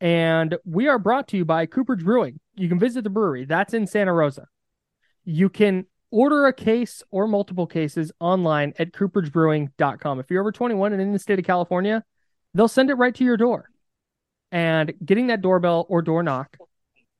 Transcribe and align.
and 0.00 0.56
we 0.64 0.88
are 0.88 0.98
brought 0.98 1.28
to 1.28 1.36
you 1.36 1.44
by 1.44 1.66
Cooperage 1.66 2.04
Brewing. 2.04 2.40
You 2.56 2.68
can 2.68 2.78
visit 2.78 3.04
the 3.04 3.10
brewery, 3.10 3.44
that's 3.44 3.74
in 3.74 3.86
Santa 3.86 4.12
Rosa. 4.12 4.46
You 5.24 5.48
can 5.48 5.86
order 6.10 6.46
a 6.46 6.52
case 6.52 7.02
or 7.10 7.28
multiple 7.28 7.66
cases 7.66 8.10
online 8.20 8.72
at 8.78 8.92
cooperagebrewing.com. 8.92 10.20
If 10.20 10.30
you're 10.30 10.40
over 10.40 10.52
21 10.52 10.92
and 10.92 11.02
in 11.02 11.12
the 11.12 11.18
state 11.18 11.38
of 11.38 11.44
California, 11.44 12.02
they'll 12.54 12.68
send 12.68 12.90
it 12.90 12.94
right 12.94 13.14
to 13.14 13.24
your 13.24 13.36
door. 13.36 13.70
And 14.50 14.92
getting 15.04 15.28
that 15.28 15.42
doorbell 15.42 15.86
or 15.88 16.02
door 16.02 16.22
knock 16.22 16.56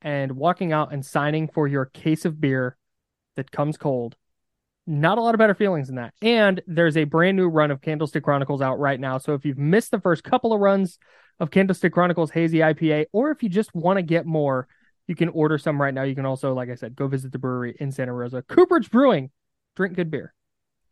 and 0.03 0.33
walking 0.33 0.73
out 0.73 0.93
and 0.93 1.05
signing 1.05 1.49
for 1.49 1.69
your 1.69 1.87
case 1.87 2.25
of 2.25 2.41
beer 2.41 2.77
that 3.37 3.53
comes 3.53 3.77
cold. 3.77 4.17
Not 4.87 5.19
a 5.19 5.21
lot 5.21 5.35
of 5.35 5.39
better 5.39 5.55
feelings 5.55 5.87
than 5.87 5.97
that. 5.97 6.15
And 6.21 6.61
there's 6.67 6.97
a 6.97 7.05
brand 7.05 7.37
new 7.37 7.49
run 7.49 7.71
of 7.71 7.81
Candlestick 7.81 8.25
Chronicles 8.25 8.63
out 8.63 8.81
right 8.81 8.99
now. 8.99 9.19
So 9.19 9.35
if 9.35 9.45
you've 9.45 9.59
missed 9.59 9.93
the 9.93 10.01
first 10.01 10.25
couple 10.25 10.53
of 10.53 10.61
runs 10.61 10.99
of 11.41 11.51
Candlestick 11.51 11.93
Chronicles 11.93 12.31
Hazy 12.31 12.59
IPA, 12.59 13.07
or 13.13 13.31
if 13.31 13.43
you 13.43 13.49
just 13.49 13.75
want 13.75 13.97
to 13.97 14.03
get 14.03 14.27
more, 14.27 14.69
you 15.09 15.17
can 15.17 15.31
order 15.31 15.59
some 15.59 15.81
right 15.81 15.93
now. 15.93 16.03
You 16.03 16.15
can 16.15 16.27
also, 16.27 16.55
like 16.55 16.69
I 16.69 16.77
said, 16.77 16.95
go 16.95 17.09
visit 17.09 17.33
the 17.33 17.39
brewery 17.39 17.75
in 17.81 17.91
Santa 17.91 18.13
Rosa. 18.13 18.43
Cooperage 18.43 18.91
Brewing, 18.91 19.31
drink 19.75 19.97
good 19.97 20.11
beer. 20.11 20.35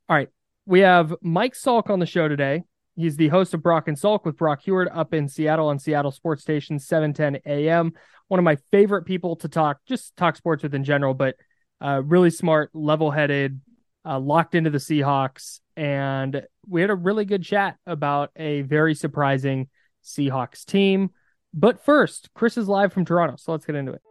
All 0.09 0.17
right. 0.17 0.29
We 0.67 0.81
have 0.81 1.15
Mike 1.23 1.55
Salk 1.55 1.89
on 1.91 2.01
the 2.01 2.07
show 2.07 2.27
today. 2.27 2.65
He's 2.97 3.17
the 3.17 3.29
host 3.29 3.55
of 3.55 3.63
Brock 3.63 3.87
and 3.87 3.97
Salk 3.97 4.25
with 4.25 4.37
Brock 4.37 4.63
Huard 4.65 4.89
up 4.93 5.15
in 5.15 5.29
Seattle 5.29 5.69
on 5.69 5.79
Seattle 5.79 6.11
Sports 6.11 6.43
Station 6.43 6.81
710 6.81 7.43
AM. 7.47 7.93
One 8.27 8.41
of 8.41 8.45
my 8.45 8.57
favorite 8.73 9.05
people 9.05 9.37
to 9.37 9.49
talk, 9.49 9.79
just 9.87 10.17
talk 10.17 10.35
sports 10.35 10.65
with 10.65 10.75
in 10.75 10.83
general, 10.83 11.15
but 11.15 11.37
uh, 11.81 12.03
really 12.05 12.31
smart, 12.31 12.71
level 12.75 13.11
headed, 13.11 13.61
uh, 14.05 14.19
locked 14.19 14.55
into 14.55 14.71
the 14.71 14.79
Seahawks. 14.79 15.61
And 15.77 16.43
we 16.67 16.81
had 16.81 16.91
a 16.91 16.95
really 16.97 17.25
good 17.25 17.45
chat 17.45 17.77
about 17.87 18.31
a 18.35 18.63
very 18.63 18.95
surprising 18.97 19.69
Seahawks 20.05 20.65
team. 20.65 21.11
But 21.55 21.85
first, 21.85 22.31
Chris 22.35 22.57
is 22.57 22.69
live 22.69 22.93
from 22.93 23.05
Toronto, 23.05 23.37
so 23.37 23.53
let's 23.53 23.65
get 23.65 23.75
into 23.75 23.93
it. 23.93 24.03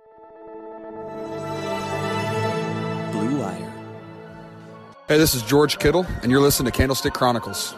Blue 3.12 3.40
Wire. 3.40 3.74
Hey, 5.08 5.18
this 5.18 5.36
is 5.36 5.44
George 5.44 5.80
Kittle, 5.80 6.06
and 6.22 6.32
you're 6.32 6.42
listening 6.42 6.72
to 6.72 6.78
Candlestick 6.78 7.14
Chronicles. 7.14 7.76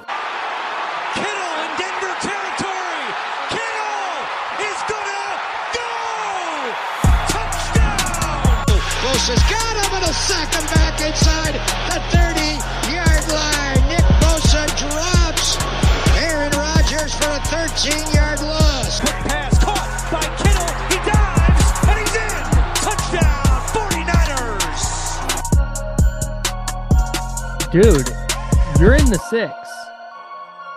15-yard 17.80 18.42
loss. 18.42 19.00
Quick 19.00 19.14
pass 19.14 19.58
caught 19.64 20.12
by 20.12 20.20
Kittle. 20.44 20.68
He 20.92 21.00
dives, 21.08 21.72
and 21.88 21.96
he's 22.04 22.12
in. 22.20 22.44
Touchdown, 22.84 23.48
49ers. 27.64 27.72
Dude, 27.72 28.10
you're 28.82 28.96
in 28.96 29.06
the 29.06 29.18
six. 29.30 29.54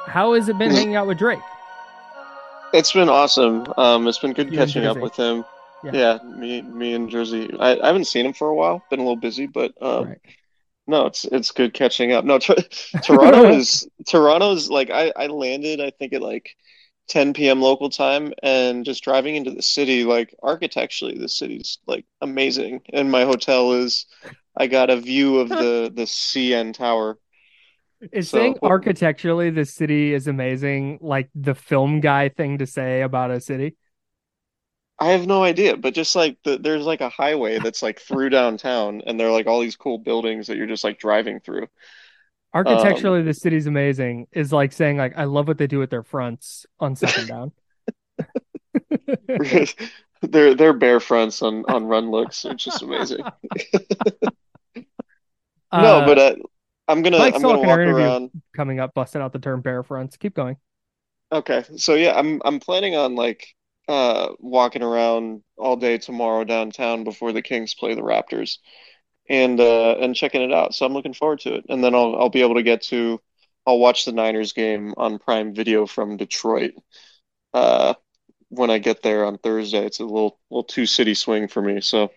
How 0.06 0.34
has 0.34 0.48
it 0.48 0.56
been 0.58 0.70
hanging 0.70 0.94
out 0.94 1.08
with 1.08 1.18
Drake? 1.18 1.40
It's 2.72 2.92
been 2.92 3.08
awesome. 3.08 3.66
Um, 3.76 4.06
it's 4.06 4.20
been 4.20 4.32
good 4.32 4.52
you 4.52 4.58
catching 4.58 4.84
up 4.84 4.98
with 4.98 5.16
him. 5.16 5.44
Yeah. 5.82 5.90
yeah, 5.92 6.18
me, 6.36 6.62
me 6.62 6.94
and 6.94 7.10
Jersey. 7.10 7.50
I, 7.58 7.80
I, 7.80 7.86
haven't 7.88 8.04
seen 8.04 8.26
him 8.26 8.32
for 8.32 8.46
a 8.48 8.54
while. 8.54 8.80
Been 8.90 9.00
a 9.00 9.02
little 9.02 9.16
busy, 9.16 9.48
but 9.48 9.74
um, 9.82 10.10
right. 10.10 10.20
no, 10.86 11.06
it's 11.06 11.24
it's 11.24 11.50
good 11.50 11.74
catching 11.74 12.12
up. 12.12 12.24
No, 12.24 12.38
t- 12.38 12.54
Toronto 13.02 13.48
is 14.52 14.70
like 14.70 14.90
I 14.90 15.12
I 15.16 15.26
landed 15.26 15.80
I 15.80 15.90
think 15.90 16.12
at 16.12 16.22
like 16.22 16.54
10 17.08 17.34
p.m. 17.34 17.60
local 17.60 17.90
time, 17.90 18.32
and 18.42 18.84
just 18.84 19.02
driving 19.04 19.36
into 19.36 19.50
the 19.50 19.62
city, 19.62 20.04
like 20.04 20.34
architecturally, 20.42 21.18
the 21.18 21.28
city's 21.28 21.78
like 21.86 22.06
amazing. 22.20 22.82
And 22.92 23.10
my 23.10 23.24
hotel 23.24 23.72
is, 23.72 24.06
I 24.56 24.66
got 24.66 24.90
a 24.90 24.96
view 24.96 25.38
of 25.38 25.48
the 25.48 25.92
the 25.94 26.04
CN 26.04 26.74
Tower. 26.74 27.18
Is 28.10 28.30
So- 28.30 28.38
saying 28.38 28.58
architecturally 28.62 29.50
the 29.50 29.64
city 29.64 30.12
is 30.12 30.26
amazing 30.26 30.98
like 31.00 31.28
the 31.34 31.54
film 31.54 32.00
guy 32.00 32.28
thing 32.28 32.58
to 32.58 32.66
say 32.66 33.02
about 33.02 33.30
a 33.30 33.40
city? 33.40 33.76
I 34.98 35.10
have 35.10 35.26
no 35.26 35.42
idea, 35.42 35.76
but 35.76 35.94
just 35.94 36.14
like 36.14 36.36
the, 36.44 36.58
there's 36.58 36.84
like 36.84 37.00
a 37.00 37.08
highway 37.08 37.58
that's 37.58 37.82
like 37.82 37.98
through 38.00 38.30
downtown, 38.30 39.02
and 39.04 39.18
there 39.18 39.28
are 39.28 39.32
like 39.32 39.46
all 39.48 39.60
these 39.60 39.74
cool 39.76 39.98
buildings 39.98 40.46
that 40.46 40.56
you're 40.56 40.66
just 40.66 40.84
like 40.84 40.98
driving 40.98 41.40
through. 41.40 41.66
Architecturally, 42.54 43.22
the 43.22 43.34
city's 43.34 43.66
amazing 43.66 44.26
is 44.32 44.52
like 44.52 44.72
saying 44.72 44.98
like 44.98 45.14
I 45.16 45.24
love 45.24 45.48
what 45.48 45.58
they 45.58 45.66
do 45.66 45.78
with 45.78 45.90
their 45.90 46.02
fronts 46.02 46.66
on 46.80 46.96
second 46.96 47.26
down. 47.28 47.52
Their 50.22 50.54
their 50.54 50.72
bear 50.72 51.00
fronts 51.00 51.42
on 51.42 51.64
on 51.66 51.84
run 51.86 52.10
looks 52.10 52.44
are 52.44 52.54
just 52.54 52.82
amazing. 52.82 53.30
No, 55.74 56.00
Uh, 56.00 56.04
but 56.04 56.18
uh, 56.18 56.36
I'm 56.88 57.02
gonna 57.02 57.30
I'm 57.32 57.44
gonna 57.44 57.60
walk 57.60 57.86
around. 57.86 58.30
coming 58.56 58.80
up, 58.80 58.94
busting 58.94 59.22
out 59.22 59.32
the 59.32 59.38
term 59.38 59.60
bear 59.62 59.82
fronts. 59.82 60.16
Keep 60.16 60.34
going. 60.34 60.56
Okay, 61.30 61.64
so 61.76 61.94
yeah, 61.94 62.14
I'm 62.18 62.40
I'm 62.44 62.60
planning 62.60 62.94
on 62.94 63.14
like 63.14 63.46
uh 63.88 64.28
walking 64.38 64.82
around 64.82 65.42
all 65.56 65.76
day 65.76 65.98
tomorrow 65.98 66.44
downtown 66.44 67.04
before 67.04 67.32
the 67.32 67.42
Kings 67.42 67.74
play 67.74 67.94
the 67.94 68.02
Raptors, 68.02 68.58
and 69.28 69.60
uh 69.60 69.96
and 70.00 70.14
checking 70.14 70.42
it 70.42 70.52
out. 70.52 70.74
So 70.74 70.86
I'm 70.86 70.92
looking 70.94 71.14
forward 71.14 71.40
to 71.40 71.54
it, 71.56 71.66
and 71.68 71.82
then 71.82 71.94
I'll 71.94 72.16
I'll 72.16 72.30
be 72.30 72.42
able 72.42 72.56
to 72.56 72.62
get 72.62 72.82
to 72.84 73.20
I'll 73.66 73.78
watch 73.78 74.04
the 74.04 74.12
Niners 74.12 74.52
game 74.52 74.94
on 74.96 75.18
Prime 75.18 75.54
Video 75.54 75.86
from 75.86 76.16
Detroit. 76.16 76.72
Uh, 77.54 77.94
when 78.50 78.70
I 78.70 78.78
get 78.78 79.02
there 79.02 79.24
on 79.24 79.38
Thursday, 79.38 79.84
it's 79.86 80.00
a 80.00 80.04
little 80.04 80.38
little 80.50 80.64
two 80.64 80.86
city 80.86 81.14
swing 81.14 81.48
for 81.48 81.62
me. 81.62 81.80
So 81.80 82.10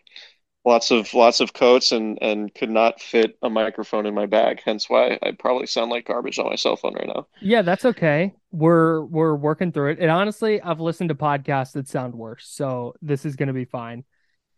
lots 0.65 0.91
of 0.91 1.13
lots 1.13 1.39
of 1.39 1.53
coats 1.53 1.91
and 1.91 2.17
and 2.21 2.53
could 2.53 2.69
not 2.69 3.01
fit 3.01 3.37
a 3.41 3.49
microphone 3.49 4.05
in 4.05 4.13
my 4.13 4.25
bag. 4.25 4.61
Hence 4.65 4.89
why 4.89 5.19
I 5.21 5.31
probably 5.31 5.67
sound 5.67 5.91
like 5.91 6.07
garbage 6.07 6.39
on 6.39 6.47
my 6.47 6.55
cell 6.55 6.75
phone 6.75 6.95
right 6.95 7.07
now. 7.07 7.27
Yeah, 7.41 7.61
that's 7.61 7.85
okay. 7.85 8.33
We're 8.51 9.01
we're 9.05 9.35
working 9.35 9.71
through 9.71 9.91
it. 9.91 9.99
And 9.99 10.09
honestly, 10.09 10.61
I've 10.61 10.79
listened 10.79 11.09
to 11.09 11.15
podcasts 11.15 11.73
that 11.73 11.87
sound 11.87 12.15
worse, 12.15 12.47
so 12.47 12.95
this 13.01 13.25
is 13.25 13.35
going 13.35 13.47
to 13.47 13.53
be 13.53 13.65
fine. 13.65 14.03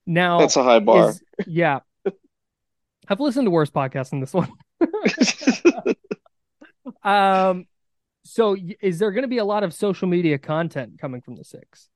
Now, 0.06 0.40
That's 0.40 0.56
a 0.56 0.64
high 0.64 0.80
bar. 0.80 1.10
is- 1.10 1.22
yeah, 1.46 1.80
I've 3.08 3.20
listened 3.20 3.46
to 3.46 3.52
worse 3.52 3.70
podcasts 3.70 4.10
than 4.10 4.20
this 4.20 4.34
one. 4.34 4.52
Um, 7.04 7.66
so 8.24 8.56
is 8.82 9.00
there 9.00 9.12
going 9.12 9.24
to 9.24 9.30
be 9.30 9.38
a 9.38 9.46
lot 9.46 9.64
of 9.64 9.74
social 9.74 10.08
media 10.08 10.38
content 10.38 11.00
coming 11.00 11.22
from 11.22 11.36
the 11.36 11.44
six? 11.44 11.90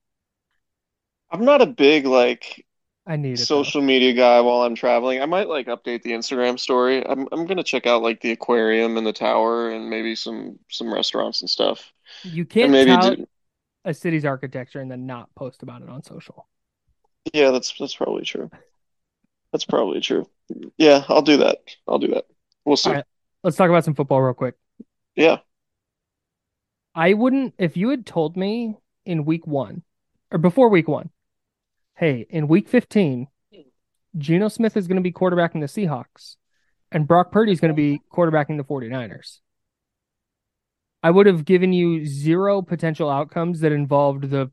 I'm 1.29 1.45
not 1.45 1.61
a 1.61 1.65
big 1.65 2.05
like 2.05 2.65
I 3.05 3.15
need 3.15 3.33
it. 3.33 3.37
though. 3.39 3.43
social 3.43 3.81
media 3.81 4.13
guy 4.13 4.41
while 4.41 4.61
I'm 4.61 4.75
traveling. 4.75 5.21
I 5.21 5.25
might 5.25 5.47
like 5.47 5.67
update 5.67 6.03
the 6.03 6.11
Instagram 6.11 6.59
story. 6.59 7.05
I'm 7.05 7.27
I'm 7.31 7.45
gonna 7.45 7.63
check 7.63 7.85
out 7.87 8.01
like 8.01 8.21
the 8.21 8.31
aquarium 8.31 8.97
and 8.97 9.05
the 9.05 9.13
tower 9.13 9.69
and 9.69 9.89
maybe 9.89 10.15
some 10.15 10.59
some 10.69 10.93
restaurants 10.93 11.41
and 11.41 11.49
stuff. 11.49 11.91
You 12.23 12.45
can't 12.45 12.71
maybe 12.71 12.91
tout 12.91 13.17
do, 13.17 13.27
a 13.85 13.93
city's 13.93 14.25
architecture 14.25 14.79
and 14.79 14.91
then 14.91 15.05
not 15.05 15.33
post 15.35 15.63
about 15.63 15.81
it 15.81 15.89
on 15.89 16.03
social. 16.03 16.47
yeah, 17.33 17.51
that's 17.51 17.73
that's 17.77 17.95
probably 17.95 18.23
true. 18.23 18.49
That's 19.51 19.65
probably 19.65 20.01
true. 20.01 20.27
Yeah, 20.77 21.03
I'll 21.07 21.21
do 21.21 21.37
that. 21.37 21.59
I'll 21.87 21.99
do 21.99 22.07
that. 22.09 22.25
We'll 22.65 22.77
see. 22.77 22.89
All 22.89 22.95
right. 22.97 23.05
Let's 23.43 23.57
talk 23.57 23.69
about 23.69 23.85
some 23.85 23.95
football 23.95 24.21
real 24.21 24.33
quick. 24.33 24.55
Yeah. 25.15 25.37
I 26.93 27.13
wouldn't 27.13 27.55
if 27.57 27.77
you 27.77 27.89
had 27.89 28.05
told 28.05 28.37
me 28.37 28.75
in 29.05 29.25
week 29.25 29.47
one 29.47 29.83
or 30.31 30.37
before 30.37 30.69
week 30.69 30.87
one, 30.87 31.09
hey, 31.95 32.25
in 32.29 32.47
week 32.47 32.69
15, 32.69 33.27
Geno 34.17 34.47
Smith 34.47 34.77
is 34.77 34.87
going 34.87 34.97
to 34.97 35.01
be 35.01 35.11
quarterbacking 35.11 35.61
the 35.61 35.67
Seahawks 35.67 36.35
and 36.91 37.07
Brock 37.07 37.31
Purdy 37.31 37.51
is 37.51 37.59
going 37.59 37.69
to 37.69 37.75
be 37.75 38.01
quarterbacking 38.11 38.57
the 38.57 38.63
49ers. 38.63 39.39
I 41.03 41.09
would 41.09 41.25
have 41.25 41.45
given 41.45 41.73
you 41.73 42.05
zero 42.05 42.61
potential 42.61 43.09
outcomes 43.09 43.61
that 43.61 43.71
involved 43.71 44.29
the 44.29 44.51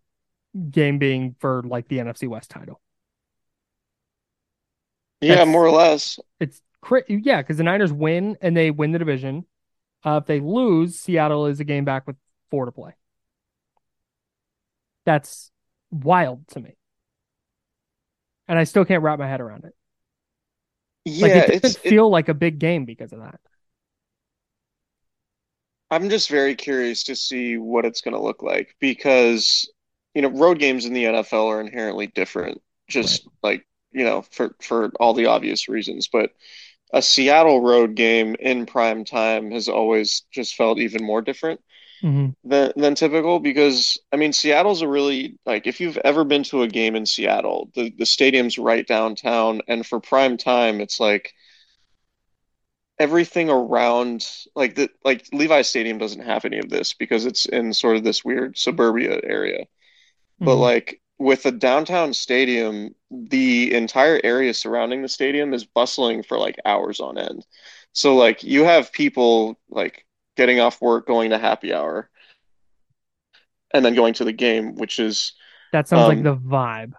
game 0.71 0.99
being 0.99 1.37
for 1.41 1.63
like 1.65 1.89
the 1.89 1.99
NFC 1.99 2.27
West 2.27 2.51
title. 2.51 2.81
Yeah, 5.21 5.37
That's- 5.37 5.49
more 5.49 5.67
or 5.67 5.71
less. 5.71 6.19
It's 6.41 6.61
yeah, 7.09 7.43
because 7.43 7.57
the 7.57 7.65
Niners 7.65 7.93
win 7.93 8.37
and 8.41 8.57
they 8.57 8.71
win 8.71 8.93
the 8.93 8.99
division. 8.99 9.45
Uh, 10.05 10.21
if 10.23 10.27
they 10.27 10.41
lose, 10.41 10.99
Seattle 10.99 11.47
is 11.47 11.61
a 11.61 11.65
game 11.65 11.85
back 11.85 12.07
with 12.07 12.17
four 12.51 12.67
to 12.67 12.73
play. 12.73 12.95
That's 15.05 15.51
wild 15.91 16.47
to 16.49 16.61
me, 16.61 16.77
and 18.47 18.59
I 18.59 18.65
still 18.65 18.85
can't 18.85 19.03
wrap 19.03 19.19
my 19.19 19.27
head 19.29 19.41
around 19.41 19.65
it. 19.65 19.75
Like 21.21 21.35
Yeah, 21.35 21.39
it 21.51 21.63
doesn't 21.63 21.85
it, 21.85 21.89
feel 21.89 22.09
like 22.11 22.29
a 22.29 22.35
big 22.35 22.59
game 22.59 22.85
because 22.85 23.13
of 23.13 23.21
that. 23.21 23.41
I'm 25.91 26.11
just 26.11 26.29
very 26.29 26.55
curious 26.55 27.05
to 27.05 27.17
see 27.17 27.57
what 27.57 27.85
it's 27.85 28.01
going 28.03 28.15
to 28.15 28.21
look 28.21 28.43
like 28.43 28.77
because, 28.81 29.71
you 30.15 30.23
know, 30.23 30.29
road 30.31 30.59
games 30.59 30.85
in 30.85 30.93
the 30.93 31.05
NFL 31.05 31.47
are 31.47 31.61
inherently 31.61 32.09
different, 32.09 32.61
just 32.89 33.27
like, 33.43 33.67
you 33.93 34.05
know, 34.05 34.23
for 34.23 34.55
for 34.63 34.91
all 35.01 35.15
the 35.15 35.27
obvious 35.27 35.69
reasons. 35.69 36.09
But 36.09 36.33
a 36.93 37.03
Seattle 37.03 37.63
road 37.63 37.95
game 37.97 38.37
in 38.41 38.67
prime 38.67 39.05
time 39.05 39.51
has 39.53 39.69
always 39.69 40.25
just 40.33 40.57
felt 40.57 40.79
even 40.79 41.05
more 41.05 41.23
different 41.23 41.61
hmm 42.03 42.31
than 42.45 42.73
than 42.77 42.95
typical 42.95 43.41
because 43.41 43.99
I 44.13 44.17
mean 44.17 44.33
Seattle's 44.33 44.83
a 44.83 44.89
really 44.89 45.39
like 45.47 45.67
if 45.67 45.81
you've 45.81 45.99
ever 45.99 46.25
been 46.25 46.45
to 46.45 46.63
a 46.63 46.69
game 46.69 46.97
in 46.97 47.07
Seattle, 47.07 47.71
the 47.75 47.91
the 47.99 48.07
stadium's 48.07 48.59
right 48.59 48.87
downtown 48.87 49.63
and 49.69 49.87
for 49.87 50.01
prime 50.01 50.37
time 50.39 50.81
it's 50.81 51.01
like 51.01 51.35
everything 52.99 53.49
around 53.49 54.27
like 54.57 54.75
the 54.75 54.91
like 55.05 55.25
Levi 55.33 55.63
Stadium 55.63 55.99
doesn't 55.99 56.23
have 56.25 56.45
any 56.45 56.59
of 56.59 56.69
this 56.69 56.95
because 56.95 57.27
it's 57.27 57.47
in 57.47 57.73
sort 57.73 57.97
of 57.97 58.05
this 58.05 58.25
weird 58.25 58.59
suburbia 58.59 59.21
area. 59.23 59.67
But 60.45 60.57
Mhm. 60.57 60.57
like 60.57 61.01
with 61.19 61.43
the 61.43 61.53
downtown 61.53 62.15
stadium, 62.15 62.95
the 63.11 63.75
entire 63.75 64.21
area 64.23 64.55
surrounding 64.55 65.03
the 65.03 65.09
stadium 65.09 65.53
is 65.53 65.65
bustling 65.65 66.23
for 66.23 66.39
like 66.39 66.57
hours 66.65 67.01
on 67.01 67.19
end. 67.19 67.45
So 67.93 68.17
like 68.17 68.45
you 68.45 68.65
have 68.65 68.93
people 68.93 69.59
like 69.69 70.07
getting 70.37 70.61
off 70.61 70.81
work, 70.81 71.07
going 71.07 71.31
to 71.31 71.39
happy 71.39 71.75
hour, 71.75 72.09
and 73.75 73.85
then 73.85 73.95
going 73.95 74.15
to 74.15 74.25
the 74.25 74.33
game, 74.33 74.77
which 74.77 74.99
is 74.99 75.33
That 75.73 75.89
sounds 75.89 76.09
like 76.09 76.19
um, 76.19 76.25
the 76.25 76.37
vibe. 76.37 76.93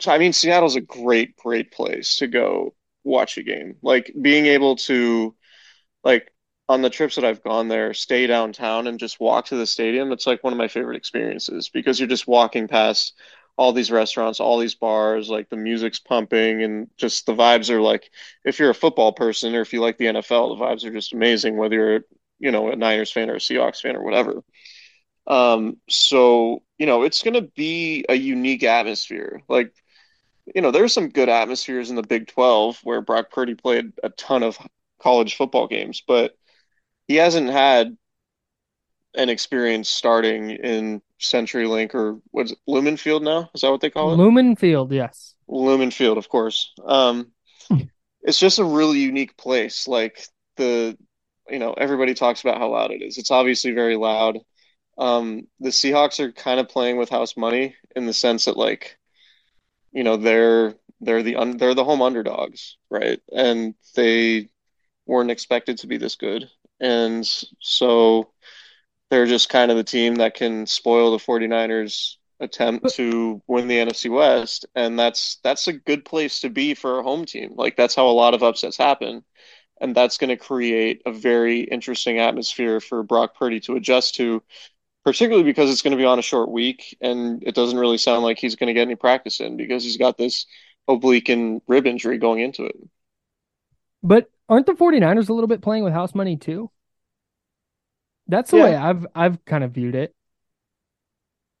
so 0.00 0.10
I 0.10 0.18
mean 0.18 0.32
Seattle's 0.32 0.76
a 0.76 0.80
great, 0.80 1.36
great 1.36 1.70
place 1.70 2.16
to 2.16 2.26
go 2.26 2.74
watch 3.04 3.38
a 3.38 3.42
game. 3.42 3.76
Like 3.82 4.12
being 4.20 4.46
able 4.46 4.76
to 4.76 5.34
like 6.02 6.31
on 6.68 6.82
the 6.82 6.90
trips 6.90 7.16
that 7.16 7.24
I've 7.24 7.42
gone 7.42 7.68
there, 7.68 7.92
stay 7.94 8.26
downtown 8.26 8.86
and 8.86 8.98
just 8.98 9.20
walk 9.20 9.46
to 9.46 9.56
the 9.56 9.66
stadium, 9.66 10.12
it's 10.12 10.26
like 10.26 10.42
one 10.42 10.52
of 10.52 10.58
my 10.58 10.68
favorite 10.68 10.96
experiences 10.96 11.68
because 11.68 11.98
you're 11.98 12.08
just 12.08 12.26
walking 12.28 12.68
past 12.68 13.14
all 13.56 13.72
these 13.72 13.90
restaurants, 13.90 14.40
all 14.40 14.58
these 14.58 14.74
bars, 14.74 15.28
like 15.28 15.48
the 15.50 15.56
music's 15.56 15.98
pumping 15.98 16.62
and 16.62 16.88
just 16.96 17.26
the 17.26 17.34
vibes 17.34 17.68
are 17.68 17.80
like 17.82 18.10
if 18.44 18.58
you're 18.58 18.70
a 18.70 18.74
football 18.74 19.12
person 19.12 19.54
or 19.54 19.60
if 19.60 19.72
you 19.72 19.80
like 19.80 19.98
the 19.98 20.06
NFL, 20.06 20.56
the 20.56 20.64
vibes 20.64 20.84
are 20.84 20.92
just 20.92 21.12
amazing, 21.12 21.56
whether 21.56 21.76
you're, 21.76 22.00
you 22.38 22.50
know, 22.50 22.70
a 22.70 22.76
Niners 22.76 23.12
fan 23.12 23.28
or 23.28 23.34
a 23.34 23.38
Seahawks 23.38 23.80
fan 23.80 23.96
or 23.96 24.02
whatever. 24.02 24.42
Um, 25.26 25.76
so, 25.88 26.62
you 26.78 26.86
know, 26.86 27.02
it's 27.02 27.22
going 27.22 27.34
to 27.34 27.42
be 27.54 28.04
a 28.08 28.14
unique 28.14 28.64
atmosphere. 28.64 29.42
Like, 29.48 29.72
you 30.54 30.62
know, 30.62 30.70
there's 30.70 30.92
some 30.94 31.10
good 31.10 31.28
atmospheres 31.28 31.90
in 31.90 31.96
the 31.96 32.02
Big 32.02 32.28
12 32.28 32.80
where 32.82 33.00
Brock 33.00 33.30
Purdy 33.30 33.54
played 33.54 33.92
a 34.02 34.08
ton 34.08 34.42
of 34.42 34.58
college 35.00 35.36
football 35.36 35.68
games, 35.68 36.02
but 36.06 36.36
he 37.08 37.16
hasn't 37.16 37.50
had 37.50 37.96
an 39.14 39.28
experience 39.28 39.88
starting 39.88 40.50
in 40.50 41.02
CenturyLink 41.20 41.94
or 41.94 42.20
what's 42.30 42.52
it, 42.52 42.58
Lumen 42.66 42.96
Field 42.96 43.22
now? 43.22 43.50
Is 43.54 43.60
that 43.60 43.70
what 43.70 43.80
they 43.80 43.90
call 43.90 44.12
it? 44.12 44.16
Lumen 44.16 44.56
Field, 44.56 44.92
yes. 44.92 45.34
Lumen 45.48 45.90
Field, 45.90 46.18
of 46.18 46.28
course. 46.28 46.72
Um, 46.84 47.32
it's 48.22 48.38
just 48.38 48.58
a 48.58 48.64
really 48.64 48.98
unique 49.00 49.36
place. 49.36 49.86
Like 49.86 50.24
the, 50.56 50.96
you 51.48 51.58
know, 51.58 51.72
everybody 51.74 52.14
talks 52.14 52.40
about 52.40 52.58
how 52.58 52.70
loud 52.70 52.90
it 52.90 53.02
is. 53.02 53.18
It's 53.18 53.30
obviously 53.30 53.72
very 53.72 53.96
loud. 53.96 54.38
Um, 54.98 55.48
the 55.60 55.70
Seahawks 55.70 56.20
are 56.20 56.32
kind 56.32 56.60
of 56.60 56.68
playing 56.68 56.96
with 56.96 57.08
house 57.08 57.36
money 57.36 57.74
in 57.96 58.06
the 58.06 58.12
sense 58.12 58.44
that 58.44 58.56
like, 58.56 58.96
you 59.92 60.04
know, 60.04 60.16
they're 60.16 60.74
they're 61.00 61.22
the 61.22 61.36
un 61.36 61.56
they're 61.56 61.74
the 61.74 61.84
home 61.84 62.02
underdogs, 62.02 62.76
right? 62.90 63.20
And 63.34 63.74
they 63.96 64.48
weren't 65.06 65.30
expected 65.30 65.78
to 65.78 65.86
be 65.86 65.96
this 65.96 66.14
good. 66.14 66.48
And 66.82 67.24
so 67.60 68.32
they're 69.10 69.26
just 69.26 69.48
kind 69.48 69.70
of 69.70 69.76
the 69.78 69.84
team 69.84 70.16
that 70.16 70.34
can 70.34 70.66
spoil 70.66 71.12
the 71.12 71.18
49ers 71.18 72.16
attempt 72.40 72.88
to 72.90 73.40
win 73.46 73.68
the 73.68 73.78
NFC 73.78 74.10
West, 74.10 74.66
and 74.74 74.98
that's 74.98 75.38
that's 75.44 75.68
a 75.68 75.72
good 75.72 76.04
place 76.04 76.40
to 76.40 76.50
be 76.50 76.74
for 76.74 76.98
a 76.98 77.02
home 77.04 77.24
team. 77.24 77.52
Like 77.54 77.76
that's 77.76 77.94
how 77.94 78.08
a 78.08 78.10
lot 78.10 78.34
of 78.34 78.42
upsets 78.42 78.76
happen, 78.76 79.24
and 79.80 79.94
that's 79.94 80.18
going 80.18 80.30
to 80.30 80.36
create 80.36 81.02
a 81.06 81.12
very 81.12 81.60
interesting 81.60 82.18
atmosphere 82.18 82.80
for 82.80 83.04
Brock 83.04 83.36
Purdy 83.38 83.60
to 83.60 83.76
adjust 83.76 84.16
to, 84.16 84.42
particularly 85.04 85.44
because 85.44 85.70
it's 85.70 85.82
going 85.82 85.92
to 85.92 86.02
be 86.02 86.04
on 86.04 86.18
a 86.18 86.22
short 86.22 86.50
week, 86.50 86.96
and 87.00 87.44
it 87.44 87.54
doesn't 87.54 87.78
really 87.78 87.98
sound 87.98 88.24
like 88.24 88.38
he's 88.38 88.56
going 88.56 88.68
to 88.68 88.74
get 88.74 88.82
any 88.82 88.96
practice 88.96 89.38
in 89.40 89.56
because 89.56 89.84
he's 89.84 89.96
got 89.98 90.18
this 90.18 90.46
oblique 90.88 91.28
and 91.28 91.62
rib 91.68 91.86
injury 91.86 92.18
going 92.18 92.40
into 92.40 92.64
it. 92.64 92.76
But 94.02 94.31
aren't 94.48 94.66
the 94.66 94.72
49ers 94.72 95.28
a 95.28 95.32
little 95.32 95.48
bit 95.48 95.62
playing 95.62 95.84
with 95.84 95.92
house 95.92 96.14
money 96.14 96.36
too? 96.36 96.70
That's 98.28 98.50
the 98.50 98.58
Yeah. 98.58 98.64
way 98.64 98.74
I've 98.76 99.06
I've 99.14 99.44
kind 99.44 99.64
of 99.64 99.72
viewed 99.72 99.94
it. 99.94 100.14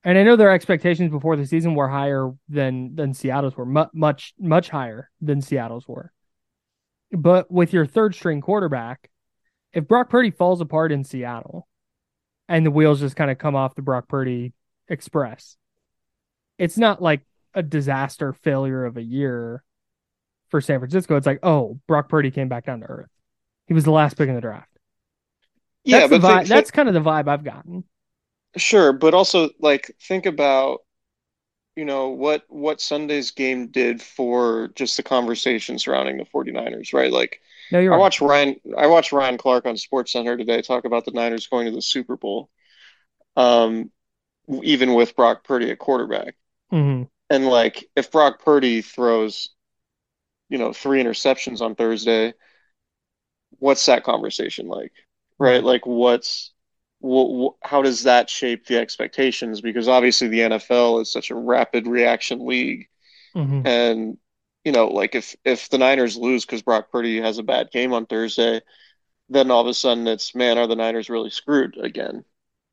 And 0.04 0.18
I 0.18 0.24
know 0.24 0.36
their 0.36 0.50
expectations 0.50 1.10
before 1.10 1.36
the 1.36 1.46
season 1.46 1.74
were 1.74 1.88
higher 1.88 2.32
than 2.48 2.94
than 2.96 3.14
Seattle's 3.14 3.56
were, 3.56 3.66
mu- 3.66 3.86
much 3.94 4.34
much 4.38 4.68
higher 4.68 5.10
than 5.20 5.40
Seattle's 5.40 5.86
were. 5.86 6.12
But 7.12 7.50
with 7.50 7.72
your 7.72 7.86
third 7.86 8.14
string 8.14 8.40
quarterback, 8.40 9.10
if 9.72 9.86
Brock 9.86 10.08
Purdy 10.10 10.30
falls 10.30 10.60
apart 10.60 10.92
in 10.92 11.04
Seattle 11.04 11.68
and 12.48 12.64
the 12.66 12.70
wheels 12.70 13.00
just 13.00 13.16
kind 13.16 13.30
of 13.30 13.38
come 13.38 13.54
off 13.54 13.74
the 13.74 13.82
Brock 13.82 14.08
Purdy 14.08 14.54
express, 14.88 15.56
it's 16.58 16.78
not 16.78 17.02
like 17.02 17.20
a 17.54 17.62
disaster 17.62 18.32
failure 18.32 18.84
of 18.84 18.96
a 18.96 19.02
year 19.02 19.62
for 20.52 20.62
San 20.62 20.80
Francisco. 20.80 21.16
It's 21.16 21.26
like, 21.26 21.40
oh, 21.42 21.80
Brock 21.88 22.10
Purdy 22.10 22.30
came 22.30 22.48
back 22.48 22.66
down 22.66 22.80
to 22.82 22.86
earth. 22.86 23.10
He 23.68 23.74
was 23.74 23.84
the 23.84 23.92
last 23.92 24.16
pick 24.16 24.28
in 24.28 24.36
the 24.36 24.42
draft. 24.42 24.68
Yeah, 25.84 26.06
that's 26.06 26.10
the 26.10 26.18
but 26.18 26.20
vibe. 26.20 26.48
think, 26.48 26.48
that's 26.48 26.70
kind 26.70 26.88
of 26.88 26.94
the 26.94 27.00
vibe 27.00 27.28
I've 27.28 27.44
gotten. 27.44 27.84
Sure, 28.56 28.92
but 28.92 29.14
also 29.14 29.50
like 29.60 29.90
think 30.02 30.26
about, 30.26 30.80
you 31.76 31.84
know, 31.86 32.10
what 32.10 32.44
what 32.48 32.80
Sunday's 32.80 33.32
game 33.32 33.68
did 33.68 34.02
for 34.02 34.70
just 34.76 34.96
the 34.96 35.02
conversation 35.04 35.78
surrounding 35.78 36.18
the 36.18 36.26
49ers, 36.26 36.92
right? 36.94 37.12
Like 37.12 37.40
No, 37.70 37.80
you're 37.80 37.92
I 37.92 37.96
right. 37.96 37.98
watched 37.98 38.20
Ryan 38.22 38.56
I 38.78 38.88
watched 38.88 39.12
Ryan 39.12 39.38
Clark 39.38 39.66
on 39.66 39.76
Sports 39.78 40.12
Center 40.12 40.36
today 40.36 40.62
talk 40.62 40.84
about 40.86 41.04
the 41.06 41.12
Niners 41.12 41.48
going 41.48 41.66
to 41.66 41.72
the 41.72 41.82
Super 41.82 42.16
Bowl. 42.16 42.50
Um, 43.36 43.92
even 44.62 44.94
with 44.94 45.16
Brock 45.16 45.44
Purdy 45.44 45.70
at 45.70 45.78
quarterback. 45.78 46.36
Mhm. 46.72 47.06
And 47.30 47.46
like 47.46 47.88
if 47.96 48.10
Brock 48.10 48.42
Purdy 48.44 48.82
throws, 48.82 49.50
you 50.52 50.58
know, 50.58 50.72
three 50.74 51.02
interceptions 51.02 51.62
on 51.62 51.74
Thursday, 51.76 52.34
what's 53.58 53.86
that 53.86 54.04
conversation 54.04 54.66
like? 54.68 54.92
Right? 55.38 55.62
Like 55.62 55.86
what's 55.86 56.52
wh 57.02 57.50
wh 57.50 57.68
how 57.68 57.82
does 57.82 58.04
that 58.04 58.30
shape 58.30 58.66
the 58.66 58.78
expectations? 58.78 59.60
Because 59.60 59.88
obviously 59.88 60.28
the 60.28 60.42
NFL 60.42 61.00
is 61.00 61.10
such 61.12 61.30
a 61.30 61.34
rapid 61.34 61.86
reaction 61.86 62.46
league. 62.46 62.88
Mhm. 63.34 63.66
And 63.66 64.18
you 64.64 64.72
know, 64.72 64.88
like 64.88 65.14
if 65.14 65.36
if 65.44 65.68
the 65.70 65.78
Niners 65.78 66.16
lose 66.16 66.44
because 66.46 66.62
Brock 66.62 66.90
Purdy 66.92 67.20
has 67.20 67.38
a 67.38 67.42
bad 67.42 67.70
game 67.72 67.92
on 67.92 68.06
Thursday, 68.06 68.60
then 69.28 69.50
all 69.50 69.62
of 69.62 69.68
a 69.68 69.74
sudden 69.74 70.06
it's, 70.08 70.34
man, 70.34 70.58
are 70.58 70.66
the 70.68 70.76
Niners 70.76 71.10
really 71.10 71.30
screwed 71.30 71.76
again? 71.78 72.24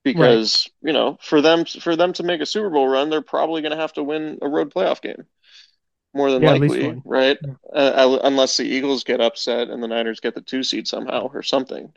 Because, 0.04 0.70
you 0.82 0.94
know, 0.94 1.18
for 1.22 1.42
them 1.42 1.66
for 1.66 1.96
them 1.96 2.14
to 2.14 2.24
make 2.24 2.42
a 2.42 2.46
Super 2.46 2.70
Bowl 2.70 2.88
run, 2.88 3.10
they're 3.10 3.22
probably 3.22 3.62
going 3.62 3.72
to 3.74 3.78
have 3.82 3.94
to 3.94 4.04
win 4.04 4.40
a 4.42 4.50
road 4.50 4.74
playoff 4.74 5.02
game. 5.02 5.28
More 6.14 6.32
than 6.32 6.42
Yeah, 6.42 6.54
likely, 6.54 7.02
right? 7.06 7.38
Yeah. 7.42 7.54
Uh, 7.72 8.20
unless 8.24 8.58
the 8.58 8.64
Eagles 8.66 9.04
get 9.04 9.22
upset 9.22 9.70
and 9.70 9.82
the 9.82 9.88
Niners 9.88 10.20
get 10.20 10.36
the 10.36 10.42
two 10.42 10.64
seed 10.64 10.88
somehow 10.88 11.30
or 11.34 11.44
something. 11.44 11.94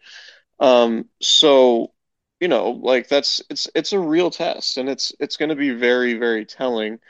Um, 0.61 1.09
so, 1.21 1.93
you 2.41 2.49
know, 2.49 2.71
like 2.73 3.09
that's 3.09 3.43
it's 3.51 3.69
it's 3.75 3.93
a 3.93 3.99
real 3.99 4.31
test 4.31 4.79
and 4.79 4.89
it's 4.89 5.13
it's 5.21 5.37
going 5.37 5.51
to 5.51 5.57
be 5.57 5.71
very, 5.71 6.15
very 6.15 6.45
telling. 6.47 7.01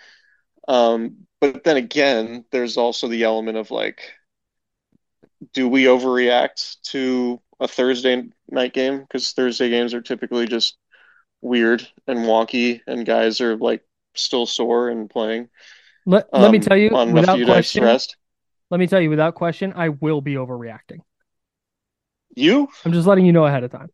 Um, 0.69 1.27
but 1.41 1.65
then 1.65 1.77
again, 1.79 2.45
there's 2.53 2.77
also 2.77 3.09
the 3.09 3.25
element 3.25 3.59
of 3.59 3.71
like, 3.71 4.03
do 5.53 5.69
we 5.69 5.85
overreact 5.85 6.81
to 6.83 7.41
a 7.61 7.69
Thursday 7.69 8.25
night 8.51 8.73
game? 8.73 9.01
Because 9.01 9.33
Thursday 9.33 9.69
games 9.71 9.95
are 9.95 10.01
typically 10.03 10.47
just 10.47 10.77
weird 11.43 11.87
and 12.07 12.21
wonky, 12.21 12.83
and 12.87 13.07
guys 13.07 13.41
are 13.41 13.57
like 13.57 13.85
still 14.15 14.47
sore 14.47 14.91
and 14.91 15.11
playing 15.11 15.51
Let, 16.05 16.27
let 16.33 16.51
me 16.51 16.59
um, 16.59 16.65
tell 16.65 16.77
you, 16.77 16.91
without 17.13 17.45
question, 17.45 17.85
rest. 17.85 18.17
let 18.71 18.79
me 18.79 18.87
tell 18.87 19.01
you, 19.01 19.11
without 19.11 19.35
question, 19.35 19.73
I 19.77 19.91
will 19.91 20.21
be 20.21 20.35
overreacting. 20.35 20.99
You? 22.35 22.69
I'm 22.85 22.93
just 22.93 23.07
letting 23.07 23.27
you 23.27 23.33
know 23.33 23.47
ahead 23.47 23.65
of 23.65 23.71
time. 23.71 23.91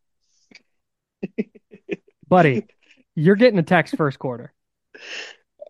Buddy, 2.28 2.66
you're 3.14 3.36
getting 3.36 3.58
a 3.58 3.62
text 3.62 3.96
first 3.96 4.18
quarter. 4.18 4.52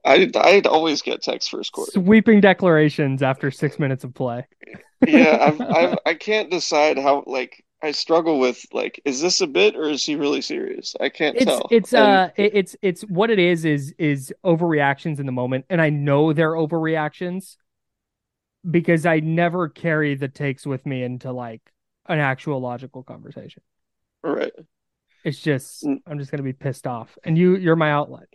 I 0.05 0.31
I'd 0.37 0.67
always 0.67 1.03
get 1.03 1.23
text 1.23 1.51
first 1.51 1.73
quarter. 1.73 1.93
Sweeping 1.93 2.41
declarations 2.41 3.23
after 3.23 3.51
six 3.51 3.79
minutes 3.79 4.05
of 4.05 4.15
play. 4.15 4.47
Yeah, 5.07 5.39
I've, 5.41 5.61
I've 5.61 5.99
I 6.07 6.15
can't 6.15 6.51
decide 6.51 6.99
how 6.99 7.25
like 7.27 7.65
I 7.83 7.93
struggle 7.93 8.39
with 8.41 8.65
like 8.73 9.01
is 9.05 9.21
this 9.21 9.41
a 9.41 9.47
bit 9.47 9.77
or 9.77 9.85
is 9.89 10.05
he 10.05 10.17
really 10.17 10.41
serious? 10.43 10.97
I 11.01 11.09
can't 11.11 11.37
It's 11.37 11.45
tell. 11.45 11.69
it's 11.69 11.93
And- 11.95 12.03
uh 12.03 12.31
it's 12.37 12.77
it's 12.83 13.03
what 13.03 13.31
it 13.31 13.39
is 13.39 13.65
is 13.65 13.95
is 13.99 14.33
overreactions 14.45 15.21
in 15.21 15.27
the 15.27 15.33
moment, 15.33 15.67
and 15.71 15.81
I 15.81 15.91
know 15.91 16.33
they're 16.33 16.53
overreactions 16.55 17.57
because 18.69 19.07
I 19.07 19.21
never 19.21 19.69
carry 19.69 20.15
the 20.15 20.29
takes 20.29 20.67
with 20.67 20.85
me 20.87 21.03
into 21.03 21.33
like 21.33 21.63
an 22.07 22.19
actual 22.19 22.61
logical 22.61 23.03
conversation. 23.03 23.63
right. 24.23 24.53
It's 25.25 25.41
just 25.41 25.85
Mm. 25.85 26.01
I'm 26.07 26.19
just 26.19 26.31
gonna 26.31 26.43
be 26.43 26.53
pissed 26.53 26.87
off, 26.87 27.17
and 27.25 27.37
you 27.39 27.57
you're 27.57 27.77
my 27.77 27.91
outlet. 27.93 28.29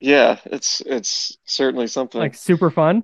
Yeah, 0.00 0.40
it's 0.46 0.80
it's 0.80 1.36
certainly 1.44 1.86
something. 1.86 2.20
Like 2.20 2.34
super 2.34 2.70
fun. 2.70 3.02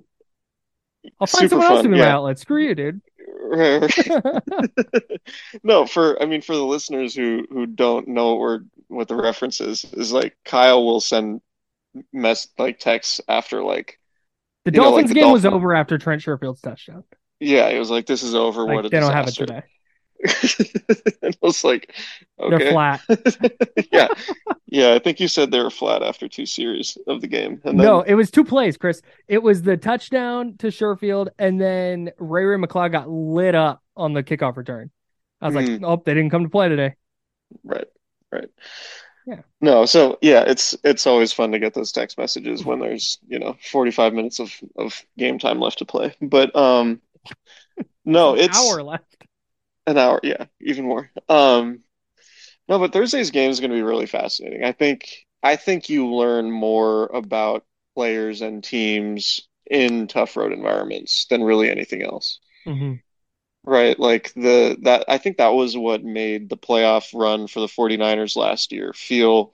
I'll 1.19 1.27
find 1.27 1.49
Super 1.49 1.49
someone 1.49 1.67
else 1.67 1.79
to 1.83 1.83
fun, 1.83 1.91
be 1.91 1.99
my 1.99 2.07
outlet. 2.09 2.39
Screw 2.39 2.61
you, 2.61 2.75
dude. 2.75 3.01
No, 5.63 5.85
for 5.85 6.21
I 6.21 6.25
mean 6.25 6.41
for 6.41 6.55
the 6.55 6.65
listeners 6.65 7.15
who 7.15 7.45
who 7.49 7.65
don't 7.65 8.07
know 8.07 8.29
what 8.31 8.39
we're 8.39 8.59
what 8.87 9.07
the 9.07 9.15
reference 9.15 9.61
is, 9.61 9.85
is 9.93 10.11
like 10.11 10.35
Kyle 10.45 10.85
will 10.85 11.01
send 11.01 11.41
mess 12.13 12.47
like 12.57 12.79
texts 12.79 13.21
after 13.27 13.63
like 13.63 13.99
The 14.65 14.71
You 14.73 14.81
know, 14.81 14.91
like 14.91 14.91
Dolphins 14.91 15.09
the 15.09 15.15
game 15.15 15.31
was 15.31 15.45
over 15.45 15.75
after 15.75 15.97
Trent 15.97 16.21
Sherfield's 16.21 16.61
touchdown. 16.61 17.03
yeah, 17.39 17.67
it 17.67 17.79
was 17.79 17.89
like 17.89 18.05
this 18.05 18.23
is 18.23 18.35
over, 18.35 18.65
Like 18.65 18.83
what 18.83 18.91
they 18.91 18.99
don't 18.99 19.11
have 19.11 19.27
it 19.27 19.35
today. 19.35 19.63
And 21.21 21.35
I 21.35 21.45
was 21.45 21.63
like, 21.63 21.93
They're 22.45 22.59
okay. 22.59 22.69
flat. 22.69 23.01
Yeah. 23.91 24.09
Yeah, 24.67 24.93
I 24.93 24.99
think 24.99 25.19
you 25.19 25.27
said 25.27 25.51
they 25.51 25.61
were 25.61 25.69
flat 25.69 26.03
after 26.03 26.27
two 26.27 26.45
series 26.45 26.97
of 27.07 27.21
the 27.21 27.27
game. 27.27 27.61
And 27.63 27.79
then 27.79 27.83
No, 27.83 28.01
it 28.01 28.15
was 28.15 28.31
two 28.31 28.43
plays, 28.43 28.77
Chris. 28.77 29.01
It 29.27 29.41
was 29.43 29.61
the 29.61 29.77
touchdown 29.77 30.57
to 30.59 30.67
Sherfield, 30.67 31.29
and 31.37 31.59
then 31.59 32.11
Ray 32.17 32.45
Ray 32.45 32.57
McCloud 32.57 32.91
got 32.91 33.09
lit 33.09 33.55
up 33.55 33.83
on 33.95 34.13
the 34.13 34.23
kickoff 34.23 34.57
return. 34.57 34.91
I 35.41 35.45
was 35.45 35.55
like, 35.55 35.67
Mhm. 35.67 35.83
oh, 35.83 36.01
they 36.03 36.13
didn't 36.13 36.31
come 36.31 36.43
to 36.43 36.49
play 36.49 36.69
today. 36.69 36.95
Right, 37.63 37.87
right. 38.31 38.49
Yeah. 39.25 39.41
No, 39.59 39.85
so 39.85 40.17
yeah, 40.21 40.43
it's 40.47 40.75
it's 40.83 41.05
always 41.07 41.33
fun 41.33 41.51
to 41.51 41.59
get 41.59 41.73
those 41.73 41.91
text 41.91 42.17
messages 42.17 42.63
when 42.63 42.79
there's, 42.79 43.17
you 43.27 43.39
know, 43.39 43.57
45 43.61 44.13
minutes 44.13 44.39
of 44.39 44.53
of 44.77 45.03
game 45.17 45.39
time 45.39 45.59
left 45.59 45.79
to 45.79 45.85
play. 45.85 46.15
But 46.21 46.55
um 46.55 47.01
no, 48.05 48.33
An 48.33 48.39
it's 48.39 48.57
hour 48.57 48.83
left. 48.83 49.26
An 49.87 49.97
hour, 49.99 50.21
yeah, 50.23 50.47
even 50.61 50.85
more. 50.85 51.11
Um 51.29 51.83
no, 52.69 52.79
but 52.79 52.93
Thursday's 52.93 53.31
game 53.31 53.51
is 53.51 53.59
going 53.59 53.71
to 53.71 53.77
be 53.77 53.83
really 53.83 54.07
fascinating. 54.07 54.63
I 54.63 54.71
think 54.73 55.25
I 55.43 55.55
think 55.57 55.89
you 55.89 56.07
learn 56.13 56.51
more 56.51 57.07
about 57.07 57.65
players 57.95 58.41
and 58.41 58.63
teams 58.63 59.47
in 59.69 60.07
tough 60.07 60.37
road 60.37 60.53
environments 60.53 61.25
than 61.27 61.43
really 61.43 61.69
anything 61.71 62.03
else. 62.03 62.39
Mhm. 62.65 63.01
Right, 63.63 63.99
like 63.99 64.33
the 64.33 64.77
that 64.83 65.03
I 65.09 65.17
think 65.17 65.37
that 65.37 65.49
was 65.49 65.75
what 65.77 66.01
made 66.03 66.49
the 66.49 66.57
playoff 66.57 67.09
run 67.13 67.47
for 67.47 67.59
the 67.59 67.67
49ers 67.67 68.37
last 68.37 68.71
year 68.71 68.93
feel 68.93 69.53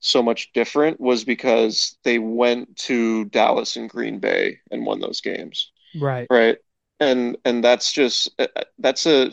so 0.00 0.20
much 0.22 0.52
different 0.52 0.98
was 1.00 1.22
because 1.24 1.96
they 2.02 2.18
went 2.18 2.76
to 2.76 3.26
Dallas 3.26 3.76
and 3.76 3.88
Green 3.88 4.18
Bay 4.18 4.58
and 4.72 4.84
won 4.84 4.98
those 5.00 5.20
games, 5.20 5.70
Right. 5.94 6.30
right? 6.30 6.58
And 7.00 7.38
and 7.44 7.64
that's 7.64 7.92
just 7.92 8.30
uh, 8.40 8.48
that's 8.78 9.06
a 9.06 9.32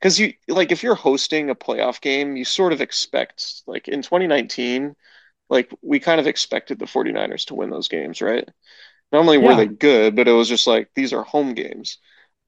because 0.00 0.18
you 0.18 0.34
like 0.48 0.72
if 0.72 0.82
you're 0.82 0.94
hosting 0.94 1.50
a 1.50 1.54
playoff 1.54 2.00
game, 2.00 2.36
you 2.36 2.44
sort 2.44 2.72
of 2.72 2.80
expect 2.80 3.62
like 3.66 3.88
in 3.88 4.02
2019, 4.02 4.96
like 5.50 5.70
we 5.82 6.00
kind 6.00 6.20
of 6.20 6.26
expected 6.26 6.78
the 6.78 6.86
49ers 6.86 7.46
to 7.46 7.54
win 7.54 7.70
those 7.70 7.88
games, 7.88 8.22
right? 8.22 8.48
Not 9.12 9.20
only 9.20 9.38
were 9.38 9.54
Yeah. 9.54 9.56
they 9.56 9.68
good, 9.68 10.16
but 10.16 10.28
it 10.28 10.32
was 10.32 10.48
just 10.48 10.66
like 10.66 10.90
these 10.94 11.12
are 11.12 11.24
home 11.24 11.54
games. 11.54 11.98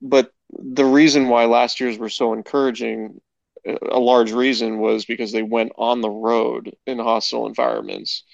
But 0.02 0.32
the 0.50 0.84
reason 0.84 1.28
why 1.28 1.46
last 1.46 1.80
year's 1.80 1.98
were 1.98 2.08
so 2.10 2.32
encouraging, 2.32 3.20
a 3.66 3.98
large 4.00 4.32
reason 4.32 4.78
was 4.78 5.04
because 5.04 5.32
they 5.32 5.42
went 5.42 5.72
on 5.78 6.00
the 6.00 6.10
road 6.10 6.74
in 6.86 6.98
hostile 6.98 7.46
environments 7.46 8.24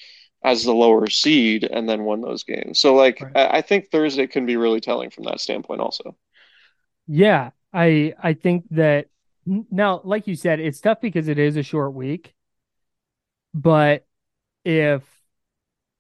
as 0.44 0.64
the 0.64 0.74
lower 0.74 1.08
seed 1.08 1.64
and 1.64 1.88
then 1.88 2.04
won 2.04 2.20
those 2.20 2.44
games. 2.44 2.78
So 2.80 2.94
like 2.94 3.20
Right. 3.20 3.36
I, 3.36 3.58
I 3.58 3.62
think 3.62 3.90
Thursday 3.90 4.26
can 4.26 4.46
be 4.46 4.56
really 4.56 4.80
telling 4.80 5.10
from 5.10 5.24
that 5.24 5.40
standpoint 5.40 5.80
also. 5.80 6.16
Yeah, 7.08 7.50
I 7.72 8.14
I 8.22 8.34
think 8.34 8.64
that 8.70 9.06
now, 9.46 10.00
like 10.04 10.26
you 10.26 10.36
said, 10.36 10.60
it's 10.60 10.80
tough 10.80 11.00
because 11.00 11.28
it 11.28 11.38
is 11.38 11.56
a 11.56 11.62
short 11.62 11.94
week. 11.94 12.34
But 13.54 14.06
if, 14.64 15.02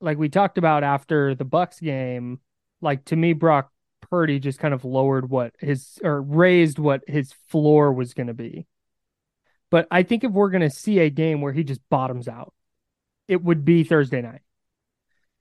like 0.00 0.18
we 0.18 0.28
talked 0.28 0.58
about 0.58 0.84
after 0.84 1.34
the 1.34 1.44
Bucks 1.44 1.80
game, 1.80 2.40
like 2.80 3.04
to 3.06 3.16
me, 3.16 3.32
Brock 3.32 3.72
Purdy 4.02 4.38
just 4.38 4.58
kind 4.58 4.74
of 4.74 4.84
lowered 4.84 5.28
what 5.30 5.54
his 5.58 5.98
or 6.02 6.20
raised 6.20 6.78
what 6.78 7.02
his 7.06 7.32
floor 7.48 7.92
was 7.92 8.14
going 8.14 8.26
to 8.28 8.34
be. 8.34 8.66
But 9.70 9.86
I 9.90 10.02
think 10.02 10.24
if 10.24 10.32
we're 10.32 10.50
going 10.50 10.62
to 10.62 10.70
see 10.70 10.98
a 10.98 11.10
game 11.10 11.40
where 11.40 11.52
he 11.52 11.64
just 11.64 11.80
bottoms 11.90 12.28
out, 12.28 12.54
it 13.26 13.42
would 13.42 13.64
be 13.64 13.84
Thursday 13.84 14.22
night. 14.22 14.40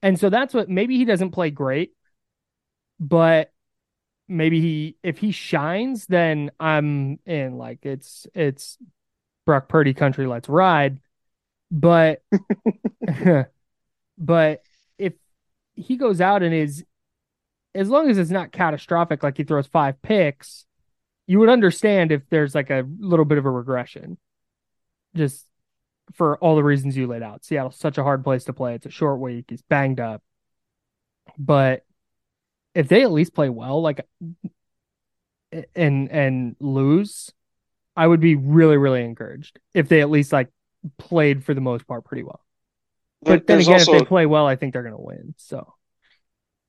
And 0.01 0.19
so 0.19 0.29
that's 0.29 0.53
what 0.53 0.69
maybe 0.69 0.97
he 0.97 1.05
doesn't 1.05 1.31
play 1.31 1.49
great, 1.49 1.91
but 2.99 3.51
maybe 4.27 4.61
he 4.61 4.97
if 5.03 5.17
he 5.17 5.31
shines, 5.31 6.05
then 6.07 6.51
I'm 6.59 7.19
in. 7.25 7.57
Like 7.57 7.85
it's 7.85 8.27
it's 8.33 8.77
Brock 9.45 9.69
Purdy 9.69 9.93
country, 9.93 10.27
let's 10.27 10.49
ride. 10.49 10.99
But 11.71 12.21
but 14.17 14.61
if 14.97 15.13
he 15.75 15.97
goes 15.97 16.21
out 16.21 16.43
and 16.43 16.53
is 16.53 16.85
as 17.75 17.89
long 17.89 18.09
as 18.09 18.17
it's 18.17 18.31
not 18.31 18.51
catastrophic, 18.51 19.23
like 19.23 19.37
he 19.37 19.43
throws 19.43 19.67
five 19.67 20.01
picks, 20.01 20.65
you 21.27 21.39
would 21.39 21.49
understand 21.49 22.11
if 22.11 22.27
there's 22.29 22.55
like 22.55 22.69
a 22.69 22.87
little 22.99 23.25
bit 23.25 23.37
of 23.37 23.45
a 23.45 23.51
regression. 23.51 24.17
Just 25.15 25.45
for 26.13 26.37
all 26.37 26.55
the 26.55 26.63
reasons 26.63 26.95
you 26.95 27.07
laid 27.07 27.23
out. 27.23 27.43
Seattle's 27.43 27.75
such 27.75 27.97
a 27.97 28.03
hard 28.03 28.23
place 28.23 28.45
to 28.45 28.53
play. 28.53 28.75
It's 28.75 28.85
a 28.85 28.89
short 28.91 29.19
week. 29.19 29.45
He's 29.49 29.61
banged 29.61 29.99
up. 29.99 30.23
But 31.37 31.83
if 32.77 32.87
they 32.87 33.01
at 33.01 33.11
least 33.11 33.33
play 33.33 33.49
well, 33.49 33.81
like 33.81 34.05
and 35.75 36.11
and 36.11 36.55
lose, 36.59 37.31
I 37.95 38.05
would 38.05 38.19
be 38.19 38.35
really, 38.35 38.77
really 38.77 39.03
encouraged 39.03 39.59
if 39.73 39.89
they 39.89 40.01
at 40.01 40.09
least 40.09 40.31
like 40.31 40.49
played 40.97 41.43
for 41.43 41.53
the 41.53 41.61
most 41.61 41.87
part 41.87 42.05
pretty 42.05 42.23
well. 42.23 42.41
There- 43.23 43.37
But 43.37 43.47
then 43.47 43.59
again, 43.61 43.73
also 43.73 43.93
if 43.93 43.99
they 44.01 44.05
play 44.05 44.25
well, 44.25 44.45
I 44.45 44.55
think 44.55 44.73
they're 44.73 44.83
gonna 44.83 45.01
win. 45.01 45.33
So 45.37 45.73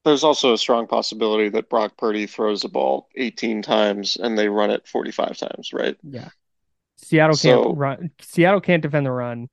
there's 0.04 0.24
also 0.24 0.54
a 0.54 0.58
strong 0.58 0.86
possibility 0.86 1.50
that 1.50 1.68
Brock 1.68 1.96
Purdy 1.98 2.26
throws 2.26 2.62
the 2.62 2.68
ball 2.70 3.08
18 3.16 3.60
times 3.60 4.16
and 4.16 4.38
they 4.38 4.48
run 4.48 4.70
it 4.70 4.86
45 4.88 5.36
times, 5.36 5.72
right? 5.72 5.96
yeah. 6.02 6.30
Seattle 6.96 7.36
So- 7.36 7.64
can't 7.64 7.76
run 7.78 8.10
Seattle 8.22 8.60
can't 8.60 8.82
defend 8.82 9.04
the 9.06 9.12
run, 9.12 9.48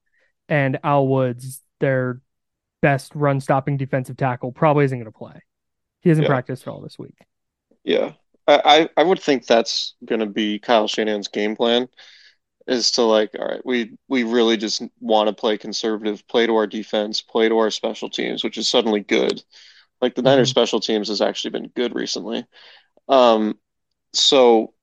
and 0.48 0.80
Al 0.84 1.08
Woods, 1.08 1.62
their 1.80 2.22
best 2.82 3.14
run 3.16 3.42
stopping 3.42 3.76
defensive 3.78 4.16
tackle, 4.18 4.52
probably 4.52 4.86
isn't 4.86 4.98
gonna 4.98 5.12
play. 5.12 5.42
He 6.06 6.10
hasn't 6.10 6.26
Yeah. 6.26 6.30
practiced 6.30 6.68
at 6.68 6.72
all 6.72 6.82
this 6.82 6.98
week. 7.00 7.18
Yeah. 7.84 8.14
I, 8.48 8.90
I 8.96 9.02
would 9.04 9.20
think 9.20 9.48
that's 9.48 9.96
going 10.06 10.20
to 10.20 10.28
be 10.28 10.60
Kyle 10.60 10.88
Shanahan's 10.88 11.30
game 11.30 11.56
plan 11.56 11.90
is 12.68 12.92
to 12.92 13.04
like, 13.04 13.32
all 13.40 13.48
right, 13.48 13.66
we 13.66 13.98
we 14.10 14.24
really 14.24 14.58
just 14.58 14.84
want 15.00 15.30
to 15.30 15.34
play 15.34 15.58
conservative, 15.58 16.28
play 16.28 16.48
to 16.48 16.56
our 16.56 16.68
defense, 16.68 17.22
play 17.22 17.50
to 17.50 17.58
our 17.58 17.72
special 17.72 18.10
teams, 18.10 18.44
which 18.44 18.58
is 18.58 18.68
suddenly 18.70 19.02
good. 19.02 19.44
Like 20.02 20.16
the 20.16 20.24
Niners 20.24 20.50
Mhm. 20.50 20.52
special 20.52 20.80
teams 20.82 21.10
has 21.10 21.22
actually 21.22 21.52
been 21.52 21.70
good 21.70 21.96
recently. 21.96 22.46
Um, 23.10 23.60
so 24.14 24.74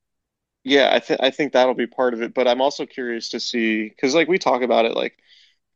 yeah, 0.65 0.91
I 0.93 1.01
think 1.01 1.21
I 1.23 1.31
think 1.31 1.53
that'll 1.53 1.75
be 1.75 1.87
part 1.89 2.15
of 2.15 2.23
it, 2.23 2.35
but 2.35 2.49
I'm 2.49 2.61
also 2.61 2.87
curious 2.87 3.31
to 3.31 3.41
see 3.41 3.89
because 3.89 4.15
like 4.15 4.29
we 4.29 4.39
talk 4.39 4.63
about 4.63 4.85
it, 4.87 4.95
like 4.97 5.19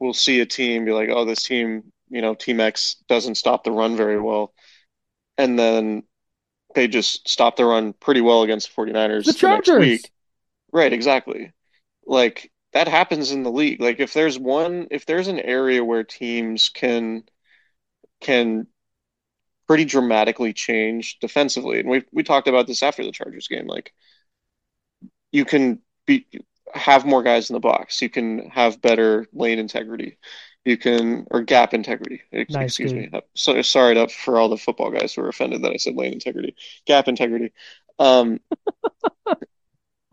we'll 0.01 0.15
see 0.15 0.41
a 0.41 0.47
team 0.47 0.85
be 0.85 0.93
like, 0.93 1.11
oh, 1.11 1.25
this 1.25 1.43
team, 1.45 1.93
you 2.11 2.23
know, 2.23 2.35
Team 2.35 2.61
X 2.61 2.97
doesn't 3.09 3.37
stop 3.37 3.65
the 3.65 3.73
run 3.73 3.97
very 3.97 4.21
well. 4.21 4.55
And 5.39 5.59
then 5.59 6.03
they 6.75 6.89
just 6.89 7.29
stopped 7.29 7.59
the 7.59 7.65
run 7.65 7.93
pretty 7.95 8.21
well 8.21 8.43
against 8.43 8.69
the 8.69 8.75
49ers 8.75 9.27
The 9.27 9.33
the 9.41 9.49
next 9.49 9.75
Chargers. 9.75 9.77
week. 9.77 10.11
Right, 10.73 10.93
exactly. 10.93 11.53
Like 12.07 12.53
that 12.73 12.89
happens 12.89 13.33
in 13.33 13.43
the 13.45 13.53
league. 13.53 13.81
Like 13.81 14.01
if 14.01 14.13
there's 14.15 14.39
one, 14.39 14.89
if 14.91 15.07
there's 15.07 15.29
an 15.29 15.41
area 15.41 15.85
where 15.85 16.05
teams 16.05 16.69
can 16.71 17.25
can 18.21 18.67
pretty 19.67 19.85
dramatically 19.85 20.53
change 20.53 21.19
defensively, 21.21 21.81
and 21.81 21.89
we 21.89 22.05
we 22.13 22.23
talked 22.23 22.49
about 22.49 22.67
this 22.67 22.83
after 22.83 23.05
the 23.05 23.13
Chargers 23.13 23.49
game, 23.49 23.67
like 23.67 23.93
you 25.33 25.45
can 25.45 25.81
be 26.07 26.27
have 26.75 27.07
more 27.07 27.23
guys 27.23 27.49
in 27.51 27.55
the 27.55 27.61
box. 27.61 28.01
You 28.03 28.11
can 28.11 28.51
have 28.51 28.83
better 28.83 29.27
lane 29.33 29.59
integrity. 29.59 30.19
You 30.67 30.77
can 30.77 31.27
or 31.31 31.43
gap 31.43 31.75
integrity. 31.75 32.23
Nice, 32.33 32.51
Excuse 32.73 32.93
dude. 32.93 33.13
me. 33.13 33.21
So 33.35 33.63
sorry 33.63 33.95
to, 33.95 34.09
for 34.09 34.39
all 34.39 34.49
the 34.49 34.57
football 34.57 34.91
guys 34.91 35.15
who 35.15 35.23
are 35.23 35.29
offended 35.29 35.63
that 35.63 35.71
I 35.73 35.77
said 35.77 35.95
lane 35.95 36.13
integrity. 36.13 36.57
Gap 36.87 37.07
integrity. 37.07 37.53
Um, 38.01 38.41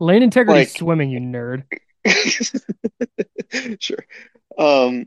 Lane 0.00 0.22
integrity 0.22 0.60
Like- 0.60 0.68
swimming, 0.68 1.10
you 1.10 1.20
nerd. 1.20 1.64
Sure. 3.80 4.04
Um, 4.58 5.06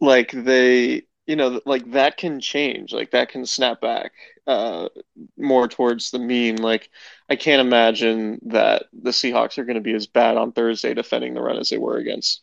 like 0.00 0.30
they, 0.32 1.02
you 1.26 1.36
know, 1.36 1.60
like 1.66 1.90
that 1.92 2.16
can 2.16 2.40
change, 2.40 2.92
like 2.92 3.10
that 3.12 3.28
can 3.30 3.44
snap 3.46 3.80
back 3.80 4.12
uh 4.46 4.88
more 5.36 5.68
towards 5.68 6.10
the 6.10 6.18
mean. 6.18 6.56
Like 6.56 6.88
I 7.28 7.36
can't 7.36 7.60
imagine 7.60 8.38
that 8.46 8.84
the 8.92 9.10
Seahawks 9.10 9.58
are 9.58 9.64
going 9.64 9.76
to 9.76 9.80
be 9.82 9.94
as 9.94 10.06
bad 10.06 10.36
on 10.38 10.52
Thursday 10.52 10.94
defending 10.94 11.34
the 11.34 11.42
run 11.42 11.58
as 11.58 11.68
they 11.68 11.78
were 11.78 11.96
against 11.98 12.42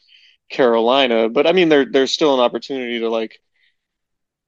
Carolina. 0.50 1.30
But 1.30 1.48
I 1.48 1.52
mean, 1.54 1.70
there 1.70 1.86
there's 1.86 2.12
still 2.12 2.34
an 2.34 2.40
opportunity 2.40 3.00
to 3.00 3.10
like 3.10 3.40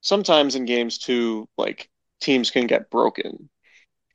sometimes 0.02 0.56
in 0.56 0.66
games 0.66 0.98
too, 0.98 1.48
like 1.58 1.90
teams 2.22 2.52
can 2.52 2.68
get 2.68 2.90
broken, 2.90 3.50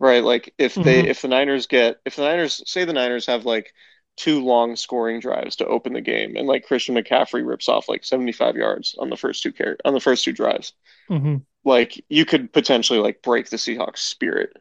right? 0.00 0.24
Like 0.24 0.54
if 0.58 0.80
they 0.82 1.00
Mhm. 1.00 1.06
if 1.06 1.22
the 1.22 1.28
Niners 1.28 1.66
get 1.66 1.98
if 2.06 2.16
the 2.16 2.22
Niners 2.24 2.62
say 2.70 2.84
the 2.84 2.92
Niners 2.94 3.26
have 3.26 3.46
like 3.46 3.72
two 4.16 4.44
long 4.44 4.76
scoring 4.76 5.20
drives 5.20 5.56
to 5.56 5.66
open 5.66 5.92
the 5.94 6.00
game 6.02 6.36
and 6.36 6.48
like 6.48 6.66
Christian 6.66 6.96
McCaffrey 6.96 7.46
rips 7.46 7.68
off 7.68 7.88
like 7.88 8.04
75 8.04 8.56
yards 8.56 8.96
on 8.98 9.10
the 9.10 9.16
first 9.18 9.42
two 9.42 9.52
car 9.52 9.78
on 9.84 9.94
the 9.94 10.00
first 10.00 10.24
two 10.24 10.32
drives. 10.32 10.74
hmm 11.08 11.44
Like 11.64 12.04
you 12.08 12.24
could 12.26 12.52
potentially 12.52 13.00
like 13.00 13.22
break 13.22 13.50
the 13.50 13.56
Seahawks 13.58 13.98
spirit. 13.98 14.56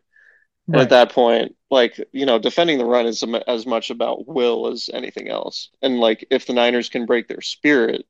Right. 0.73 0.83
at 0.83 0.89
that 0.89 1.11
point, 1.11 1.55
like, 1.69 1.99
you 2.11 2.25
know, 2.25 2.39
defending 2.39 2.77
the 2.77 2.85
run 2.85 3.05
is 3.05 3.23
as 3.47 3.65
much 3.65 3.89
about 3.89 4.27
will 4.27 4.67
as 4.67 4.89
anything 4.93 5.27
else. 5.29 5.69
And 5.81 5.99
like 5.99 6.25
if 6.29 6.45
the 6.45 6.53
Niners 6.53 6.89
can 6.89 7.05
break 7.05 7.27
their 7.27 7.41
spirit, 7.41 8.05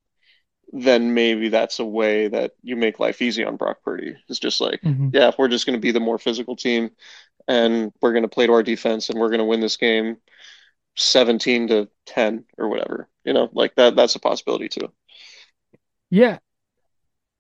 then 0.73 1.13
maybe 1.13 1.49
that's 1.49 1.79
a 1.79 1.85
way 1.85 2.27
that 2.29 2.51
you 2.63 2.75
make 2.75 2.99
life 2.99 3.21
easy 3.21 3.43
on 3.43 3.57
Brock 3.57 3.77
Purdy. 3.83 4.15
It's 4.29 4.39
just 4.39 4.61
like, 4.61 4.81
Mhm. 4.81 5.13
yeah, 5.13 5.31
we're 5.37 5.47
just 5.49 5.65
going 5.65 5.75
to 5.77 5.81
be 5.81 5.91
the 5.91 5.99
more 5.99 6.17
physical 6.17 6.55
team 6.55 6.91
and 7.47 7.91
we're 8.01 8.13
going 8.13 8.23
to 8.23 8.29
play 8.29 8.47
to 8.47 8.53
our 8.53 8.63
defense 8.63 9.09
and 9.09 9.19
we're 9.19 9.29
going 9.29 9.39
to 9.39 9.45
win 9.45 9.59
this 9.59 9.77
game 9.77 10.17
17 10.95 11.67
to 11.69 11.89
10 12.05 12.45
or 12.57 12.69
whatever. 12.69 13.09
You 13.25 13.33
know, 13.33 13.49
like 13.53 13.75
that 13.75 13.95
that's 13.95 14.15
a 14.15 14.19
possibility 14.19 14.69
too. 14.69 14.91
Yeah. 16.09 16.39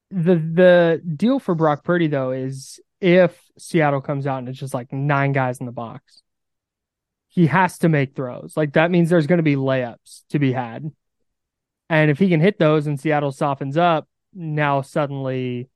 The 0.09 0.35
the 0.35 1.01
deal 1.15 1.39
for 1.39 1.55
Brock 1.55 1.83
Purdy 1.85 2.07
though 2.07 2.31
is 2.31 2.79
if 3.01 3.37
Seattle 3.57 4.01
comes 4.01 4.27
out 4.27 4.39
and 4.39 4.49
it's 4.49 4.59
just 4.59 4.73
like 4.73 4.93
nine 4.93 5.33
guys 5.33 5.59
in 5.59 5.65
the 5.65 5.71
box, 5.71 6.21
he 7.27 7.47
has 7.47 7.79
to 7.79 7.89
make 7.89 8.15
throws. 8.15 8.53
Like 8.55 8.73
that 8.73 8.91
means 8.91 9.09
there's 9.09 9.27
going 9.27 9.37
to 9.37 9.43
be 9.43 9.55
layups 9.55 10.21
to 10.29 10.39
be 10.39 10.53
had. 10.53 10.89
And 11.89 12.11
if 12.11 12.19
he 12.19 12.29
can 12.29 12.39
hit 12.39 12.59
those 12.59 12.87
and 12.87 12.99
Seattle 12.99 13.31
softens 13.31 13.75
up, 13.75 14.07
now 14.33 14.81
suddenly 14.81 15.69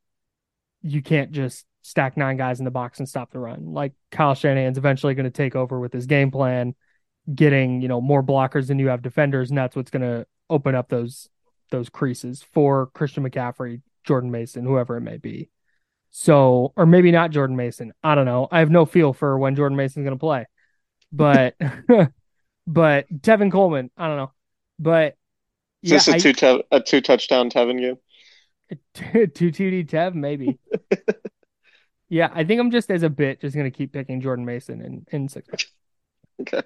you 0.82 1.02
can't 1.02 1.32
just 1.32 1.66
stack 1.82 2.16
nine 2.16 2.38
guys 2.38 2.60
in 2.60 2.66
the 2.66 2.72
box 2.72 3.00
and 3.00 3.10
stop 3.10 3.32
the 3.32 3.40
run. 3.40 3.74
Like 3.74 3.94
Kyle 4.12 4.36
Shanahan's 4.36 4.78
eventually 4.78 5.14
going 5.14 5.26
to 5.26 5.30
take 5.30 5.56
over 5.56 5.80
with 5.80 5.92
his 5.92 6.06
game 6.06 6.32
plan, 6.32 6.76
getting, 7.34 7.82
you 7.82 7.88
know, 7.88 8.02
more 8.02 8.24
blockers 8.24 8.68
than 8.68 8.80
you 8.80 8.88
have 8.88 9.02
defenders, 9.02 9.50
and 9.50 9.58
that's 9.58 9.76
what's 9.76 9.92
going 9.92 10.02
to 10.02 10.26
open 10.50 10.76
up 10.76 10.90
those 10.90 11.30
those 11.72 11.90
creases 11.90 12.44
for 12.54 12.88
Christian 12.88 13.28
McCaffrey, 13.28 13.82
Jordan 14.04 14.30
Mason, 14.32 14.64
whoever 14.64 14.98
it 14.98 15.02
may 15.02 15.18
be. 15.18 15.50
So, 16.18 16.72
or 16.78 16.86
maybe 16.86 17.12
not 17.12 17.32
Jordan 17.32 17.58
Mason. 17.58 17.92
I 18.02 18.16
don't 18.16 18.24
know. 18.24 18.48
I 18.50 18.60
have 18.60 18.72
no 18.72 18.86
feel 18.86 19.12
for 19.12 19.38
when 19.38 19.54
Jordan 19.58 19.76
Mason's 19.76 20.06
going 20.06 20.16
to 20.16 20.20
play. 20.20 20.46
But 21.12 21.56
but 22.68 23.10
Tevin 23.22 23.52
Coleman, 23.52 23.92
I 23.98 24.08
don't 24.08 24.16
know. 24.16 24.32
But 24.80 25.18
Is 25.84 25.92
yeah, 25.92 25.98
this 25.98 26.08
a 26.08 26.18
two 26.18 26.32
te 26.32 26.64
a 26.72 26.80
two 26.80 27.02
touchdown 27.02 27.50
Tevin 27.50 27.80
game? 27.82 27.98
I, 28.72 28.76
two 29.26 29.52
TD 29.52 29.90
Tev 29.90 30.14
maybe. 30.16 30.58
yeah, 32.10 32.30
I 32.34 32.46
think 32.46 32.62
I'm 32.62 32.72
just 32.72 32.90
as 32.90 33.04
a 33.04 33.10
bit 33.10 33.42
just 33.42 33.54
going 33.54 33.70
to 33.70 33.78
keep 33.78 33.92
picking 33.92 34.22
Jordan 34.22 34.46
Mason 34.46 34.80
in 34.80 35.06
in 35.12 35.28
six. 35.28 35.50
Okay. 36.40 36.62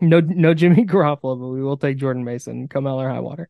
No, 0.00 0.18
no 0.18 0.54
Jimmy 0.54 0.84
Garoppolo, 0.84 1.38
but 1.38 1.48
we 1.50 1.62
will 1.62 1.76
take 1.76 1.98
Jordan 1.98 2.24
Mason, 2.24 2.66
come 2.66 2.84
hell 2.84 3.00
or 3.00 3.08
high 3.08 3.20
water. 3.20 3.48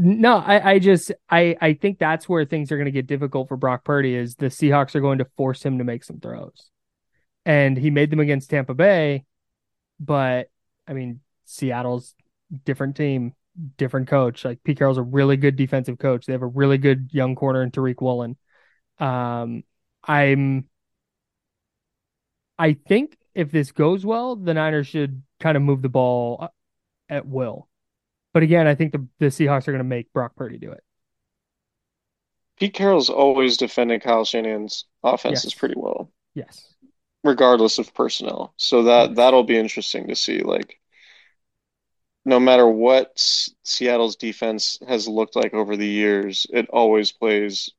No, 0.00 0.36
I, 0.36 0.72
I 0.74 0.78
just, 0.78 1.10
I, 1.28 1.56
I 1.60 1.72
think 1.74 1.98
that's 1.98 2.28
where 2.28 2.44
things 2.44 2.70
are 2.70 2.76
going 2.76 2.86
to 2.86 2.92
get 2.92 3.08
difficult 3.08 3.48
for 3.48 3.56
Brock 3.56 3.84
Purdy. 3.84 4.14
Is 4.14 4.36
the 4.36 4.46
Seahawks 4.46 4.94
are 4.94 5.00
going 5.00 5.18
to 5.18 5.26
force 5.36 5.62
him 5.62 5.78
to 5.78 5.84
make 5.84 6.04
some 6.04 6.20
throws, 6.20 6.70
and 7.46 7.76
he 7.76 7.90
made 7.90 8.10
them 8.10 8.20
against 8.20 8.50
Tampa 8.50 8.74
Bay, 8.74 9.24
but 10.00 10.50
I 10.86 10.94
mean, 10.94 11.20
Seattle's 11.46 12.14
different 12.64 12.96
team, 12.96 13.34
different 13.78 14.08
coach. 14.08 14.44
Like 14.44 14.62
Pete 14.64 14.78
Carroll's 14.78 14.98
a 14.98 15.02
really 15.02 15.36
good 15.36 15.56
defensive 15.56 15.98
coach. 15.98 16.26
They 16.26 16.34
have 16.34 16.42
a 16.42 16.46
really 16.46 16.78
good 16.78 17.10
young 17.12 17.36
corner 17.36 17.62
in 17.62 17.70
Tariq 17.72 18.00
Woolen. 18.00 18.36
Um, 19.00 19.64
I'm, 20.04 20.68
I 22.58 22.74
think 22.74 23.16
if 23.34 23.50
this 23.50 23.72
goes 23.72 24.04
well, 24.04 24.36
the 24.36 24.54
Niners 24.54 24.86
should 24.86 25.22
kind 25.40 25.56
of 25.56 25.62
move 25.62 25.82
the 25.82 25.88
ball 25.88 26.48
at 27.08 27.26
will. 27.26 27.67
But 28.38 28.44
again, 28.44 28.68
I 28.68 28.76
think 28.76 28.92
the, 28.92 29.04
the 29.18 29.26
Seahawks 29.26 29.66
are 29.66 29.72
going 29.72 29.78
to 29.78 29.82
make 29.84 30.12
Brock 30.12 30.36
Purdy 30.36 30.58
do 30.58 30.70
it. 30.70 30.84
Pete 32.56 32.72
Carroll's 32.72 33.10
always 33.10 33.56
defended 33.56 34.00
Kyle 34.00 34.24
Shanahan's 34.24 34.84
offenses 35.02 35.46
Yes. 35.46 35.54
pretty 35.54 35.74
well, 35.76 36.12
Yes. 36.34 36.72
regardless 37.24 37.80
of 37.80 37.92
personnel. 37.94 38.54
So 38.56 38.84
that 38.84 39.08
Yes. 39.08 39.16
that'll 39.16 39.42
be 39.42 39.58
interesting 39.58 40.06
to 40.06 40.14
see. 40.14 40.38
Like, 40.42 40.78
no 42.24 42.38
matter 42.38 42.68
what 42.68 43.10
Seattle's 43.64 44.14
defense 44.14 44.78
has 44.86 45.08
looked 45.08 45.34
like 45.34 45.52
over 45.52 45.76
the 45.76 45.88
years, 45.88 46.46
it 46.52 46.68
always 46.70 47.10
plays 47.10 47.70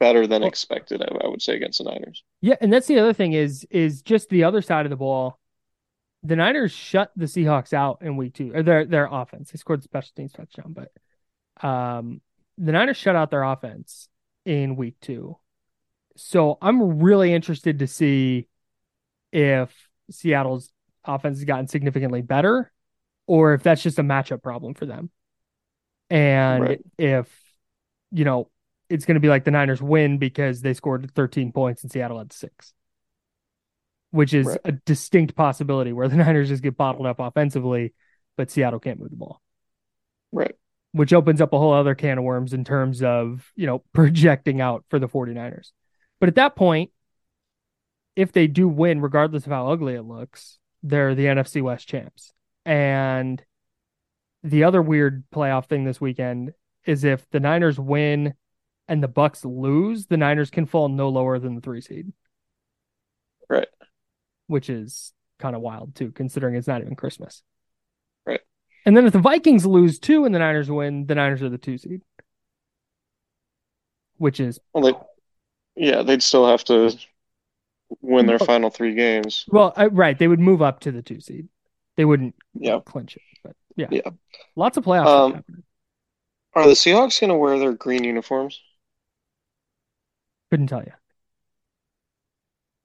better 0.00 0.26
than 0.26 0.42
expected, 0.42 1.02
I, 1.02 1.24
I 1.24 1.28
would 1.28 1.40
say, 1.40 1.54
against 1.54 1.78
the 1.78 1.84
Niners. 1.84 2.24
Yeah, 2.40 2.56
and 2.60 2.72
that's 2.72 2.88
the 2.88 2.98
other 2.98 3.12
thing 3.12 3.32
is 3.32 3.64
is 3.70 4.02
just 4.02 4.28
the 4.28 4.42
other 4.42 4.60
side 4.60 4.86
of 4.86 4.90
the 4.90 4.96
ball. 4.96 5.38
The 6.22 6.36
Niners 6.36 6.72
shut 6.72 7.12
the 7.16 7.26
Seahawks 7.26 7.72
out 7.72 8.02
in 8.02 8.16
week 8.16 8.34
two, 8.34 8.52
or 8.54 8.62
their 8.62 8.84
their 8.84 9.08
offense. 9.10 9.50
They 9.50 9.58
scored 9.58 9.80
the 9.80 9.84
special 9.84 10.10
teams 10.16 10.32
touchdown, 10.32 10.74
but 10.74 11.66
um, 11.66 12.20
the 12.58 12.72
Niners 12.72 12.96
shut 12.96 13.16
out 13.16 13.30
their 13.30 13.44
offense 13.44 14.08
in 14.44 14.76
week 14.76 14.96
two. 15.00 15.36
So 16.16 16.58
I'm 16.60 17.00
really 17.00 17.32
interested 17.32 17.78
to 17.80 17.86
see 17.86 18.48
if 19.32 19.70
Seattle's 20.10 20.72
offense 21.04 21.38
has 21.38 21.44
gotten 21.44 21.68
significantly 21.68 22.22
better, 22.22 22.72
or 23.26 23.54
if 23.54 23.62
that's 23.62 23.82
just 23.82 23.98
a 23.98 24.02
matchup 24.02 24.42
problem 24.42 24.74
for 24.74 24.86
them, 24.86 25.10
and 26.10 26.62
Right. 26.62 26.80
if 26.98 27.28
you 28.10 28.24
know 28.24 28.50
it's 28.88 29.04
going 29.04 29.16
to 29.16 29.20
be 29.20 29.28
like 29.28 29.44
the 29.44 29.50
Niners 29.50 29.82
win 29.82 30.18
because 30.18 30.60
they 30.60 30.72
scored 30.72 31.10
13 31.14 31.52
points 31.52 31.82
and 31.82 31.90
Seattle 31.92 32.18
had 32.18 32.32
six, 32.32 32.72
which 34.10 34.32
is 34.34 34.46
Right. 34.46 34.60
a 34.64 34.72
distinct 34.72 35.34
possibility 35.34 35.92
where 35.92 36.08
the 36.08 36.16
Niners 36.24 36.48
just 36.48 36.62
get 36.62 36.76
bottled 36.76 37.06
up 37.06 37.18
offensively, 37.20 37.94
but 38.36 38.50
Seattle 38.50 38.80
can't 38.80 38.98
move 39.00 39.10
the 39.10 39.16
ball, 39.16 39.40
Right. 40.32 40.54
which 40.92 41.12
opens 41.12 41.40
up 41.40 41.52
a 41.52 41.58
whole 41.58 41.72
other 41.72 41.94
can 41.94 42.18
of 42.18 42.24
worms 42.24 42.52
in 42.52 42.64
terms 42.64 43.02
of, 43.02 43.50
you 43.56 43.66
know, 43.66 43.82
projecting 43.92 44.60
out 44.60 44.84
for 44.88 44.98
the 44.98 45.08
49ers. 45.08 45.72
But 46.20 46.28
at 46.28 46.36
that 46.36 46.56
point, 46.56 46.90
if 48.14 48.32
they 48.32 48.46
do 48.46 48.66
win, 48.68 49.00
regardless 49.02 49.44
of 49.44 49.52
how 49.52 49.70
ugly 49.70 49.94
it 49.94 50.02
looks, 50.02 50.58
they're 50.82 51.14
the 51.14 51.26
NFC 51.26 51.60
West 51.60 51.86
champs. 51.88 52.32
And 52.64 53.44
the 54.42 54.64
other 54.64 54.80
weird 54.80 55.24
playoff 55.34 55.66
thing 55.66 55.84
this 55.84 56.00
weekend 56.00 56.52
is 56.86 57.04
if 57.04 57.28
the 57.30 57.40
Niners 57.40 57.78
win 57.78 58.34
and 58.88 59.02
the 59.02 59.08
Bucks 59.08 59.44
lose, 59.44 60.06
the 60.06 60.16
Niners 60.16 60.50
can 60.50 60.64
fall 60.66 60.88
no 60.88 61.08
lower 61.08 61.38
than 61.38 61.54
the 61.56 61.60
three 61.60 61.80
seed, 61.80 62.12
Right. 63.48 63.68
Which 64.46 64.70
is 64.70 65.12
kind 65.38 65.54
of 65.56 65.62
wild 65.62 65.94
too, 65.94 66.12
considering 66.12 66.54
it's 66.54 66.68
not 66.68 66.80
even 66.80 66.96
Christmas. 66.96 67.42
Right. 68.24 68.40
And 68.84 68.96
then 68.96 69.06
if 69.06 69.12
the 69.12 69.18
Vikings 69.18 69.66
lose 69.66 69.98
two 69.98 70.24
and 70.24 70.34
the 70.34 70.38
Niners 70.38 70.70
win, 70.70 71.06
the 71.06 71.14
Niners 71.14 71.42
are 71.42 71.48
the 71.48 71.58
two 71.58 71.78
seed, 71.78 72.02
which 74.18 74.40
is 74.40 74.60
Well, 74.72 74.84
they, 74.84 75.86
yeah, 75.88 76.02
they'd 76.02 76.22
still 76.22 76.46
have 76.48 76.64
to 76.64 76.96
win 78.00 78.26
their 78.26 78.38
final 78.38 78.70
three 78.70 78.94
games. 78.94 79.44
well, 79.48 79.72
uh, 79.76 79.90
right. 79.90 80.18
They 80.18 80.28
would 80.28 80.40
move 80.40 80.62
up 80.62 80.80
to 80.80 80.92
the 80.92 81.02
two 81.02 81.20
seed. 81.20 81.48
They 81.96 82.04
wouldn't 82.04 82.34
Yeah. 82.54 82.80
clinch 82.84 83.16
it, 83.16 83.22
but 83.42 83.56
yeah, 83.76 83.88
Yeah. 83.90 84.10
lots 84.54 84.76
of 84.76 84.84
playoffs 84.84 85.08
Um. 85.08 85.44
Are 86.54 86.66
the 86.66 86.72
Seahawks 86.72 87.20
going 87.20 87.28
to 87.30 87.36
wear 87.36 87.58
their 87.58 87.74
green 87.74 88.04
uniforms? 88.04 88.62
Couldn't 90.50 90.68
tell 90.68 90.82
you. 90.82 90.92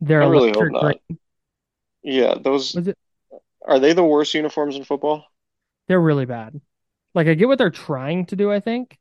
They're 0.02 0.24
I 0.24 0.28
really 0.28 0.52
hope 0.52 0.72
not. 0.72 0.82
green. 1.08 1.20
Yeah, 2.04 2.36
those 2.40 2.80
it? 2.88 2.98
are 3.68 3.80
they 3.80 3.94
the 3.94 4.04
worst 4.06 4.34
uniforms 4.36 4.76
in 4.78 4.84
football? 4.86 5.26
They're 5.88 6.02
really 6.02 6.26
bad. 6.26 6.60
Like 7.16 7.28
I 7.28 7.34
get 7.36 7.48
what 7.48 7.58
they're 7.60 7.70
trying 7.72 8.26
to 8.28 8.36
do, 8.36 8.52
I 8.52 8.60
think, 8.60 9.00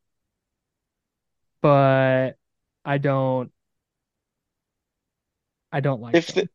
but 1.62 2.32
I 2.84 2.98
don't. 2.98 3.52
I 5.72 5.80
don't 5.80 6.00
like 6.00 6.22
If 6.22 6.26
them. 6.26 6.34
the, 6.34 6.48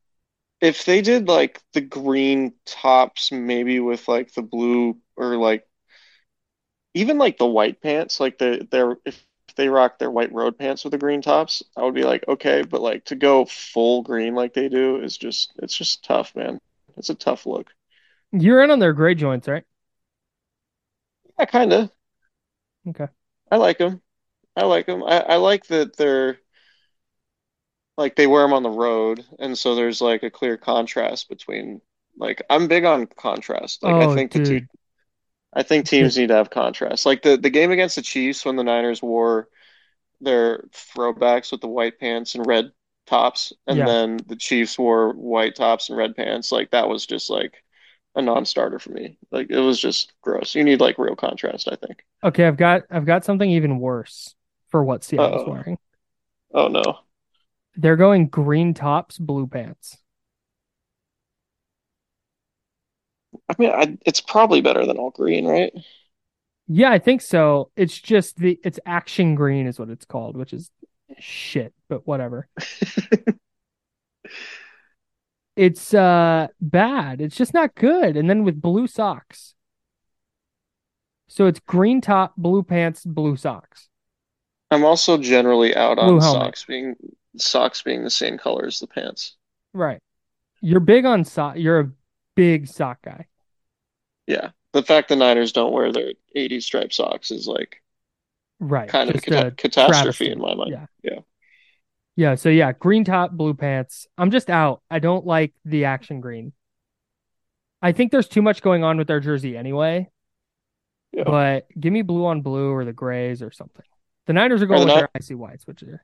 if 0.61 0.85
they 0.85 1.01
did 1.01 1.27
like 1.27 1.61
the 1.73 1.81
green 1.81 2.55
tops, 2.65 3.31
maybe 3.31 3.79
with 3.81 4.07
like 4.07 4.33
the 4.33 4.43
blue 4.43 5.01
or 5.17 5.37
like 5.37 5.67
even 6.93 7.17
like 7.17 7.37
the 7.37 7.45
white 7.45 7.81
pants, 7.81 8.19
like 8.19 8.37
the 8.37 8.67
their 8.71 8.97
if 9.05 9.25
they 9.55 9.69
rock 9.69 9.99
their 9.99 10.11
white 10.11 10.31
road 10.33 10.57
pants 10.57 10.83
with 10.83 10.91
the 10.91 10.97
green 10.97 11.21
tops, 11.21 11.63
I 11.77 11.83
would 11.83 11.93
be 11.95 12.03
like, 12.03 12.27
okay, 12.27 12.63
but 12.63 12.81
like 12.81 13.05
to 13.05 13.15
go 13.15 13.45
full 13.45 14.01
green 14.03 14.35
like 14.35 14.53
they 14.53 14.69
do 14.69 15.01
is 15.01 15.17
just 15.17 15.53
it's 15.57 15.75
just 15.75 16.03
tough, 16.03 16.35
man. 16.35 16.59
It's 16.97 17.09
a 17.09 17.15
tough 17.15 17.45
look. 17.45 17.71
You're 18.31 18.63
in 18.63 18.69
on 18.69 18.77
their 18.79 18.93
gray 18.93 19.15
joints, 19.15 19.47
right? 19.47 19.63
Yeah, 21.39 21.45
kind 21.45 21.73
of. 21.73 21.91
Okay. 22.87 23.07
I 23.51 23.57
like 23.57 23.77
them. 23.79 24.01
I 24.57 24.65
like 24.65 24.85
them. 24.87 25.03
I, 25.03 25.19
I 25.21 25.35
like 25.37 25.67
that 25.67 25.97
they're 25.97 26.39
like 27.97 28.15
they 28.15 28.27
wear 28.27 28.41
them 28.43 28.53
on 28.53 28.63
the 28.63 28.69
road, 28.69 29.25
and 29.39 29.57
so 29.57 29.75
there's 29.75 30.01
like 30.01 30.23
a 30.23 30.29
clear 30.31 30.57
contrast 30.57 31.29
between 31.29 31.81
like 32.17 32.41
I'm 32.49 32.67
big 32.67 32.85
on 32.85 33.05
contrast. 33.07 33.83
Like 33.83 33.99
I 34.01 34.07
Oh, 34.07 34.07
think 34.07 34.31
the 34.31 34.39
two 34.39 34.59
dude. 34.59 34.67
I 35.55 35.63
think 35.63 35.85
teams 35.87 36.17
need 36.17 36.27
to 36.29 36.35
have 36.35 36.49
contrast. 36.49 37.05
Like 37.05 37.21
the 37.21 37.37
the 37.37 37.49
game 37.49 37.71
against 37.71 37.95
the 37.95 38.01
Chiefs 38.01 38.45
when 38.45 38.55
the 38.57 38.63
Niners 38.63 39.01
wore 39.01 39.49
their 40.21 40.65
throwbacks 40.73 41.51
with 41.51 41.61
the 41.61 41.67
white 41.67 41.99
pants 41.99 42.35
and 42.35 42.45
red 42.47 42.71
tops, 43.07 43.53
and 43.67 43.79
Yeah. 43.79 43.85
then 43.85 44.17
the 44.27 44.35
Chiefs 44.37 44.77
wore 44.79 45.13
white 45.13 45.55
tops 45.55 45.89
and 45.89 45.97
red 45.97 46.15
pants. 46.15 46.51
Like 46.51 46.71
that 46.71 46.89
was 46.89 47.05
just 47.05 47.29
like 47.29 47.63
a 48.15 48.21
non-starter 48.21 48.79
for 48.79 48.91
me. 48.91 49.17
Like 49.31 49.49
it 49.51 49.59
was 49.59 49.79
just 49.79 50.13
gross. 50.21 50.55
You 50.55 50.63
need 50.63 50.81
like 50.81 50.97
real 50.99 51.15
contrast, 51.17 51.67
I 51.71 51.75
think. 51.75 52.03
Okay, 52.23 52.45
I've 52.47 52.57
got 52.57 52.83
I've 52.89 53.05
got 53.05 53.23
something 53.25 53.49
even 53.51 53.79
worse 53.79 54.35
for 54.69 54.83
what 54.83 55.03
Seattle's 55.03 55.43
Uh-oh. 55.43 55.51
wearing. 55.51 55.77
Oh 56.53 56.67
no. 56.69 57.01
They're 57.75 57.95
going 57.97 58.27
green 58.29 58.73
tops, 58.73 59.17
blue 59.17 59.47
pants. 59.47 59.97
I 63.49 63.55
mean, 63.59 63.69
I, 63.69 63.97
it's 64.05 64.21
probably 64.21 64.61
better 64.61 64.85
than 64.85 64.97
all 64.97 65.11
green, 65.11 65.45
right? 65.45 65.71
Yeah, 66.67 66.91
I 66.91 66.99
think 66.99 67.21
so. 67.21 67.69
It's 67.75 67.99
just 67.99 68.37
the 68.37 68.59
it's 68.63 68.79
action 68.85 69.35
green 69.35 69.67
is 69.67 69.77
what 69.79 69.89
it's 69.89 70.05
called, 70.05 70.35
which 70.35 70.51
is 70.53 70.71
shit, 71.19 71.73
but 71.89 72.07
whatever. 72.07 72.47
It's 75.55 75.93
uh 75.93 76.47
bad. 76.59 77.21
It's 77.21 77.35
just 77.35 77.53
not 77.53 77.75
good. 77.75 78.17
And 78.17 78.29
then 78.29 78.43
with 78.43 78.61
blue 78.61 78.87
socks. 78.87 79.53
So 81.27 81.47
it's 81.47 81.59
green 81.59 82.01
top, 82.01 82.33
blue 82.37 82.63
pants, 82.63 83.05
blue 83.05 83.35
socks. 83.37 83.89
I'm 84.69 84.83
also 84.83 85.17
generally 85.17 85.75
out 85.75 85.97
Blue 85.99 86.15
on 86.15 86.19
helmet. 86.19 86.41
socks 86.47 86.65
being 86.65 86.95
socks 87.37 87.81
being 87.81 88.03
the 88.03 88.09
same 88.09 88.37
color 88.37 88.65
as 88.65 88.79
the 88.79 88.87
pants. 88.87 89.35
Right. 89.73 90.01
You're 90.61 90.79
big 90.79 91.05
on 91.05 91.23
sock. 91.23 91.57
You're 91.57 91.79
a 91.79 91.91
big 92.35 92.67
sock 92.67 93.01
guy. 93.03 93.27
Yeah. 94.27 94.51
The 94.73 94.83
fact 94.83 95.09
the 95.09 95.15
Niners 95.15 95.51
don't 95.53 95.71
wear 95.71 95.91
their 95.91 96.13
80 96.35 96.59
striped 96.61 96.93
socks 96.93 97.31
is 97.31 97.47
like 97.47 97.81
Right. 98.59 98.89
kind 98.89 99.09
of 99.09 99.15
a 99.17 99.21
cata- 99.21 99.47
a 99.47 99.51
catastrophe 99.51 100.01
travesty. 100.03 100.31
in 100.31 100.39
my 100.39 100.55
mind. 100.55 100.71
Yeah. 100.71 100.85
Yeah. 101.03 101.19
Yeah. 102.15 102.35
So 102.35 102.49
yeah, 102.49 102.71
green 102.71 103.03
top, 103.03 103.31
blue 103.31 103.53
pants. 103.53 104.07
I'm 104.17 104.31
just 104.31 104.49
out. 104.49 104.81
I 104.89 104.99
don't 104.99 105.25
like 105.25 105.53
the 105.65 105.85
action 105.85 106.21
green. 106.21 106.53
I 107.81 107.91
think 107.91 108.11
there's 108.11 108.27
too 108.27 108.41
much 108.41 108.61
going 108.61 108.83
on 108.83 108.97
with 108.97 109.07
their 109.07 109.19
jersey 109.19 109.55
anyway. 109.57 110.09
Yeah. 111.11 111.23
But 111.25 111.67
give 111.79 111.93
me 111.93 112.01
blue 112.01 112.25
on 112.25 112.41
blue 112.41 112.71
or 112.73 112.83
the 112.83 112.93
grays 112.93 113.41
or 113.41 113.51
something. 113.51 113.85
The 114.25 114.33
Niners 114.33 114.61
are 114.61 114.65
going 114.65 114.79
with 114.79 114.87
Ni- 114.89 114.95
their 114.95 115.09
icy 115.15 115.35
whites, 115.35 115.67
which 115.67 115.83
are 115.83 116.03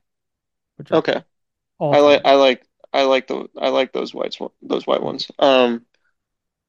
which 0.78 0.92
are 0.92 0.98
Okay. 0.98 1.22
I 1.80 2.00
like. 2.00 2.22
I 2.26 2.36
like 2.36 2.68
I 2.94 3.04
like 3.04 3.28
the 3.28 3.48
I 3.58 3.70
like 3.70 3.92
those 3.94 4.14
whites 4.14 4.38
those 4.62 4.86
white 4.86 5.02
ones. 5.02 5.30
Um 5.40 5.86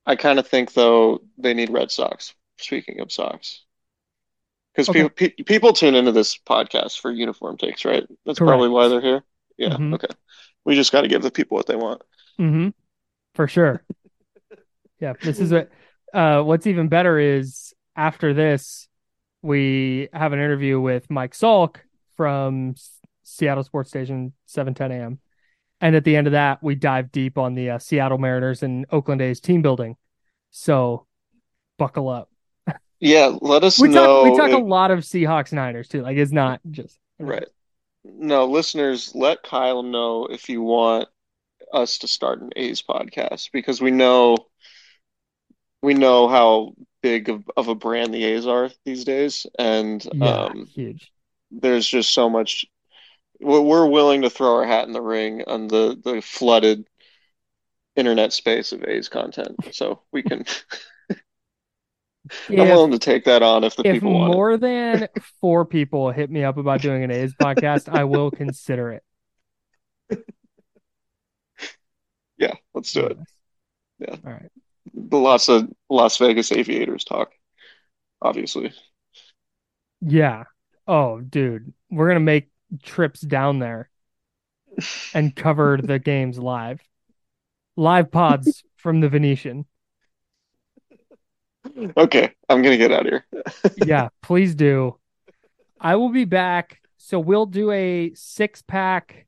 I 0.06 0.16
kind 0.16 0.38
of 0.38 0.48
think 0.48 0.72
though 0.72 1.22
they 1.38 1.54
need 1.54 1.70
red 1.70 1.90
socks. 1.90 2.34
Speaking 2.58 3.00
of 3.00 3.10
socks. 3.12 3.62
Because 4.74 4.88
Okay. 4.88 5.02
people 5.08 5.10
pe 5.36 5.42
people 5.44 5.72
tune 5.72 5.94
into 5.94 6.12
this 6.12 6.38
podcast 6.38 6.98
for 7.00 7.10
uniform 7.10 7.56
takes, 7.58 7.84
right? 7.84 8.04
That's 8.24 8.38
probably 8.38 8.68
why 8.68 8.88
they're 8.88 9.00
here. 9.00 9.22
Yeah, 9.58 9.70
Mhm. 9.76 9.94
okay. 9.94 10.08
We 10.64 10.74
just 10.74 10.92
got 10.92 11.02
to 11.02 11.08
give 11.08 11.22
the 11.22 11.30
people 11.30 11.56
what 11.56 11.66
they 11.66 11.76
want. 11.76 12.02
Mm-hmm. 12.40 12.68
For 13.34 13.46
sure. 13.48 13.84
yeah. 15.00 15.12
This 15.20 15.38
is 15.40 15.52
what 15.52 15.70
uh 16.14 16.42
what's 16.42 16.66
even 16.66 16.88
better 16.88 17.18
is 17.18 17.74
after 17.96 18.32
this, 18.32 18.88
we 19.42 20.08
have 20.12 20.32
an 20.32 20.38
interview 20.38 20.80
with 20.80 21.10
Mike 21.10 21.32
Salk 21.34 21.76
from 22.16 22.74
Seattle 23.22 23.64
Sports 23.64 23.90
Station 23.90 24.32
710 24.46 24.92
AM. 24.92 25.20
And 25.82 25.96
at 25.96 26.04
the 26.04 26.16
end 26.16 26.28
of 26.28 26.32
that, 26.32 26.62
we 26.62 26.76
dive 26.76 27.12
deep 27.12 27.36
on 27.36 27.54
the 27.54 27.70
uh, 27.70 27.78
Seattle 27.78 28.16
Mariners 28.16 28.62
and 28.62 28.86
Oakland 28.90 29.20
A's 29.20 29.40
team 29.40 29.60
building. 29.60 29.96
So 30.50 31.06
buckle 31.76 32.08
up. 32.08 32.30
Yeah, 33.00 33.36
let 33.40 33.64
us 33.64 33.80
We 33.80 33.88
talk 33.88 33.94
know 33.94 34.22
we 34.22 34.36
talk 34.36 34.52
a 34.52 34.58
lot 34.64 34.92
of 34.92 35.00
Seahawks 35.00 35.52
Niners 35.52 35.88
too. 35.88 36.02
Like 36.02 36.16
it's 36.16 36.30
not 36.30 36.60
just 36.70 36.98
Right. 37.18 37.48
No, 38.04 38.46
listeners, 38.46 39.12
let 39.14 39.42
Kyle 39.42 39.82
know 39.82 40.26
if 40.26 40.48
you 40.48 40.62
want 40.62 41.08
us 41.72 41.98
to 41.98 42.08
start 42.08 42.40
an 42.42 42.50
A's 42.54 42.80
podcast 42.82 43.50
because 43.52 43.80
we 43.80 43.90
know 43.90 44.36
we 45.82 45.94
know 45.94 46.28
how 46.28 46.74
big 47.02 47.28
of, 47.28 47.42
of 47.56 47.66
a 47.66 47.74
brand 47.74 48.14
the 48.14 48.22
A's 48.22 48.46
are 48.46 48.70
these 48.84 49.04
days, 49.04 49.46
and 49.58 50.06
Yeah, 50.14 50.44
um, 50.44 50.66
huge. 50.66 51.12
there's 51.50 51.88
just 51.88 52.14
so 52.14 52.30
much. 52.30 52.66
We're, 53.42 53.86
willing 53.86 54.22
to 54.22 54.30
throw 54.30 54.56
our 54.56 54.64
hat 54.66 54.86
in 54.86 54.92
the 54.92 55.02
ring 55.02 55.42
on 55.46 55.68
the 55.68 56.00
the 56.02 56.20
flooded 56.20 56.86
internet 57.96 58.32
space 58.32 58.72
of 58.72 58.84
A's 58.84 59.08
content, 59.08 59.56
so 59.72 60.02
we 60.12 60.22
can. 60.22 60.44
I'm 62.48 62.56
willing 62.56 62.92
to 62.92 62.98
take 62.98 63.24
that 63.24 63.42
on 63.42 63.64
if 63.64 63.74
the 63.76 63.86
if 63.86 63.94
people 63.94 64.14
want 64.14 64.32
it. 64.32 64.36
more 64.36 64.56
than 64.56 65.08
four 65.40 65.64
people 65.64 66.10
hit 66.10 66.30
me 66.30 66.44
up 66.44 66.56
about 66.56 66.80
doing 66.80 67.02
an 67.02 67.10
A's 67.10 67.34
podcast, 67.34 67.88
I 67.88 68.04
will 68.04 68.30
consider 68.30 68.92
it. 68.92 69.02
Yeah, 72.38 72.54
let's 72.74 72.92
do 72.92 73.06
it. 73.06 73.18
Yeah. 73.98 74.16
All 74.24 74.32
right. 74.32 74.50
The 74.94 75.18
lots 75.18 75.48
of 75.48 75.64
uh, 75.64 75.66
Las 75.88 76.16
Vegas 76.18 76.50
Aviators 76.52 77.04
talk, 77.04 77.32
obviously. 78.20 78.72
Yeah. 80.00 80.44
Oh, 80.86 81.20
dude, 81.20 81.72
we're 81.90 82.08
gonna 82.08 82.20
make 82.20 82.51
trips 82.82 83.20
down 83.20 83.58
there 83.58 83.88
and 85.14 85.34
cover 85.34 85.78
the 85.82 85.98
games 86.04 86.38
live. 86.38 86.80
Live 87.76 88.10
pods 88.10 88.64
from 88.76 89.00
the 89.00 89.08
Venetian. 89.08 89.66
Okay, 91.96 92.34
I'm 92.48 92.60
gonna 92.62 92.76
get 92.76 92.92
out 92.92 93.06
of 93.06 93.12
here. 93.12 93.26
Yeah, 93.86 94.08
please 94.22 94.54
do. 94.54 94.98
I 95.80 95.96
will 95.96 96.10
be 96.10 96.24
back. 96.24 96.80
So 96.98 97.18
we'll 97.18 97.46
do 97.46 97.70
a 97.72 98.12
six 98.14 98.62
pack 98.62 99.26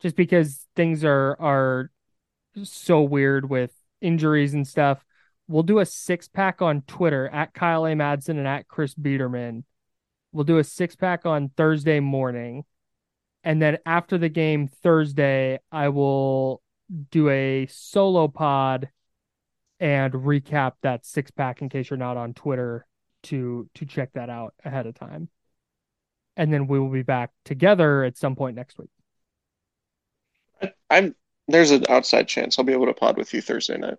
just 0.00 0.16
because 0.16 0.66
things 0.76 1.04
are 1.04 1.36
are 1.40 1.90
so 2.62 3.02
weird 3.02 3.48
with 3.48 3.72
injuries 4.00 4.54
and 4.54 4.66
stuff. 4.66 5.04
We'll 5.48 5.62
do 5.62 5.78
a 5.78 5.86
six 5.86 6.28
pack 6.28 6.60
on 6.62 6.82
Twitter 6.82 7.28
at 7.28 7.54
Kyle 7.54 7.86
A. 7.86 7.92
Madsen 7.92 8.30
and 8.38 8.46
at 8.46 8.68
Chris 8.68 8.94
Biderman. 8.94 9.64
We'll 10.32 10.44
do 10.44 10.58
a 10.58 10.64
six 10.64 10.94
pack 10.94 11.26
on 11.26 11.50
Thursday 11.56 12.00
morning. 12.00 12.64
And 13.48 13.62
then 13.62 13.78
after 13.86 14.18
the 14.18 14.28
game 14.28 14.68
Thursday, 14.68 15.58
I 15.72 15.88
will 15.88 16.60
do 17.10 17.30
a 17.30 17.66
solo 17.70 18.28
pod 18.28 18.90
and 19.80 20.12
recap 20.12 20.74
that 20.82 21.06
six 21.06 21.30
pack 21.30 21.62
in 21.62 21.70
case 21.70 21.88
you're 21.88 21.96
not 21.96 22.18
on 22.18 22.34
Twitter 22.34 22.86
to 23.22 23.66
to 23.76 23.86
check 23.86 24.12
that 24.12 24.28
out 24.28 24.52
ahead 24.66 24.86
of 24.86 24.94
time. 24.96 25.30
And 26.36 26.52
then 26.52 26.66
we 26.66 26.78
will 26.78 26.90
be 26.90 27.00
back 27.02 27.30
together 27.46 28.04
at 28.04 28.18
some 28.18 28.36
point 28.36 28.54
next 28.54 28.78
week. 28.78 28.90
I'm 30.90 31.14
there's 31.46 31.70
an 31.70 31.86
outside 31.88 32.28
chance 32.28 32.58
I'll 32.58 32.66
be 32.66 32.74
able 32.74 32.84
to 32.84 32.92
pod 32.92 33.16
with 33.16 33.32
you 33.32 33.40
Thursday 33.40 33.78
night. 33.78 33.96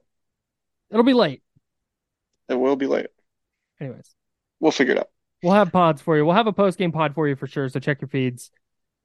It'll 0.92 1.02
be 1.04 1.14
late. 1.14 1.42
It 2.50 2.54
will 2.54 2.76
be 2.76 2.86
late. 2.86 3.08
Anyways, 3.82 4.14
We'll 4.60 4.72
figure 4.72 4.94
it 4.94 5.00
out. 5.00 5.10
we'll 5.42 5.54
have 5.54 5.72
pods 5.72 6.04
for 6.04 6.16
you. 6.18 6.24
We'll 6.24 6.36
have 6.36 6.46
a 6.46 6.54
post 6.54 6.78
game 6.78 6.92
pod 6.92 7.16
for 7.16 7.28
you 7.28 7.36
for 7.36 7.48
sure. 7.48 7.68
So 7.70 7.80
check 7.80 8.00
your 8.00 8.10
feeds. 8.10 8.52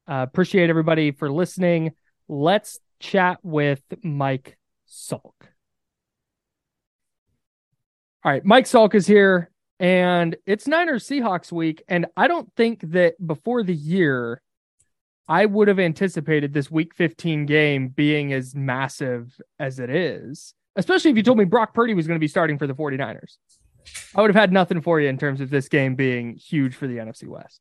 Uh, 0.08 0.26
appreciate 0.28 0.70
everybody 0.70 1.10
for 1.12 1.30
listening. 1.30 1.92
Let's 2.28 2.78
chat 3.00 3.38
with 3.42 3.82
Mike 4.02 4.58
Salk. 4.88 5.32
All 8.22 8.32
right, 8.32 8.44
Mike 8.44 8.64
Salk 8.64 8.94
is 8.94 9.06
here, 9.06 9.50
and 9.78 10.36
it's 10.46 10.66
Niners 10.66 11.06
Seahawks 11.06 11.52
week. 11.52 11.82
And 11.88 12.06
I 12.16 12.28
don't 12.28 12.50
think 12.56 12.80
that 12.92 13.14
before 13.24 13.62
the 13.62 13.74
year 13.74 14.40
I 15.26 15.46
would 15.46 15.68
have 15.68 15.78
anticipated 15.78 16.52
this 16.52 16.70
week 16.70 16.94
15 16.94 17.46
game 17.46 17.88
being 17.88 18.32
as 18.32 18.54
massive 18.54 19.40
as 19.58 19.78
it 19.78 19.88
is, 19.88 20.54
especially 20.76 21.10
if 21.10 21.16
you 21.16 21.22
told 21.22 21.38
me 21.38 21.44
Brock 21.44 21.72
Purdy 21.72 21.94
was 21.94 22.06
going 22.06 22.16
to 22.16 22.20
be 22.20 22.28
starting 22.28 22.58
for 22.58 22.66
the 22.66 22.74
49ers. 22.74 23.38
I 24.14 24.20
would 24.20 24.30
have 24.30 24.40
had 24.40 24.52
nothing 24.52 24.80
for 24.80 25.00
you 25.00 25.08
in 25.08 25.18
terms 25.18 25.40
of 25.40 25.50
this 25.50 25.68
game 25.68 25.94
being 25.94 26.36
huge 26.36 26.74
for 26.74 26.86
the 26.86 26.96
NFC 26.96 27.26
West. 27.26 27.60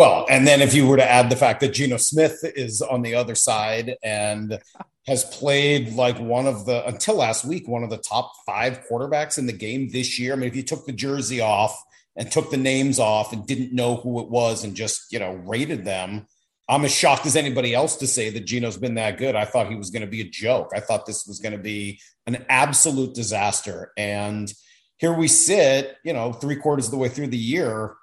Well, 0.00 0.24
and 0.30 0.46
then 0.46 0.62
if 0.62 0.72
you 0.72 0.86
were 0.86 0.96
to 0.96 1.06
add 1.06 1.28
the 1.28 1.36
fact 1.36 1.60
that 1.60 1.74
Geno 1.74 1.98
Smith 1.98 2.40
is 2.56 2.80
on 2.80 3.02
the 3.02 3.14
other 3.14 3.34
side 3.34 3.96
and 4.02 4.58
has 5.06 5.24
played 5.24 5.92
like 5.92 6.18
one 6.18 6.46
of 6.46 6.64
the 6.64 6.86
until 6.86 7.16
last 7.16 7.44
week 7.44 7.68
one 7.68 7.84
of 7.84 7.90
the 7.90 7.98
top 7.98 8.32
five 8.46 8.82
quarterbacks 8.90 9.36
in 9.36 9.44
the 9.44 9.52
game 9.52 9.90
this 9.90 10.18
year. 10.18 10.32
I 10.32 10.36
mean, 10.36 10.48
if 10.48 10.56
you 10.56 10.62
took 10.62 10.86
the 10.86 10.92
jersey 10.92 11.42
off 11.42 11.78
and 12.16 12.32
took 12.32 12.50
the 12.50 12.56
names 12.56 12.98
off 12.98 13.34
and 13.34 13.46
didn't 13.46 13.74
know 13.74 13.96
who 13.96 14.20
it 14.20 14.30
was 14.30 14.64
and 14.64 14.74
just 14.74 15.12
you 15.12 15.18
know 15.18 15.34
rated 15.34 15.84
them, 15.84 16.26
I'm 16.66 16.86
as 16.86 16.94
shocked 16.94 17.26
as 17.26 17.36
anybody 17.36 17.74
else 17.74 17.96
to 17.96 18.06
say 18.06 18.30
that 18.30 18.46
Geno's 18.46 18.78
been 18.78 18.94
that 18.94 19.18
good. 19.18 19.36
I 19.36 19.44
thought 19.44 19.68
he 19.68 19.76
was 19.76 19.90
going 19.90 20.06
to 20.06 20.10
be 20.10 20.22
a 20.22 20.30
joke. 20.30 20.70
I 20.74 20.80
thought 20.80 21.04
this 21.04 21.26
was 21.26 21.40
going 21.40 21.52
to 21.52 21.62
be 21.62 22.00
an 22.26 22.46
absolute 22.48 23.14
disaster. 23.14 23.92
And 23.98 24.50
here 24.96 25.12
we 25.12 25.28
sit, 25.28 25.98
you 26.04 26.14
know, 26.14 26.32
three 26.32 26.56
quarters 26.56 26.86
of 26.86 26.92
the 26.92 26.96
way 26.96 27.10
through 27.10 27.26
the 27.26 27.36
year 27.36 27.96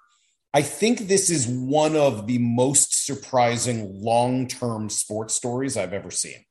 I 0.57 0.63
think 0.63 1.01
this 1.01 1.29
is 1.29 1.45
one 1.47 1.95
of 1.95 2.25
the 2.25 2.39
most 2.39 3.05
surprising 3.05 4.01
long 4.01 4.47
term 4.47 4.89
sports 4.89 5.35
stories 5.35 5.77
I've 5.77 5.93
ever 5.93 6.09
seen. 6.09 6.45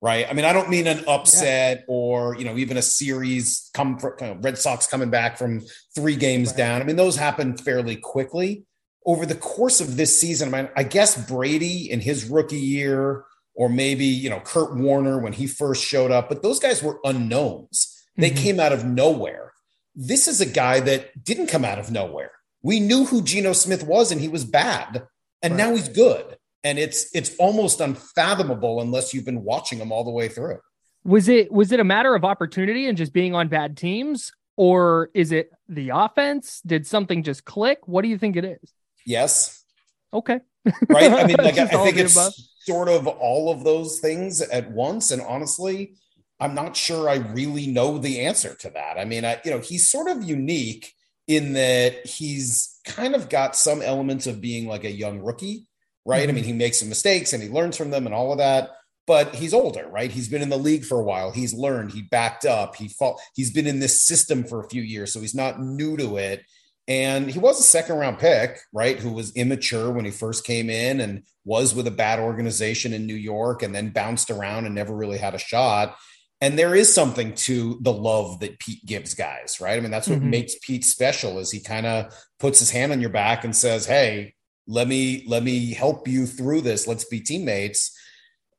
Right. 0.00 0.26
I 0.26 0.32
mean, 0.32 0.46
I 0.46 0.54
don't 0.54 0.70
mean 0.70 0.86
an 0.86 1.04
upset 1.06 1.80
yeah. 1.80 1.84
or, 1.86 2.34
you 2.34 2.46
know, 2.46 2.56
even 2.56 2.78
a 2.78 2.82
series 2.82 3.68
come 3.74 3.98
from 3.98 4.14
you 4.22 4.26
know, 4.28 4.38
Red 4.40 4.56
Sox 4.56 4.86
coming 4.86 5.10
back 5.10 5.36
from 5.36 5.60
three 5.94 6.16
games 6.16 6.48
right. 6.48 6.56
down. 6.56 6.80
I 6.80 6.84
mean, 6.86 6.96
those 6.96 7.16
happen 7.16 7.58
fairly 7.58 7.96
quickly 7.96 8.64
over 9.04 9.26
the 9.26 9.34
course 9.34 9.82
of 9.82 9.98
this 9.98 10.18
season. 10.18 10.54
I 10.54 10.62
mean, 10.62 10.70
I 10.74 10.84
guess 10.84 11.22
Brady 11.28 11.90
in 11.90 12.00
his 12.00 12.30
rookie 12.30 12.56
year, 12.56 13.22
or 13.54 13.68
maybe, 13.68 14.06
you 14.06 14.30
know, 14.30 14.40
Kurt 14.40 14.74
Warner 14.74 15.18
when 15.18 15.34
he 15.34 15.46
first 15.46 15.84
showed 15.84 16.10
up, 16.10 16.30
but 16.30 16.42
those 16.42 16.58
guys 16.58 16.82
were 16.82 17.00
unknowns. 17.04 18.02
They 18.16 18.30
mm-hmm. 18.30 18.42
came 18.42 18.60
out 18.60 18.72
of 18.72 18.86
nowhere. 18.86 19.52
This 19.94 20.26
is 20.26 20.40
a 20.40 20.46
guy 20.46 20.80
that 20.80 21.22
didn't 21.22 21.48
come 21.48 21.66
out 21.66 21.78
of 21.78 21.90
nowhere 21.90 22.32
we 22.62 22.80
knew 22.80 23.04
who 23.04 23.22
Geno 23.22 23.52
Smith 23.52 23.84
was 23.84 24.12
and 24.12 24.20
he 24.20 24.28
was 24.28 24.44
bad. 24.44 25.06
And 25.42 25.54
right. 25.54 25.58
now 25.58 25.74
he's 25.74 25.88
good. 25.88 26.36
And 26.64 26.78
it's 26.78 27.14
it's 27.14 27.34
almost 27.36 27.80
unfathomable 27.80 28.80
unless 28.80 29.12
you've 29.12 29.24
been 29.24 29.42
watching 29.42 29.78
him 29.78 29.90
all 29.90 30.04
the 30.04 30.10
way 30.10 30.28
through. 30.28 30.58
Was 31.04 31.28
it 31.28 31.50
was 31.50 31.72
it 31.72 31.80
a 31.80 31.84
matter 31.84 32.14
of 32.14 32.24
opportunity 32.24 32.86
and 32.86 32.96
just 32.96 33.12
being 33.12 33.34
on 33.34 33.48
bad 33.48 33.76
teams? 33.76 34.32
Or 34.56 35.10
is 35.14 35.32
it 35.32 35.50
the 35.68 35.90
offense? 35.90 36.60
Did 36.64 36.86
something 36.86 37.22
just 37.24 37.44
click? 37.44 37.88
What 37.88 38.02
do 38.02 38.08
you 38.08 38.18
think 38.18 38.36
it 38.36 38.44
is? 38.44 38.72
Yes. 39.04 39.64
Okay. 40.12 40.40
right. 40.88 41.10
I 41.10 41.26
mean, 41.26 41.36
like 41.38 41.58
I 41.58 41.66
think 41.66 41.96
it's 41.96 42.14
above. 42.14 42.34
sort 42.60 42.88
of 42.88 43.06
all 43.08 43.50
of 43.50 43.64
those 43.64 43.98
things 43.98 44.40
at 44.40 44.70
once. 44.70 45.10
And 45.10 45.22
honestly, 45.22 45.94
I'm 46.38 46.54
not 46.54 46.76
sure 46.76 47.08
I 47.08 47.16
really 47.16 47.66
know 47.66 47.98
the 47.98 48.20
answer 48.20 48.54
to 48.54 48.70
that. 48.70 48.98
I 48.98 49.04
mean, 49.04 49.24
I, 49.24 49.40
you 49.44 49.50
know, 49.50 49.58
he's 49.58 49.88
sort 49.88 50.08
of 50.08 50.22
unique 50.22 50.92
in 51.36 51.54
that 51.54 52.06
he's 52.06 52.80
kind 52.84 53.14
of 53.14 53.28
got 53.28 53.56
some 53.56 53.82
elements 53.82 54.26
of 54.26 54.40
being 54.40 54.66
like 54.66 54.84
a 54.84 54.90
young 54.90 55.20
rookie, 55.20 55.66
right? 56.04 56.22
Mm-hmm. 56.22 56.30
I 56.30 56.32
mean, 56.32 56.44
he 56.44 56.52
makes 56.52 56.80
some 56.80 56.88
mistakes 56.88 57.32
and 57.32 57.42
he 57.42 57.48
learns 57.48 57.76
from 57.76 57.90
them 57.90 58.06
and 58.06 58.14
all 58.14 58.32
of 58.32 58.38
that, 58.38 58.70
but 59.06 59.34
he's 59.34 59.54
older, 59.54 59.88
right? 59.88 60.10
He's 60.10 60.28
been 60.28 60.42
in 60.42 60.48
the 60.48 60.56
league 60.56 60.84
for 60.84 61.00
a 61.00 61.04
while. 61.04 61.32
He's 61.32 61.54
learned, 61.54 61.92
he 61.92 62.02
backed 62.02 62.44
up, 62.44 62.76
he 62.76 62.88
fought, 62.88 63.20
he's 63.34 63.52
been 63.52 63.66
in 63.66 63.80
this 63.80 64.02
system 64.02 64.44
for 64.44 64.60
a 64.60 64.68
few 64.68 64.82
years, 64.82 65.12
so 65.12 65.20
he's 65.20 65.34
not 65.34 65.60
new 65.60 65.96
to 65.96 66.16
it. 66.16 66.42
And 66.88 67.30
he 67.30 67.38
was 67.38 67.60
a 67.60 67.64
second 67.64 67.96
round 67.96 68.18
pick, 68.18 68.58
right? 68.72 68.98
Who 68.98 69.12
was 69.12 69.34
immature 69.36 69.92
when 69.92 70.04
he 70.04 70.10
first 70.10 70.44
came 70.44 70.68
in 70.68 71.00
and 71.00 71.22
was 71.44 71.74
with 71.74 71.86
a 71.86 71.92
bad 71.92 72.18
organization 72.18 72.92
in 72.92 73.06
New 73.06 73.14
York 73.14 73.62
and 73.62 73.74
then 73.74 73.90
bounced 73.90 74.30
around 74.30 74.66
and 74.66 74.74
never 74.74 74.94
really 74.94 75.18
had 75.18 75.34
a 75.34 75.38
shot. 75.38 75.96
And 76.42 76.58
there 76.58 76.74
is 76.74 76.92
something 76.92 77.34
to 77.36 77.78
the 77.82 77.92
love 77.92 78.40
that 78.40 78.58
Pete 78.58 78.84
gives 78.84 79.14
guys, 79.14 79.58
right? 79.60 79.76
I 79.76 79.80
mean, 79.80 79.92
that's 79.92 80.08
what 80.08 80.18
mm-hmm. 80.18 80.30
makes 80.30 80.56
Pete 80.60 80.84
special 80.84 81.38
is 81.38 81.52
he 81.52 81.60
kind 81.60 81.86
of 81.86 82.12
puts 82.40 82.58
his 82.58 82.68
hand 82.68 82.90
on 82.90 83.00
your 83.00 83.10
back 83.10 83.44
and 83.44 83.54
says, 83.54 83.86
"Hey, 83.86 84.34
let 84.66 84.88
me 84.88 85.24
let 85.28 85.44
me 85.44 85.72
help 85.72 86.08
you 86.08 86.26
through 86.26 86.62
this. 86.62 86.88
Let's 86.88 87.04
be 87.04 87.20
teammates." 87.20 87.96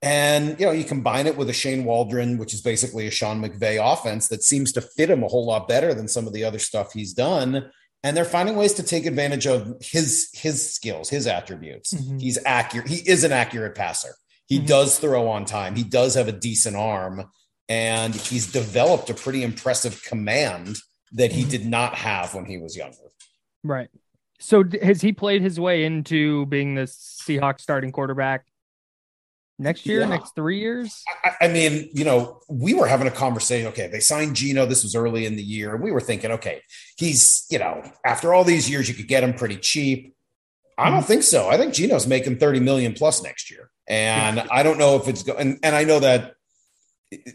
And 0.02 0.58
you 0.58 0.66
know, 0.66 0.72
you 0.72 0.86
combine 0.86 1.28
it 1.28 1.36
with 1.36 1.50
a 1.50 1.54
Shane 1.54 1.84
Waldron, 1.84 2.38
which 2.38 2.54
is 2.54 2.62
basically 2.62 3.06
a 3.08 3.12
Sean 3.12 3.42
McVay 3.42 3.80
offense 3.84 4.30
that 4.30 4.44
seems 4.44 4.72
to 4.74 4.82
fit 4.82 5.10
him 5.10 5.22
a 5.22 5.28
whole 5.28 5.46
lot 5.46 5.68
better 5.68 5.94
than 5.94 6.08
some 6.08 6.26
of 6.26 6.32
the 6.32 6.46
other 6.46 6.60
stuff 6.60 6.94
he's 6.94 7.14
done. 7.14 7.70
And 8.02 8.16
they're 8.16 8.24
finding 8.24 8.56
ways 8.56 8.74
to 8.76 8.84
take 8.84 9.06
advantage 9.06 9.46
of 9.46 9.76
his 9.82 10.30
his 10.32 10.74
skills, 10.74 11.10
his 11.10 11.28
attributes. 11.28 11.94
Mm-hmm. 11.94 12.20
He's 12.20 12.40
accurate. 12.46 12.88
He 12.88 13.10
is 13.10 13.26
an 13.26 13.34
accurate 13.34 13.76
passer. 13.76 14.16
He 14.46 14.60
mm-hmm. 14.60 14.68
does 14.68 15.00
throw 15.00 15.28
on 15.28 15.44
time. 15.44 15.76
He 15.76 15.84
does 15.84 16.16
have 16.16 16.30
a 16.30 16.34
decent 16.34 16.78
arm 16.78 17.30
and 17.70 18.14
he's 18.14 18.52
developed 18.52 19.10
a 19.10 19.14
pretty 19.14 19.44
impressive 19.44 20.04
command 20.04 20.78
that 21.14 21.32
he 21.32 21.42
mm-hmm. 21.42 21.52
did 21.52 21.66
not 21.66 21.96
have 21.96 22.34
when 22.34 22.46
he 22.46 22.58
was 22.58 22.76
younger. 22.76 22.98
Right. 23.64 23.90
So 24.40 24.64
has 24.82 25.02
he 25.02 25.14
played 25.14 25.42
his 25.42 25.60
way 25.60 25.86
into 25.86 26.46
being 26.48 26.76
the 26.76 26.84
Seahawks 26.84 27.62
starting 27.62 27.92
quarterback 27.92 28.46
next 29.58 29.86
year, 29.86 30.02
yeah. 30.02 30.08
next 30.08 30.36
three 30.36 30.60
years? 30.60 31.02
I, 31.24 31.46
I, 31.46 31.48
mean, 31.48 31.90
you 31.94 32.04
know, 32.04 32.42
we 32.50 32.74
were 32.74 32.88
having 32.88 33.08
a 33.08 33.12
conversation. 33.12 33.68
Okay, 33.68 33.88
they 33.88 34.02
signed 34.02 34.36
Geno. 34.36 34.66
This 34.66 34.84
was 34.84 34.96
early 34.96 35.26
in 35.26 35.38
the 35.38 35.44
year, 35.44 35.74
and 35.74 35.84
we 35.84 35.92
were 35.92 36.02
thinking, 36.02 36.32
okay, 36.32 36.62
he's 36.98 37.46
you 37.50 37.60
know, 37.60 37.84
after 38.06 38.34
all 38.34 38.44
these 38.44 38.70
years, 38.70 38.90
you 38.90 38.96
could 38.96 39.08
get 39.08 39.24
him 39.24 39.34
pretty 39.34 39.56
cheap. 39.56 40.14
I 40.78 40.90
don't 40.90 41.00
mm-hmm. 41.00 41.08
think 41.08 41.24
so. 41.24 41.48
I 41.50 41.58
think 41.58 41.74
Geno's 41.74 42.08
making 42.08 42.38
30 42.38 42.60
million 42.60 42.94
plus 42.94 43.24
next 43.24 43.52
year. 43.52 43.70
And 43.88 44.40
I 44.40 44.64
don't 44.64 44.78
know 44.80 44.96
if 44.96 45.08
it's 45.08 45.24
going, 45.24 45.60
and 45.62 45.76
I 45.76 45.84
know 45.84 46.00
that 46.00 46.34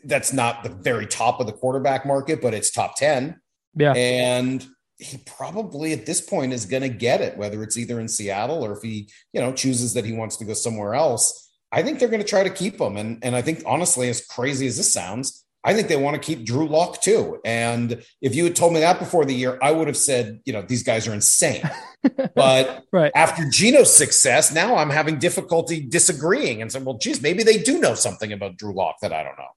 that's 0.04 0.32
not 0.32 0.62
the 0.62 0.68
very 0.68 1.06
top 1.06 1.40
of 1.40 1.46
the 1.46 1.52
quarterback 1.52 2.06
market, 2.06 2.40
but 2.40 2.54
it's 2.54 2.70
top 2.70 2.96
10. 2.96 3.40
Yeah. 3.74 3.92
And 3.92 4.66
he 4.98 5.18
probably 5.18 5.92
at 5.92 6.06
this 6.06 6.20
point 6.20 6.52
is 6.52 6.66
going 6.66 6.82
to 6.82 6.88
get 6.88 7.20
it, 7.20 7.36
whether 7.36 7.62
it's 7.62 7.76
either 7.76 8.00
in 8.00 8.08
Seattle 8.08 8.64
or 8.64 8.72
if 8.72 8.82
he, 8.82 9.08
you 9.32 9.40
know, 9.40 9.52
chooses 9.52 9.94
that 9.94 10.04
he 10.04 10.12
wants 10.12 10.36
to 10.38 10.44
go 10.44 10.54
somewhere 10.54 10.94
else. 10.94 11.50
I 11.70 11.82
think 11.82 11.98
they're 11.98 12.08
going 12.08 12.22
to 12.22 12.26
try 12.26 12.42
to 12.42 12.50
keep 12.50 12.80
him. 12.80 12.96
And, 12.96 13.22
and 13.22 13.36
I 13.36 13.42
think, 13.42 13.62
honestly, 13.66 14.08
as 14.08 14.24
crazy 14.26 14.66
as 14.66 14.76
this 14.76 14.92
sounds, 14.92 15.44
I 15.64 15.74
think 15.74 15.88
they 15.88 15.96
want 15.96 16.14
to 16.14 16.20
keep 16.20 16.46
Drew 16.46 16.68
Lock 16.68 17.02
too. 17.02 17.40
And 17.44 18.02
if 18.22 18.34
you 18.34 18.44
had 18.44 18.56
told 18.56 18.72
me 18.72 18.80
that 18.80 18.98
before 18.98 19.24
the 19.24 19.34
year, 19.34 19.58
I 19.60 19.72
would 19.72 19.86
have 19.86 19.96
said, 19.96 20.40
you 20.44 20.52
know, 20.52 20.62
these 20.62 20.82
guys 20.82 21.06
are 21.06 21.12
insane. 21.12 21.68
but 22.34 22.84
right. 22.92 23.12
after 23.14 23.48
Geno's 23.50 23.94
success, 23.94 24.52
now 24.52 24.76
I'm 24.76 24.90
having 24.90 25.18
difficulty 25.18 25.80
disagreeing 25.80 26.62
and 26.62 26.70
saying, 26.70 26.84
well, 26.84 26.96
geez, 26.96 27.20
maybe 27.20 27.42
they 27.42 27.58
do 27.58 27.80
know 27.80 27.94
something 27.94 28.32
about 28.32 28.56
Drew 28.56 28.72
Lock 28.72 28.96
that 29.02 29.12
I 29.12 29.22
don't 29.22 29.36
know. 29.36 29.48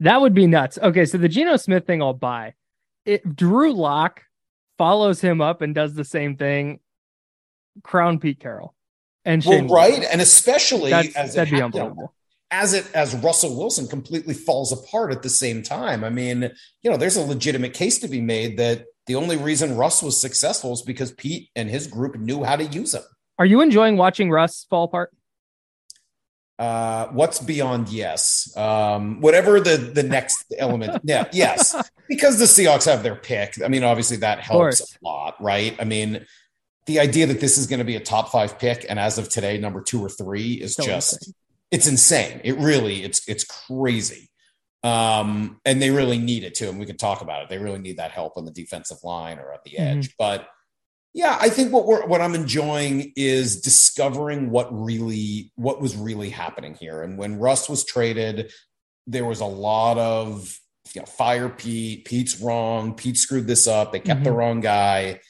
That 0.00 0.20
would 0.20 0.34
be 0.34 0.46
nuts. 0.46 0.78
Okay, 0.82 1.04
so 1.04 1.18
the 1.18 1.28
Geno 1.28 1.56
Smith 1.56 1.86
thing 1.86 2.02
I'll 2.02 2.12
buy. 2.12 2.54
If 3.04 3.22
Drew 3.22 3.72
Lock 3.72 4.22
follows 4.78 5.20
him 5.20 5.40
up 5.40 5.62
and 5.62 5.74
does 5.74 5.94
the 5.94 6.04
same 6.04 6.36
thing, 6.36 6.80
crown 7.82 8.18
Pete 8.18 8.40
Carroll. 8.40 8.74
And 9.24 9.42
Shane 9.42 9.68
well, 9.68 9.80
right, 9.80 10.04
and 10.10 10.20
especially 10.20 10.90
That's, 10.90 11.16
as 11.16 11.34
that'd 11.34 11.52
be 11.52 11.62
unbelievable. 11.62 12.12
As 12.50 12.74
it 12.74 12.86
as 12.94 13.14
Russell 13.16 13.56
Wilson 13.56 13.88
completely 13.88 14.34
falls 14.34 14.70
apart 14.70 15.12
at 15.12 15.22
the 15.22 15.30
same 15.30 15.62
time. 15.62 16.04
I 16.04 16.10
mean, 16.10 16.50
you 16.82 16.90
know, 16.90 16.96
there's 16.96 17.16
a 17.16 17.22
legitimate 17.22 17.72
case 17.72 17.98
to 18.00 18.08
be 18.08 18.20
made 18.20 18.58
that 18.58 18.84
the 19.06 19.16
only 19.16 19.36
reason 19.36 19.76
Russ 19.76 20.02
was 20.02 20.20
successful 20.20 20.72
is 20.72 20.82
because 20.82 21.12
Pete 21.12 21.48
and 21.56 21.68
his 21.68 21.86
group 21.86 22.16
knew 22.16 22.44
how 22.44 22.56
to 22.56 22.64
use 22.64 22.94
him. 22.94 23.02
Are 23.38 23.46
you 23.46 23.60
enjoying 23.60 23.96
watching 23.96 24.30
Russ 24.30 24.66
fall 24.68 24.84
apart? 24.84 25.12
Uh 26.58 27.08
what's 27.08 27.40
beyond 27.40 27.88
yes? 27.88 28.56
Um 28.56 29.20
whatever 29.20 29.60
the 29.60 29.76
the 29.76 30.02
next 30.02 30.52
element. 30.56 31.00
Yeah 31.04 31.26
yes. 31.32 31.74
Because 32.08 32.38
the 32.38 32.44
seahawks 32.44 32.84
have 32.86 33.02
their 33.02 33.16
pick. 33.16 33.54
I 33.62 33.68
mean 33.68 33.84
obviously 33.84 34.18
that 34.18 34.40
helps 34.40 34.80
a 34.80 34.98
lot 35.02 35.36
right? 35.40 35.76
I 35.80 35.84
mean 35.84 36.26
the 36.86 37.00
idea 37.00 37.26
that 37.26 37.40
this 37.40 37.56
is 37.58 37.66
going 37.66 37.78
to 37.78 37.84
be 37.84 37.96
a 37.96 38.00
top 38.00 38.30
five 38.30 38.58
pick 38.58 38.84
and 38.88 38.98
as 38.98 39.16
of 39.18 39.28
today 39.28 39.58
number 39.58 39.80
two 39.80 40.04
or 40.04 40.08
three 40.08 40.52
is 40.52 40.74
so 40.74 40.84
just 40.84 41.14
insane. 41.14 41.34
it's 41.70 41.86
insane. 41.86 42.40
It 42.44 42.56
really 42.58 43.02
it's 43.02 43.26
it's 43.28 43.44
crazy. 43.44 44.30
Um 44.84 45.60
and 45.64 45.82
they 45.82 45.90
really 45.90 46.18
need 46.18 46.44
it 46.44 46.54
too 46.54 46.68
and 46.68 46.78
we 46.78 46.86
can 46.86 46.96
talk 46.96 47.20
about 47.20 47.42
it. 47.42 47.48
They 47.48 47.58
really 47.58 47.80
need 47.80 47.96
that 47.96 48.12
help 48.12 48.36
on 48.36 48.44
the 48.44 48.52
defensive 48.52 48.98
line 49.02 49.38
or 49.38 49.52
at 49.52 49.64
the 49.64 49.72
mm-hmm. 49.72 49.98
edge. 49.98 50.14
But 50.16 50.46
yeah, 51.14 51.38
I 51.40 51.48
think 51.48 51.72
what 51.72 51.86
we're 51.86 52.04
what 52.06 52.20
I'm 52.20 52.34
enjoying 52.34 53.12
is 53.14 53.60
discovering 53.60 54.50
what 54.50 54.68
really 54.72 55.52
what 55.54 55.80
was 55.80 55.96
really 55.96 56.28
happening 56.28 56.74
here. 56.74 57.02
And 57.02 57.16
when 57.16 57.38
Russ 57.38 57.68
was 57.68 57.84
traded, 57.84 58.52
there 59.06 59.24
was 59.24 59.40
a 59.40 59.46
lot 59.46 59.96
of 59.96 60.58
you 60.92 61.00
know, 61.00 61.06
fire 61.06 61.48
Pete, 61.48 62.04
Pete's 62.04 62.40
wrong, 62.40 62.94
Pete 62.94 63.16
screwed 63.16 63.46
this 63.46 63.68
up, 63.68 63.92
they 63.92 64.00
kept 64.00 64.18
mm-hmm. 64.18 64.24
the 64.24 64.32
wrong 64.32 64.60
guy. 64.60 65.20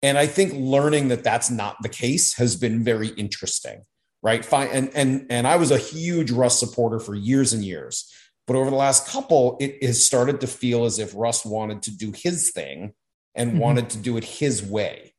And 0.00 0.16
I 0.16 0.26
think 0.26 0.52
learning 0.54 1.08
that 1.08 1.24
that's 1.24 1.50
not 1.50 1.76
the 1.82 1.88
case 1.88 2.34
has 2.34 2.56
been 2.56 2.84
very 2.84 3.08
interesting, 3.08 3.82
right? 4.22 4.44
Fine, 4.44 4.68
and 4.68 4.90
and 4.94 5.26
and 5.28 5.46
I 5.48 5.56
was 5.56 5.72
a 5.72 5.78
huge 5.78 6.30
Russ 6.30 6.58
supporter 6.58 7.00
for 7.00 7.16
years 7.16 7.52
and 7.52 7.64
years, 7.64 8.08
but 8.46 8.54
over 8.54 8.70
the 8.70 8.76
last 8.76 9.08
couple, 9.08 9.56
it 9.60 9.82
has 9.82 10.04
started 10.04 10.40
to 10.42 10.46
feel 10.46 10.84
as 10.84 11.00
if 11.00 11.12
Russ 11.16 11.44
wanted 11.44 11.82
to 11.82 11.96
do 11.96 12.12
his 12.14 12.52
thing 12.52 12.94
and 13.34 13.50
mm-hmm. 13.50 13.60
wanted 13.60 13.90
to 13.90 13.98
do 13.98 14.16
it 14.16 14.24
his 14.24 14.62
way 14.62 15.11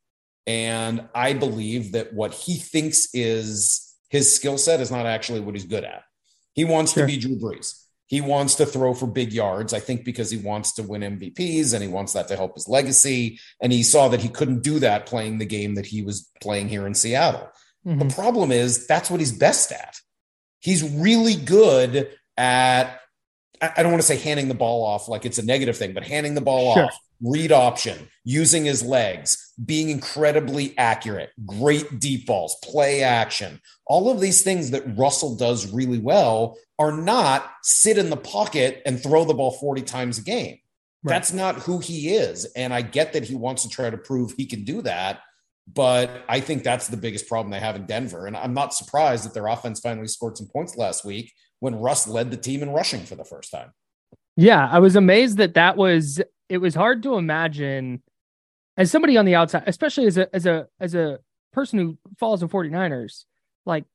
and 0.46 1.08
I 1.16 1.34
believe 1.34 1.94
that 1.94 2.14
what 2.14 2.34
he 2.34 2.56
thinks 2.56 3.08
is 3.14 3.94
his 4.10 4.34
skill 4.34 4.58
set 4.58 4.82
is 4.82 4.92
not 4.92 5.06
actually 5.06 5.40
what 5.40 5.56
he's 5.56 5.66
good 5.66 5.84
at. 5.84 6.04
He 6.54 6.66
wants 6.66 6.94
sure. 6.94 7.04
to 7.04 7.08
be 7.08 7.18
Drew 7.18 7.38
Brees. 7.38 7.80
He 8.08 8.22
wants 8.22 8.56
to 8.56 8.66
throw 8.66 8.94
for 8.94 9.08
big 9.08 9.34
yards, 9.34 9.74
I 9.74 9.80
think, 9.80 10.04
because 10.04 10.30
he 10.30 10.38
wants 10.38 10.74
to 10.74 10.84
win 10.84 11.02
MVPs 11.02 11.74
and 11.74 11.82
he 11.82 11.90
wants 11.90 12.14
that 12.14 12.28
to 12.28 12.36
help 12.36 12.54
his 12.54 12.68
legacy. 12.68 13.40
And 13.60 13.72
he 13.72 13.82
saw 13.82 14.10
that 14.10 14.22
he 14.22 14.30
couldn't 14.30 14.62
do 14.62 14.80
that 14.80 15.06
playing 15.06 15.40
the 15.40 15.46
game 15.46 15.76
that 15.76 15.86
he 15.86 16.04
was 16.04 16.30
playing 16.42 16.70
here 16.70 16.86
in 16.86 16.94
Seattle. 16.94 17.50
Mm-hmm. 17.86 18.08
The 18.08 18.14
problem 18.14 18.52
is 18.52 18.86
that's 18.86 19.10
what 19.10 19.20
he's 19.20 19.32
best 19.32 19.72
at. 19.72 19.96
He's 20.60 20.84
really 20.84 21.36
good 21.36 22.10
at 22.38 23.00
I 23.62 23.82
don't 23.82 23.92
want 23.92 24.02
to 24.02 24.08
say 24.08 24.18
handing 24.18 24.50
the 24.50 24.54
ball 24.54 24.86
off 24.86 25.08
like 25.08 25.26
it's 25.26 25.38
a 25.38 25.46
negative 25.46 25.78
thing, 25.78 25.94
but 25.94 26.04
handing 26.04 26.36
the 26.36 26.42
ball 26.42 26.74
sure. 26.74 26.86
off, 26.86 27.00
read 27.24 27.52
option, 27.52 28.08
using 28.26 28.66
his 28.66 28.84
legs, 28.84 29.54
being 29.64 29.90
incredibly 29.90 30.78
accurate, 30.78 31.30
great 31.46 32.00
deep 32.00 32.28
balls, 32.28 32.58
play 32.64 33.02
action. 33.02 33.62
All 33.88 34.12
of 34.12 34.20
these 34.20 34.42
things 34.42 34.72
that 34.72 34.98
Russell 34.98 35.36
does 35.36 35.72
really 35.72 36.00
well 36.00 36.58
are 36.78 36.92
not 36.92 37.50
sit 37.64 37.98
in 37.98 38.10
the 38.10 38.18
pocket 38.18 38.82
and 38.86 39.02
throw 39.02 39.24
the 39.26 39.34
ball 39.34 39.52
40 39.52 39.82
times 39.84 40.18
a 40.18 40.24
game. 40.24 40.58
Right. 41.04 41.14
That's 41.14 41.34
not 41.34 41.56
who 41.56 41.80
he 41.80 42.14
is. 42.16 42.46
And 42.56 42.74
I 42.74 42.82
get 42.82 43.14
that 43.14 43.26
he 43.26 43.36
wants 43.36 43.64
to 43.64 43.70
try 43.70 43.90
to 43.90 43.98
prove 43.98 44.34
he 44.34 44.46
can 44.46 44.64
do 44.64 44.82
that. 44.82 45.22
But 45.72 46.26
I 46.28 46.42
think 46.42 46.64
that's 46.64 46.90
the 46.90 46.98
biggest 46.98 47.28
problem 47.28 47.52
they 47.52 47.60
have 47.60 47.76
in 47.78 47.86
Denver. 47.86 48.28
And 48.28 48.36
I'm 48.36 48.54
not 48.54 48.74
surprised 48.74 49.26
that 49.26 49.34
their 49.34 49.48
offense 49.48 49.80
finally 49.80 50.08
scored 50.08 50.38
some 50.38 50.48
points 50.48 50.76
last 50.76 51.06
week 51.06 51.32
when 51.60 51.76
Russ 51.76 52.06
led 52.08 52.32
the 52.32 52.38
team 52.38 52.64
in 52.64 52.72
rushing 52.72 53.06
for 53.06 53.16
the 53.16 53.24
first 53.24 53.52
time. 53.52 53.72
Yeah, 54.36 54.68
I 54.70 54.80
was 54.80 54.96
amazed 54.96 55.38
that 55.38 55.54
that 55.54 55.78
was 55.78 56.22
it 56.50 56.58
was 56.58 56.76
hard 56.76 57.04
to 57.04 57.16
imagine 57.16 58.02
as 58.78 58.92
somebody 58.92 59.18
on 59.18 59.26
the 59.26 59.36
outside, 59.36 59.64
especially 59.68 60.08
as 60.08 60.18
a 60.18 60.34
as 60.36 60.46
a 60.46 60.68
as 60.80 60.96
a 60.96 61.20
person 61.52 61.80
who 61.80 61.98
follows 62.18 62.40
the 62.40 62.48
49ers, 62.48 63.26
like 63.66 63.86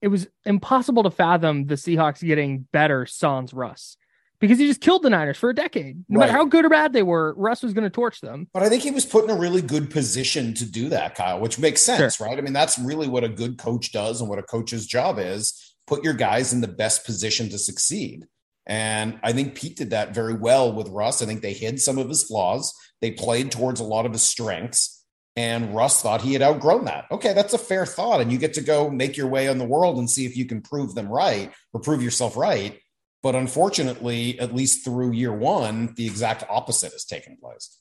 it 0.00 0.08
was 0.08 0.28
impossible 0.44 1.02
to 1.02 1.10
fathom 1.10 1.66
the 1.66 1.74
Seahawks 1.74 2.24
getting 2.24 2.66
better 2.72 3.04
sans 3.06 3.52
Russ 3.52 3.96
because 4.38 4.58
he 4.58 4.66
just 4.66 4.80
killed 4.80 5.02
the 5.02 5.10
Niners 5.10 5.36
for 5.36 5.50
a 5.50 5.54
decade. 5.54 6.04
No 6.08 6.18
right. 6.18 6.26
matter 6.26 6.38
how 6.38 6.44
good 6.46 6.64
or 6.64 6.70
bad 6.70 6.92
they 6.92 7.02
were, 7.02 7.34
Russ 7.36 7.62
was 7.62 7.74
going 7.74 7.84
to 7.84 7.90
torch 7.90 8.20
them. 8.20 8.48
But 8.54 8.62
I 8.62 8.70
think 8.70 8.82
he 8.82 8.90
was 8.90 9.04
put 9.04 9.24
in 9.24 9.30
a 9.30 9.38
really 9.38 9.60
good 9.60 9.90
position 9.90 10.54
to 10.54 10.64
do 10.64 10.88
that, 10.88 11.14
Kyle, 11.14 11.40
which 11.40 11.58
makes 11.58 11.82
sense, 11.82 12.16
sure. 12.16 12.26
right? 12.26 12.38
I 12.38 12.40
mean, 12.40 12.54
that's 12.54 12.78
really 12.78 13.08
what 13.08 13.24
a 13.24 13.28
good 13.28 13.58
coach 13.58 13.92
does 13.92 14.20
and 14.20 14.30
what 14.30 14.38
a 14.38 14.42
coach's 14.42 14.86
job 14.86 15.18
is 15.18 15.70
put 15.86 16.04
your 16.04 16.14
guys 16.14 16.52
in 16.52 16.60
the 16.60 16.68
best 16.68 17.04
position 17.04 17.48
to 17.50 17.58
succeed. 17.58 18.26
And 18.70 19.18
I 19.24 19.32
think 19.32 19.56
Pete 19.56 19.76
did 19.76 19.90
that 19.90 20.14
very 20.14 20.32
well 20.32 20.72
with 20.72 20.88
Russ. 20.88 21.20
I 21.20 21.26
think 21.26 21.42
they 21.42 21.52
hid 21.52 21.80
some 21.80 21.98
of 21.98 22.08
his 22.08 22.22
flaws. 22.22 22.72
They 23.00 23.10
played 23.10 23.50
towards 23.50 23.80
a 23.80 23.84
lot 23.84 24.06
of 24.06 24.12
his 24.12 24.22
strengths. 24.22 25.04
And 25.34 25.74
Russ 25.74 26.00
thought 26.00 26.22
he 26.22 26.34
had 26.34 26.42
outgrown 26.42 26.84
that. 26.84 27.06
Okay, 27.10 27.32
that's 27.32 27.52
a 27.52 27.58
fair 27.58 27.84
thought. 27.84 28.20
And 28.20 28.30
you 28.30 28.38
get 28.38 28.54
to 28.54 28.60
go 28.60 28.88
make 28.88 29.16
your 29.16 29.26
way 29.26 29.48
on 29.48 29.58
the 29.58 29.64
world 29.64 29.98
and 29.98 30.08
see 30.08 30.24
if 30.24 30.36
you 30.36 30.44
can 30.44 30.62
prove 30.62 30.94
them 30.94 31.08
right 31.08 31.52
or 31.72 31.80
prove 31.80 32.00
yourself 32.00 32.36
right. 32.36 32.78
But 33.24 33.34
unfortunately, 33.34 34.38
at 34.38 34.54
least 34.54 34.84
through 34.84 35.12
year 35.12 35.32
one, 35.32 35.92
the 35.96 36.06
exact 36.06 36.44
opposite 36.48 36.92
has 36.92 37.04
taken 37.04 37.36
place. 37.42 37.76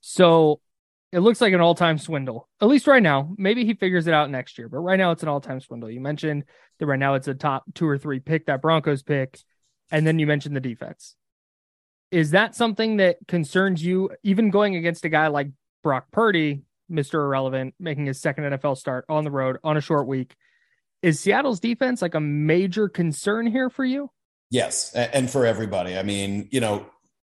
So 0.00 0.60
it 1.10 1.20
looks 1.20 1.40
like 1.40 1.54
an 1.54 1.60
all-time 1.60 1.96
swindle. 1.96 2.48
At 2.60 2.68
least 2.68 2.86
right 2.86 3.02
now. 3.02 3.34
Maybe 3.38 3.64
he 3.64 3.72
figures 3.72 4.06
it 4.06 4.14
out 4.14 4.30
next 4.30 4.58
year, 4.58 4.68
but 4.68 4.80
right 4.80 4.98
now 4.98 5.10
it's 5.12 5.22
an 5.22 5.30
all-time 5.30 5.60
swindle. 5.60 5.90
You 5.90 6.00
mentioned 6.00 6.44
that 6.78 6.86
right 6.86 6.98
now 6.98 7.14
it's 7.14 7.28
a 7.28 7.34
top 7.34 7.64
two 7.74 7.88
or 7.88 7.96
three 7.96 8.20
pick, 8.20 8.46
that 8.46 8.60
Broncos 8.60 9.02
pick, 9.02 9.40
and 9.90 10.06
then 10.06 10.18
you 10.18 10.26
mentioned 10.26 10.56
the 10.56 10.60
defense. 10.60 11.14
Is 12.10 12.30
that 12.30 12.54
something 12.54 12.96
that 12.98 13.18
concerns 13.26 13.84
you, 13.84 14.10
even 14.22 14.50
going 14.50 14.76
against 14.76 15.04
a 15.04 15.08
guy 15.08 15.28
like 15.28 15.48
Brock 15.82 16.06
Purdy, 16.10 16.62
Mr. 16.90 17.14
Irrelevant, 17.14 17.74
making 17.78 18.06
his 18.06 18.20
second 18.20 18.44
NFL 18.44 18.78
start 18.78 19.04
on 19.08 19.24
the 19.24 19.30
road 19.30 19.58
on 19.62 19.76
a 19.76 19.80
short 19.80 20.06
week? 20.06 20.34
Is 21.02 21.20
Seattle's 21.20 21.60
defense 21.60 22.02
like 22.02 22.14
a 22.14 22.20
major 22.20 22.88
concern 22.88 23.46
here 23.46 23.70
for 23.70 23.84
you? 23.84 24.10
Yes, 24.50 24.92
and 24.94 25.30
for 25.30 25.44
everybody. 25.44 25.96
I 25.96 26.02
mean, 26.02 26.48
you 26.50 26.60
know, 26.60 26.86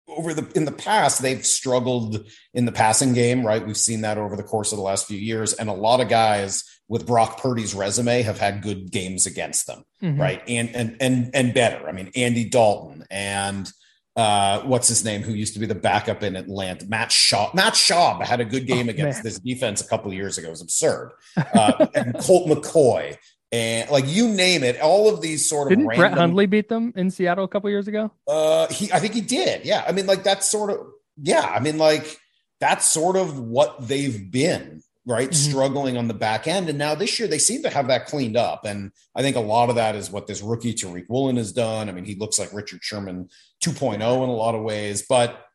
over 0.08 0.34
the 0.34 0.50
in 0.54 0.64
the 0.64 0.72
past 0.72 1.22
they've 1.22 1.44
struggled 1.44 2.26
in 2.54 2.64
the 2.64 2.72
passing 2.72 3.12
game 3.12 3.46
right? 3.46 3.64
We've 3.66 3.76
seen 3.76 4.02
that 4.02 4.18
over 4.18 4.36
the 4.36 4.42
course 4.42 4.72
of 4.72 4.78
the 4.78 4.84
last 4.84 5.06
few 5.06 5.18
years. 5.18 5.52
And 5.52 5.68
a 5.68 5.74
lot 5.74 6.00
of 6.00 6.08
guys 6.08 6.64
with 6.88 7.06
Brock 7.06 7.40
Purdy's 7.40 7.74
resume 7.74 8.22
have 8.22 8.38
had 8.38 8.62
good 8.62 8.90
games 8.90 9.26
against 9.26 9.66
them 9.66 9.84
mm-hmm. 10.02 10.20
right? 10.20 10.42
And 10.48 10.74
and 10.74 10.96
and 11.00 11.30
and 11.34 11.54
better. 11.54 11.88
I 11.88 11.92
mean 11.92 12.10
Andy 12.14 12.48
Dalton 12.48 13.04
and 13.10 13.70
uh, 14.16 14.62
what's 14.62 14.88
his 14.88 15.04
name 15.04 15.22
who 15.22 15.32
used 15.32 15.54
to 15.54 15.60
be 15.60 15.66
the 15.66 15.76
backup 15.76 16.24
in 16.24 16.34
Atlanta 16.34 16.84
Matt 16.86 17.10
Schaub 17.10 17.54
Matt 17.54 17.74
Schaub 17.74 18.24
had 18.24 18.40
a 18.40 18.44
good 18.44 18.66
game 18.66 18.88
oh, 18.88 18.90
against 18.90 19.18
man. 19.18 19.24
this 19.24 19.38
defense 19.38 19.80
a 19.80 19.86
couple 19.86 20.10
of 20.10 20.16
years 20.16 20.38
ago. 20.38 20.48
It 20.48 20.52
was 20.52 20.62
absurd. 20.62 21.12
Uh, 21.36 21.86
and 21.94 22.18
Colt 22.18 22.48
McCoy 22.48 23.16
and 23.50 23.90
like 23.90 24.04
you 24.06 24.28
name 24.28 24.62
it, 24.62 24.80
all 24.80 25.12
of 25.12 25.20
these 25.20 25.48
sort 25.48 25.68
of 25.68 25.70
didn't 25.70 25.86
random, 25.86 26.10
Brett 26.10 26.18
Hundley 26.18 26.46
beat 26.46 26.68
them 26.68 26.92
in 26.96 27.10
Seattle 27.10 27.44
a 27.44 27.48
couple 27.48 27.70
years 27.70 27.88
ago? 27.88 28.12
Uh, 28.26 28.66
he 28.68 28.92
I 28.92 28.98
think 28.98 29.14
he 29.14 29.20
did. 29.20 29.64
Yeah, 29.64 29.84
I 29.86 29.92
mean, 29.92 30.06
like 30.06 30.22
that's 30.22 30.48
sort 30.48 30.70
of 30.70 30.86
yeah. 31.22 31.46
I 31.46 31.60
mean, 31.60 31.78
like 31.78 32.18
that's 32.60 32.84
sort 32.86 33.16
of 33.16 33.38
what 33.38 33.88
they've 33.88 34.30
been 34.30 34.82
right, 35.06 35.30
mm-hmm. 35.30 35.50
struggling 35.50 35.96
on 35.96 36.08
the 36.08 36.14
back 36.14 36.46
end, 36.46 36.68
and 36.68 36.78
now 36.78 36.94
this 36.94 37.18
year 37.18 37.28
they 37.28 37.38
seem 37.38 37.62
to 37.62 37.70
have 37.70 37.88
that 37.88 38.06
cleaned 38.06 38.36
up, 38.36 38.64
and 38.64 38.92
I 39.14 39.22
think 39.22 39.36
a 39.36 39.40
lot 39.40 39.70
of 39.70 39.76
that 39.76 39.96
is 39.96 40.10
what 40.10 40.26
this 40.26 40.42
rookie 40.42 40.74
Tariq 40.74 41.06
Woolen 41.08 41.36
has 41.36 41.52
done. 41.52 41.88
I 41.88 41.92
mean, 41.92 42.04
he 42.04 42.14
looks 42.14 42.38
like 42.38 42.52
Richard 42.52 42.80
Sherman 42.82 43.28
2.0 43.64 43.94
in 43.94 44.00
a 44.00 44.32
lot 44.32 44.54
of 44.54 44.62
ways, 44.62 45.04
but 45.08 45.46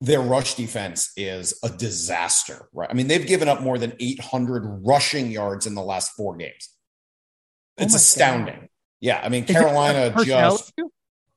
their 0.00 0.20
rush 0.20 0.54
defense 0.54 1.12
is 1.16 1.54
a 1.62 1.68
disaster, 1.68 2.68
right? 2.72 2.90
I 2.90 2.94
mean, 2.94 3.06
they've 3.06 3.24
given 3.24 3.48
up 3.48 3.62
more 3.62 3.78
than 3.78 3.92
800 4.00 4.80
rushing 4.84 5.30
yards 5.30 5.64
in 5.64 5.76
the 5.76 5.82
last 5.82 6.10
four 6.16 6.36
games. 6.36 6.71
Oh 7.78 7.82
it's 7.84 7.94
oh 7.94 7.96
astounding. 7.96 8.60
God. 8.60 8.68
Yeah, 9.00 9.20
I 9.22 9.28
mean 9.28 9.44
Carolina 9.44 10.12
just 10.24 10.72
issue? 10.78 10.88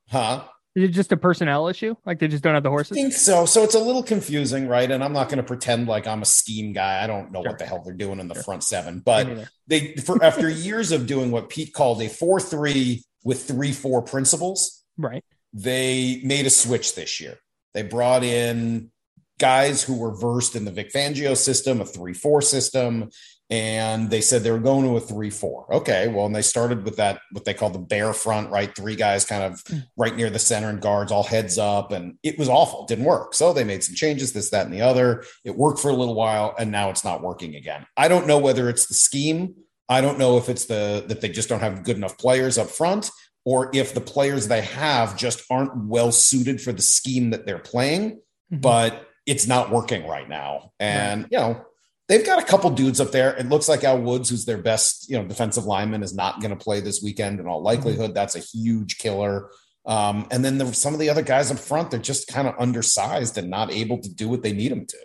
huh? 0.08 0.44
Is 0.76 0.84
it 0.84 0.88
just 0.88 1.10
a 1.10 1.16
personnel 1.16 1.68
issue? 1.68 1.94
Like 2.04 2.18
they 2.18 2.28
just 2.28 2.42
don't 2.42 2.52
have 2.52 2.62
the 2.62 2.68
horses? 2.68 2.98
I 2.98 3.00
think 3.00 3.14
so. 3.14 3.46
So 3.46 3.64
it's 3.64 3.74
a 3.74 3.80
little 3.80 4.02
confusing, 4.02 4.68
right? 4.68 4.90
And 4.90 5.02
I'm 5.02 5.14
not 5.14 5.30
going 5.30 5.38
to 5.38 5.42
pretend 5.42 5.88
like 5.88 6.06
I'm 6.06 6.20
a 6.20 6.26
scheme 6.26 6.74
guy. 6.74 7.02
I 7.02 7.06
don't 7.06 7.32
know 7.32 7.40
sure. 7.40 7.52
what 7.52 7.58
the 7.58 7.64
hell 7.64 7.82
they're 7.82 7.94
doing 7.94 8.20
in 8.20 8.28
the 8.28 8.34
sure. 8.34 8.42
front 8.42 8.62
seven. 8.62 9.00
But 9.00 9.48
they, 9.66 9.94
for 9.94 10.22
after 10.22 10.50
years 10.50 10.92
of 10.92 11.06
doing 11.06 11.30
what 11.30 11.48
Pete 11.48 11.72
called 11.72 12.02
a 12.02 12.10
four-three 12.10 13.02
with 13.24 13.48
three-four 13.48 14.02
principles, 14.02 14.84
right? 14.98 15.24
They 15.54 16.20
made 16.22 16.44
a 16.44 16.50
switch 16.50 16.94
this 16.94 17.22
year. 17.22 17.38
They 17.72 17.82
brought 17.82 18.22
in 18.22 18.90
guys 19.38 19.82
who 19.82 19.96
were 19.96 20.14
versed 20.14 20.56
in 20.56 20.66
the 20.66 20.72
Vic 20.72 20.92
Fangio 20.92 21.34
system, 21.38 21.80
a 21.80 21.86
three-four 21.86 22.42
system 22.42 23.08
and 23.48 24.10
they 24.10 24.20
said 24.20 24.42
they 24.42 24.50
were 24.50 24.58
going 24.58 24.84
to 24.84 24.96
a 24.96 25.00
three 25.00 25.30
four. 25.30 25.72
Okay, 25.72 26.08
well, 26.08 26.26
and 26.26 26.34
they 26.34 26.42
started 26.42 26.84
with 26.84 26.96
that 26.96 27.20
what 27.30 27.44
they 27.44 27.54
call 27.54 27.70
the 27.70 27.78
bear 27.78 28.12
front, 28.12 28.50
right? 28.50 28.74
Three 28.74 28.96
guys 28.96 29.24
kind 29.24 29.44
of 29.44 29.62
hmm. 29.68 29.78
right 29.96 30.16
near 30.16 30.30
the 30.30 30.38
center 30.38 30.68
and 30.68 30.80
guards, 30.80 31.12
all 31.12 31.22
heads 31.22 31.56
up, 31.56 31.92
and 31.92 32.18
it 32.24 32.38
was 32.38 32.48
awful. 32.48 32.82
It 32.82 32.88
didn't 32.88 33.04
work. 33.04 33.34
So 33.34 33.52
they 33.52 33.62
made 33.62 33.84
some 33.84 33.94
changes, 33.94 34.32
this, 34.32 34.50
that, 34.50 34.66
and 34.66 34.74
the 34.74 34.82
other. 34.82 35.22
It 35.44 35.56
worked 35.56 35.78
for 35.78 35.90
a 35.90 35.94
little 35.94 36.14
while, 36.14 36.54
and 36.58 36.72
now 36.72 36.90
it's 36.90 37.04
not 37.04 37.22
working 37.22 37.54
again. 37.54 37.86
I 37.96 38.08
don't 38.08 38.26
know 38.26 38.38
whether 38.38 38.68
it's 38.68 38.86
the 38.86 38.94
scheme. 38.94 39.54
I 39.88 40.00
don't 40.00 40.18
know 40.18 40.38
if 40.38 40.48
it's 40.48 40.64
the 40.64 41.04
that 41.06 41.20
they 41.20 41.28
just 41.28 41.48
don't 41.48 41.60
have 41.60 41.84
good 41.84 41.96
enough 41.96 42.18
players 42.18 42.58
up 42.58 42.68
front, 42.68 43.10
or 43.44 43.70
if 43.72 43.94
the 43.94 44.00
players 44.00 44.48
they 44.48 44.62
have 44.62 45.16
just 45.16 45.44
aren't 45.50 45.86
well 45.86 46.10
suited 46.10 46.60
for 46.60 46.72
the 46.72 46.82
scheme 46.82 47.30
that 47.30 47.46
they're 47.46 47.60
playing. 47.60 48.16
Mm-hmm. 48.52 48.60
But 48.60 49.06
it's 49.24 49.46
not 49.46 49.70
working 49.70 50.04
right 50.08 50.28
now, 50.28 50.72
and 50.80 51.22
right. 51.22 51.32
you 51.32 51.38
know 51.38 51.64
they've 52.08 52.24
got 52.24 52.40
a 52.40 52.44
couple 52.44 52.70
dudes 52.70 53.00
up 53.00 53.10
there. 53.10 53.34
It 53.36 53.48
looks 53.48 53.68
like 53.68 53.84
Al 53.84 54.00
Woods, 54.00 54.30
who's 54.30 54.44
their 54.44 54.58
best, 54.58 55.10
you 55.10 55.18
know, 55.18 55.26
defensive 55.26 55.64
lineman, 55.64 56.02
is 56.02 56.14
not 56.14 56.40
going 56.40 56.56
to 56.56 56.56
play 56.56 56.80
this 56.80 57.02
weekend 57.02 57.40
in 57.40 57.46
all 57.46 57.62
likelihood. 57.62 58.14
That's 58.14 58.36
a 58.36 58.40
huge 58.40 58.98
killer. 58.98 59.50
Um, 59.84 60.26
and 60.30 60.44
then 60.44 60.58
the, 60.58 60.72
some 60.72 60.94
of 60.94 61.00
the 61.00 61.10
other 61.10 61.22
guys 61.22 61.50
up 61.50 61.58
front, 61.58 61.90
they're 61.90 62.00
just 62.00 62.26
kind 62.28 62.48
of 62.48 62.54
undersized 62.58 63.38
and 63.38 63.48
not 63.48 63.72
able 63.72 63.98
to 63.98 64.12
do 64.12 64.28
what 64.28 64.42
they 64.42 64.52
need 64.52 64.72
them 64.72 64.86
to. 64.86 64.98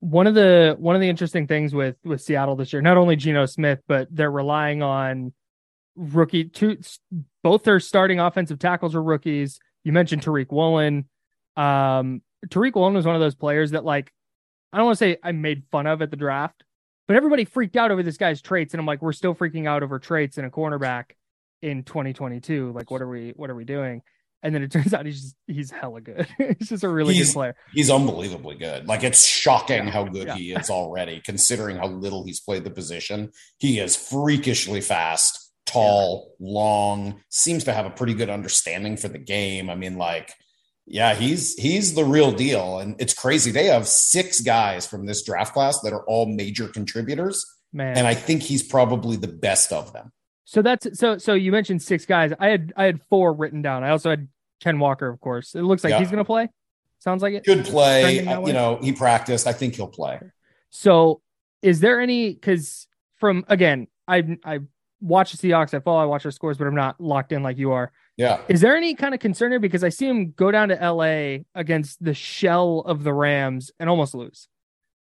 One 0.00 0.26
of 0.26 0.34
the 0.34 0.76
one 0.78 0.94
of 0.94 1.00
the 1.00 1.08
interesting 1.08 1.46
things 1.46 1.74
with 1.74 1.96
with 2.04 2.20
Seattle 2.20 2.56
this 2.56 2.74
year, 2.74 2.82
not 2.82 2.98
only 2.98 3.16
Geno 3.16 3.46
Smith, 3.46 3.80
but 3.88 4.08
they're 4.10 4.30
relying 4.30 4.82
on 4.82 5.32
rookie 5.96 6.44
two. 6.44 6.78
Both 7.42 7.64
their 7.64 7.80
starting 7.80 8.20
offensive 8.20 8.58
tackles 8.58 8.94
are 8.94 9.02
rookies. 9.02 9.60
You 9.82 9.92
mentioned 9.92 10.22
Tariq 10.22 10.50
Woolen. 10.50 11.08
Um, 11.56 12.20
Tariq 12.48 12.74
Woolen 12.74 12.92
was 12.92 13.06
one 13.06 13.14
of 13.14 13.20
those 13.22 13.34
players 13.34 13.70
that 13.70 13.86
like 13.86 14.12
I 14.74 14.78
don't 14.78 14.86
want 14.86 14.98
to 14.98 15.04
say 15.04 15.18
I 15.22 15.30
made 15.30 15.62
fun 15.70 15.86
of 15.86 16.02
at 16.02 16.10
the 16.10 16.16
draft, 16.16 16.64
but 17.06 17.16
everybody 17.16 17.44
freaked 17.44 17.76
out 17.76 17.92
over 17.92 18.02
this 18.02 18.16
guy's 18.16 18.42
traits, 18.42 18.74
and 18.74 18.80
I'm 18.80 18.86
like, 18.86 19.02
we're 19.02 19.12
still 19.12 19.32
freaking 19.32 19.68
out 19.68 19.84
over 19.84 20.00
traits 20.00 20.36
in 20.36 20.44
a 20.44 20.50
cornerback 20.50 21.12
in 21.62 21.84
2022. 21.84 22.72
Like, 22.72 22.90
what 22.90 23.00
are 23.00 23.08
we 23.08 23.32
what 23.36 23.50
are 23.50 23.54
we 23.54 23.64
doing? 23.64 24.02
And 24.42 24.52
then 24.52 24.64
it 24.64 24.72
turns 24.72 24.92
out 24.92 25.06
he's 25.06 25.22
just 25.22 25.36
he's 25.46 25.70
hella 25.70 26.00
good. 26.00 26.26
he's 26.58 26.70
just 26.70 26.82
a 26.82 26.88
really 26.88 27.14
he's, 27.14 27.28
good 27.28 27.34
player. 27.34 27.56
He's 27.72 27.88
unbelievably 27.88 28.56
good. 28.56 28.88
Like 28.88 29.04
it's 29.04 29.24
shocking 29.24 29.84
yeah. 29.84 29.90
how 29.92 30.04
good 30.06 30.26
yeah. 30.26 30.34
he 30.34 30.52
is 30.52 30.70
already, 30.70 31.22
considering 31.24 31.76
how 31.76 31.86
little 31.86 32.24
he's 32.24 32.40
played 32.40 32.64
the 32.64 32.70
position. 32.70 33.30
He 33.58 33.78
is 33.78 33.94
freakishly 33.94 34.80
fast, 34.80 35.52
tall, 35.66 36.34
yeah. 36.40 36.46
long, 36.50 37.20
seems 37.28 37.62
to 37.64 37.72
have 37.72 37.86
a 37.86 37.90
pretty 37.90 38.14
good 38.14 38.28
understanding 38.28 38.96
for 38.96 39.06
the 39.06 39.18
game. 39.18 39.70
I 39.70 39.76
mean, 39.76 39.98
like 39.98 40.34
yeah, 40.86 41.14
he's 41.14 41.54
he's 41.54 41.94
the 41.94 42.04
real 42.04 42.30
deal, 42.30 42.78
and 42.78 42.94
it's 43.00 43.14
crazy. 43.14 43.50
They 43.50 43.66
have 43.66 43.88
six 43.88 44.40
guys 44.40 44.86
from 44.86 45.06
this 45.06 45.22
draft 45.22 45.54
class 45.54 45.80
that 45.80 45.92
are 45.92 46.04
all 46.04 46.26
major 46.26 46.68
contributors, 46.68 47.44
man. 47.72 47.96
And 47.96 48.06
I 48.06 48.14
think 48.14 48.42
he's 48.42 48.62
probably 48.62 49.16
the 49.16 49.28
best 49.28 49.72
of 49.72 49.92
them. 49.92 50.12
So 50.44 50.60
that's 50.60 50.98
so 50.98 51.16
so 51.16 51.32
you 51.32 51.52
mentioned 51.52 51.82
six 51.82 52.04
guys. 52.04 52.32
I 52.38 52.48
had 52.48 52.72
I 52.76 52.84
had 52.84 53.00
four 53.08 53.32
written 53.32 53.62
down. 53.62 53.82
I 53.82 53.90
also 53.90 54.10
had 54.10 54.28
Ken 54.60 54.78
Walker, 54.78 55.08
of 55.08 55.20
course. 55.20 55.54
It 55.54 55.62
looks 55.62 55.84
like 55.84 55.94
he's 55.94 56.10
gonna 56.10 56.24
play. 56.24 56.48
Sounds 56.98 57.22
like 57.22 57.34
it. 57.34 57.44
Good 57.44 57.64
play. 57.64 58.18
You 58.20 58.52
know, 58.52 58.78
he 58.82 58.92
practiced. 58.92 59.46
I 59.46 59.52
think 59.52 59.76
he'll 59.76 59.88
play. 59.88 60.20
So 60.70 61.22
is 61.62 61.80
there 61.80 62.00
any 62.00 62.34
because 62.34 62.86
from 63.16 63.44
again, 63.48 63.88
I 64.06 64.38
I 64.44 64.60
watch 65.04 65.32
the 65.32 65.48
Seahawks, 65.48 65.74
I 65.74 65.80
follow, 65.80 66.00
I 66.00 66.06
watch 66.06 66.22
their 66.22 66.32
scores, 66.32 66.56
but 66.56 66.66
I'm 66.66 66.74
not 66.74 67.00
locked 67.00 67.30
in 67.30 67.42
like 67.42 67.58
you 67.58 67.72
are. 67.72 67.92
Yeah. 68.16 68.40
Is 68.48 68.60
there 68.60 68.74
any 68.74 68.94
kind 68.94 69.14
of 69.14 69.20
concern 69.20 69.52
here? 69.52 69.60
Because 69.60 69.84
I 69.84 69.90
see 69.90 70.08
him 70.08 70.32
go 70.32 70.50
down 70.50 70.70
to 70.70 70.74
LA 70.74 71.44
against 71.54 72.02
the 72.02 72.14
shell 72.14 72.80
of 72.80 73.04
the 73.04 73.12
Rams 73.12 73.70
and 73.78 73.90
almost 73.90 74.14
lose. 74.14 74.48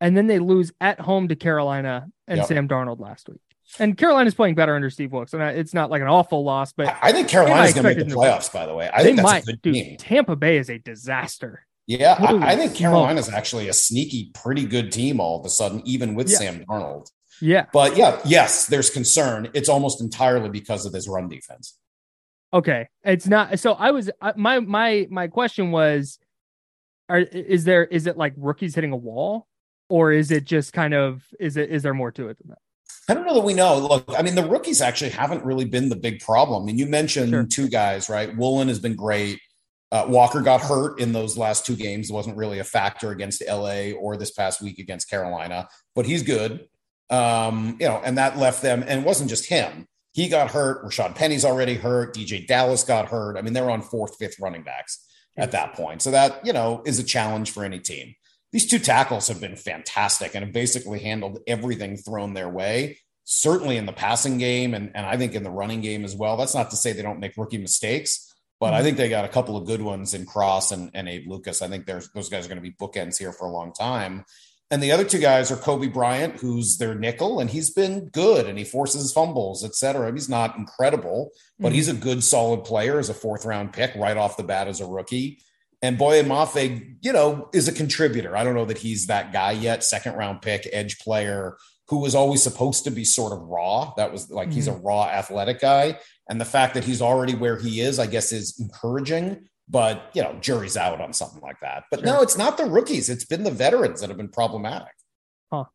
And 0.01 0.15
then 0.15 0.27
they 0.27 0.39
lose 0.39 0.71
at 0.81 0.99
home 0.99 1.29
to 1.29 1.35
Carolina 1.35 2.07
and 2.27 2.37
yep. 2.37 2.47
Sam 2.47 2.67
Darnold 2.67 2.99
last 2.99 3.29
week. 3.29 3.41
And 3.79 3.97
Carolina's 3.97 4.35
playing 4.35 4.55
better 4.55 4.75
under 4.75 4.89
Steve 4.89 5.11
Wilks, 5.11 5.33
and 5.33 5.43
it's 5.43 5.73
not 5.73 5.89
like 5.91 6.01
an 6.01 6.07
awful 6.07 6.43
loss. 6.43 6.71
But 6.71 6.95
I 7.01 7.11
think 7.11 7.27
Carolina's 7.27 7.73
going 7.73 7.83
to 7.83 7.95
make 7.95 8.07
the 8.07 8.15
playoffs. 8.15 8.51
By 8.51 8.65
the 8.65 8.73
way, 8.73 8.89
I 8.93 9.03
think 9.03 9.21
might. 9.21 9.43
Dude, 9.45 9.61
team. 9.61 9.97
Tampa 9.97 10.37
Bay 10.37 10.57
is 10.57 10.69
a 10.69 10.77
disaster. 10.77 11.65
Yeah, 11.85 12.15
I, 12.17 12.53
I, 12.53 12.55
think 12.55 12.75
Carolina's 12.75 13.29
actually 13.29 13.69
a 13.69 13.73
sneaky, 13.73 14.31
pretty 14.33 14.65
good 14.65 14.91
team 14.91 15.21
all 15.21 15.39
of 15.39 15.45
a 15.45 15.49
sudden, 15.49 15.81
even 15.85 16.15
with 16.15 16.29
yeah. 16.29 16.37
Sam 16.37 16.65
Darnold. 16.65 17.09
Yeah, 17.41 17.65
but 17.73 17.97
yeah, 17.97 18.19
yes, 18.25 18.67
there's 18.67 18.89
concern. 18.89 19.49
It's 19.53 19.69
almost 19.69 20.01
entirely 20.01 20.49
because 20.49 20.85
of 20.85 20.91
this 20.91 21.07
run 21.07 21.29
defense. 21.29 21.77
Okay, 22.53 22.87
it's 23.03 23.27
not. 23.27 23.59
So 23.59 23.73
I 23.73 23.91
was 23.91 24.09
my 24.35 24.59
my 24.59 25.07
my 25.09 25.27
question 25.27 25.71
was, 25.71 26.19
are 27.09 27.19
is 27.19 27.65
there 27.65 27.85
is 27.85 28.07
it 28.07 28.17
like 28.17 28.33
rookies 28.37 28.75
hitting 28.75 28.91
a 28.91 28.97
wall, 28.97 29.47
or 29.89 30.11
is 30.11 30.31
it 30.31 30.45
just 30.45 30.73
kind 30.73 30.93
of 30.93 31.25
is 31.39 31.57
it 31.57 31.69
is 31.69 31.83
there 31.83 31.93
more 31.93 32.11
to 32.13 32.29
it 32.29 32.37
than 32.39 32.49
that? 32.49 32.59
I 33.09 33.13
don't 33.13 33.25
know 33.25 33.35
that 33.35 33.43
we 33.43 33.53
know. 33.53 33.77
Look, 33.77 34.05
I 34.17 34.21
mean, 34.21 34.35
the 34.35 34.45
rookies 34.45 34.81
actually 34.81 35.11
haven't 35.11 35.45
really 35.45 35.65
been 35.65 35.87
the 35.87 35.95
big 35.95 36.19
problem. 36.19 36.63
I 36.63 36.65
mean, 36.65 36.77
you 36.77 36.85
mentioned 36.85 37.29
sure. 37.29 37.45
two 37.45 37.69
guys, 37.69 38.09
right? 38.09 38.35
Woolen 38.35 38.67
has 38.67 38.79
been 38.79 38.95
great. 38.95 39.39
Uh, 39.91 40.05
Walker 40.09 40.41
got 40.41 40.59
hurt 40.59 40.99
in 40.99 41.13
those 41.13 41.37
last 41.37 41.65
two 41.65 41.75
games. 41.75 42.09
It 42.09 42.13
wasn't 42.13 42.35
really 42.35 42.59
a 42.59 42.65
factor 42.65 43.11
against 43.11 43.41
LA 43.47 43.91
or 43.91 44.17
this 44.17 44.31
past 44.31 44.61
week 44.61 44.79
against 44.79 45.09
Carolina, 45.09 45.69
but 45.95 46.05
he's 46.05 46.23
good. 46.23 46.67
Um, 47.09 47.77
you 47.79 47.87
know, 47.87 48.01
and 48.03 48.17
that 48.17 48.37
left 48.37 48.61
them, 48.61 48.83
and 48.85 49.01
it 49.01 49.05
wasn't 49.05 49.29
just 49.29 49.45
him. 49.47 49.87
He 50.13 50.27
got 50.29 50.51
hurt. 50.51 50.83
Rashaad 50.83 51.15
Penny's 51.15 51.45
already 51.45 51.75
hurt. 51.75 52.15
DeeJay 52.15 52.47
Dallas 52.47 52.83
got 52.83 53.07
hurt. 53.07 53.37
I 53.37 53.41
mean, 53.41 53.53
they're 53.53 53.69
on 53.69 53.81
fourth, 53.81 54.17
fifth 54.17 54.39
running 54.39 54.63
backs 54.63 55.05
at 55.37 55.51
that 55.51 55.73
point. 55.73 56.01
So 56.01 56.11
that, 56.11 56.45
you 56.45 56.53
know, 56.53 56.81
is 56.85 56.99
a 56.99 57.03
challenge 57.03 57.51
for 57.51 57.63
any 57.63 57.79
team 57.79 58.15
these 58.51 58.67
two 58.67 58.79
tackles 58.79 59.27
have 59.27 59.41
been 59.41 59.55
fantastic 59.55 60.33
and 60.33 60.43
have 60.43 60.53
basically 60.53 60.99
handled 60.99 61.39
everything 61.47 61.97
thrown 61.97 62.33
their 62.33 62.49
way, 62.49 62.97
certainly 63.25 63.77
in 63.77 63.85
the 63.85 63.93
passing 63.93 64.37
game 64.37 64.73
and, 64.73 64.91
and 64.95 65.05
I 65.05 65.17
think 65.17 65.35
in 65.35 65.43
the 65.43 65.49
running 65.49 65.81
game 65.81 66.05
as 66.05 66.15
well. 66.15 66.37
That's 66.37 66.55
not 66.55 66.69
to 66.71 66.77
say 66.77 66.93
they 66.93 67.01
don't 67.01 67.19
make 67.19 67.37
rookie 67.37 67.57
mistakes, 67.57 68.33
but 68.59 68.73
I 68.73 68.77
mm-hmm. 68.77 68.85
think 68.85 68.97
they 68.97 69.09
got 69.09 69.25
a 69.25 69.29
couple 69.29 69.57
of 69.57 69.67
good 69.67 69.81
ones 69.81 70.13
in 70.13 70.25
Cross 70.25 70.71
and, 70.71 70.91
and 70.93 71.09
Abe 71.09 71.27
Lucas. 71.27 71.61
I 71.61 71.67
think 71.67 71.85
there's 71.85 72.09
those 72.11 72.29
guys 72.29 72.45
are 72.45 72.49
going 72.49 72.61
to 72.61 72.69
be 72.69 72.71
bookends 72.71 73.17
here 73.17 73.33
for 73.33 73.47
a 73.47 73.51
long 73.51 73.73
time. 73.73 74.23
And 74.69 74.83
the 74.83 74.91
other 74.91 75.05
two 75.05 75.19
guys 75.19 75.49
are 75.49 75.55
Coby 75.55 75.91
Bryant, 75.91 76.35
who's 76.35 76.77
their 76.77 76.93
nickel, 76.93 77.39
and 77.39 77.49
he's 77.49 77.69
been 77.69 78.09
good 78.09 78.47
and 78.47 78.57
he 78.57 78.65
forces 78.65 79.13
fumbles, 79.13 79.63
et 79.63 79.75
cetera. 79.75 80.11
He's 80.11 80.27
not 80.27 80.57
incredible, 80.57 81.31
but 81.57 81.67
mm-hmm. 81.67 81.75
he's 81.75 81.87
a 81.87 81.93
good, 81.93 82.21
solid 82.21 82.65
player 82.65 82.99
as 82.99 83.09
a 83.09 83.13
fourth 83.13 83.45
round 83.45 83.71
pick 83.71 83.95
right 83.95 84.17
off 84.17 84.35
the 84.35 84.43
bat 84.43 84.67
as 84.67 84.81
a 84.81 84.85
rookie. 84.85 85.39
And 85.81 85.97
Boye 85.97 86.23
Mafe, 86.23 86.97
you 87.01 87.13
know, 87.13 87.49
is 87.53 87.67
a 87.67 87.71
contributor. 87.71 88.35
I 88.35 88.43
don't 88.43 88.55
know 88.55 88.65
that 88.65 88.79
he's 88.79 89.07
that 89.07 89.31
guy 89.31 89.51
yet. 89.51 89.83
Second 89.83 90.15
round 90.15 90.41
pick, 90.41 90.67
edge 90.73 90.99
player 90.99 91.55
who 91.87 91.99
was 91.99 92.15
always 92.15 92.43
supposed 92.43 92.83
to 92.83 92.91
be 92.91 93.05
sort 93.05 93.31
of 93.31 93.39
raw. 93.43 93.93
That 93.95 94.11
was 94.11 94.29
like 94.29 94.49
mm-hmm. 94.49 94.55
he's 94.55 94.67
a 94.67 94.71
mm-hmm. 94.71 94.85
raw 94.85 95.05
athletic 95.05 95.61
guy. 95.61 95.99
And 96.29 96.41
the 96.41 96.45
fact 96.45 96.73
that 96.73 96.83
he's 96.83 97.01
already 97.01 97.35
where 97.35 97.57
he 97.57 97.79
is, 97.79 97.99
I 97.99 98.07
guess, 98.07 98.33
is 98.33 98.59
encouraging. 98.59 99.47
But, 99.69 100.09
you 100.13 100.21
know, 100.21 100.33
jury's 100.39 100.77
out 100.77 101.01
on 101.01 101.11
something 101.11 101.41
like 101.41 101.59
that. 101.61 101.83
But 101.91 101.99
sure. 101.99 102.05
no, 102.05 102.21
it's 102.21 102.37
not 102.37 102.57
the 102.57 102.65
rookies. 102.65 103.09
It's 103.09 103.25
been 103.25 103.43
the 103.43 103.51
veterans 103.51 103.99
that 104.01 104.09
have 104.09 104.17
been 104.17 104.29
problematic. 104.29 104.93
Huh. 105.51 105.65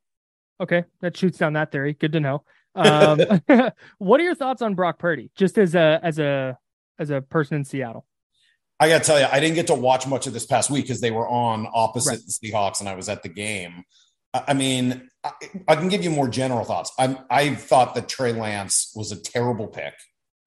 Okay. 0.61 0.85
That 1.01 1.17
shoots 1.17 1.39
down 1.39 1.53
that 1.55 1.73
theory. 1.73 1.93
Good 1.93 2.13
to 2.13 2.21
know. 2.21 2.45
Um, 2.75 3.21
what 3.99 4.21
are 4.21 4.25
your 4.25 4.35
thoughts 4.35 4.63
on 4.63 4.75
Brock 4.75 4.99
Purdy, 4.99 5.31
just 5.37 5.59
as 5.59 5.75
a 5.75 6.01
as 6.03 6.19
a 6.19 6.59
as 6.99 7.11
a 7.11 7.21
person 7.21 7.57
in 7.57 7.65
Seattle? 7.65 8.07
I 8.81 8.89
got 8.89 8.99
to 8.99 9.05
tell 9.05 9.21
you, 9.21 9.27
I 9.31 9.39
didn't 9.39 9.55
get 9.55 9.69
to 9.69 9.75
watch 9.75 10.07
much 10.07 10.27
of 10.27 10.33
this 10.33 10.47
past 10.47 10.71
week 10.71 10.85
because 10.85 11.01
they 11.01 11.11
were 11.11 11.29
on 11.29 11.69
opposite 11.73 12.11
right. 12.11 12.19
the 12.19 12.51
Seahawks 12.51 12.81
and 12.81 12.89
I 12.89 12.95
was 12.95 13.09
at 13.09 13.23
the 13.23 13.29
game. 13.29 13.85
I 14.35 14.55
mean, 14.55 15.09
I, 15.23 15.33
I 15.69 15.77
can 15.77 15.89
give 15.89 16.03
you 16.03 16.11
more 16.11 16.27
general 16.27 16.65
thoughts. 16.65 16.91
i 16.99 17.17
I 17.31 17.55
thought 17.55 17.95
that 17.95 18.09
Trey 18.09 18.33
Lance 18.33 18.93
was 18.97 19.13
a 19.13 19.23
terrible 19.23 19.69
pick. 19.69 19.95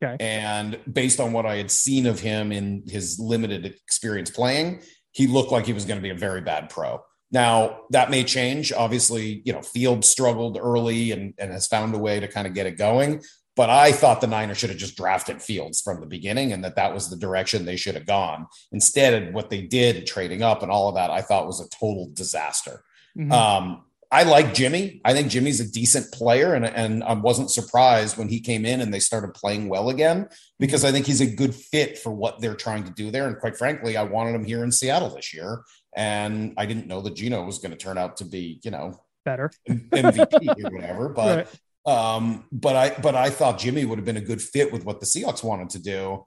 Okay. 0.03 0.17
And 0.19 0.79
based 0.91 1.19
on 1.19 1.31
what 1.31 1.45
I 1.45 1.55
had 1.55 1.71
seen 1.71 2.05
of 2.05 2.19
him 2.19 2.51
in 2.51 2.83
his 2.87 3.19
limited 3.19 3.65
experience 3.65 4.29
playing, 4.29 4.81
he 5.11 5.27
looked 5.27 5.51
like 5.51 5.65
he 5.65 5.73
was 5.73 5.85
going 5.85 5.97
to 5.97 6.03
be 6.03 6.09
a 6.09 6.15
very 6.15 6.41
bad 6.41 6.69
pro. 6.69 7.01
Now, 7.31 7.81
that 7.91 8.11
may 8.11 8.23
change. 8.23 8.71
Obviously, 8.71 9.41
you 9.45 9.53
know, 9.53 9.61
Field 9.61 10.05
struggled 10.05 10.57
early 10.61 11.11
and, 11.11 11.33
and 11.37 11.51
has 11.51 11.67
found 11.67 11.95
a 11.95 11.97
way 11.97 12.19
to 12.19 12.27
kind 12.27 12.45
of 12.45 12.53
get 12.53 12.65
it 12.65 12.77
going. 12.77 13.21
But 13.55 13.69
I 13.69 13.93
thought 13.93 14.19
the 14.19 14.27
Niners 14.27 14.57
should 14.57 14.69
have 14.69 14.79
just 14.79 14.97
drafted 14.97 15.41
Fields 15.41 15.81
from 15.81 16.01
the 16.01 16.05
beginning 16.05 16.51
and 16.51 16.63
that 16.65 16.75
that 16.75 16.93
was 16.93 17.09
the 17.09 17.15
direction 17.15 17.63
they 17.63 17.77
should 17.77 17.95
have 17.95 18.05
gone. 18.05 18.47
Instead, 18.73 19.33
what 19.33 19.49
they 19.49 19.61
did 19.61 20.05
trading 20.05 20.43
up 20.43 20.61
and 20.61 20.71
all 20.71 20.89
of 20.89 20.95
that, 20.95 21.09
I 21.09 21.21
thought 21.21 21.47
was 21.47 21.61
a 21.61 21.69
total 21.69 22.09
disaster. 22.13 22.83
Mm-hmm. 23.17 23.31
Um, 23.31 23.85
I 24.15 24.23
like 24.23 24.53
Jimmy. 24.53 25.01
I 25.03 25.11
think 25.11 25.27
Jimmy's 25.27 25.59
a 25.59 25.69
decent 25.69 26.09
player, 26.13 26.53
and, 26.53 26.65
and 26.65 27.03
I 27.03 27.11
wasn't 27.15 27.51
surprised 27.51 28.15
when 28.15 28.29
he 28.29 28.39
came 28.39 28.65
in 28.65 28.79
and 28.79 28.93
they 28.93 29.01
started 29.01 29.33
playing 29.33 29.67
well 29.67 29.89
again 29.89 30.29
because 30.57 30.85
I 30.85 30.93
think 30.93 31.05
he's 31.05 31.19
a 31.19 31.25
good 31.25 31.53
fit 31.53 31.97
for 31.97 32.13
what 32.13 32.39
they're 32.39 32.55
trying 32.55 32.85
to 32.85 32.91
do 32.91 33.11
there. 33.11 33.27
And 33.27 33.37
quite 33.37 33.57
frankly, 33.57 33.97
I 33.97 34.03
wanted 34.03 34.33
him 34.33 34.45
here 34.45 34.63
in 34.63 34.71
Seattle 34.71 35.09
this 35.09 35.33
year, 35.33 35.65
and 35.97 36.53
I 36.55 36.65
didn't 36.65 36.87
know 36.87 37.01
that 37.01 37.13
Geno 37.13 37.43
was 37.43 37.59
going 37.59 37.71
to 37.71 37.77
turn 37.77 37.97
out 37.97 38.15
to 38.17 38.25
be, 38.25 38.61
you 38.63 38.71
know, 38.71 39.01
better 39.25 39.51
MVP 39.67 40.63
or 40.63 40.73
whatever. 40.73 41.09
But 41.09 41.49
right. 41.85 42.15
Um, 42.15 42.45
but 42.53 42.77
I 42.77 42.97
but 43.01 43.15
I 43.15 43.29
thought 43.29 43.59
Jimmy 43.59 43.83
would 43.83 43.97
have 43.97 44.05
been 44.05 44.15
a 44.15 44.21
good 44.21 44.41
fit 44.41 44.71
with 44.71 44.85
what 44.85 45.01
the 45.01 45.05
Seahawks 45.05 45.43
wanted 45.43 45.71
to 45.71 45.79
do. 45.79 46.25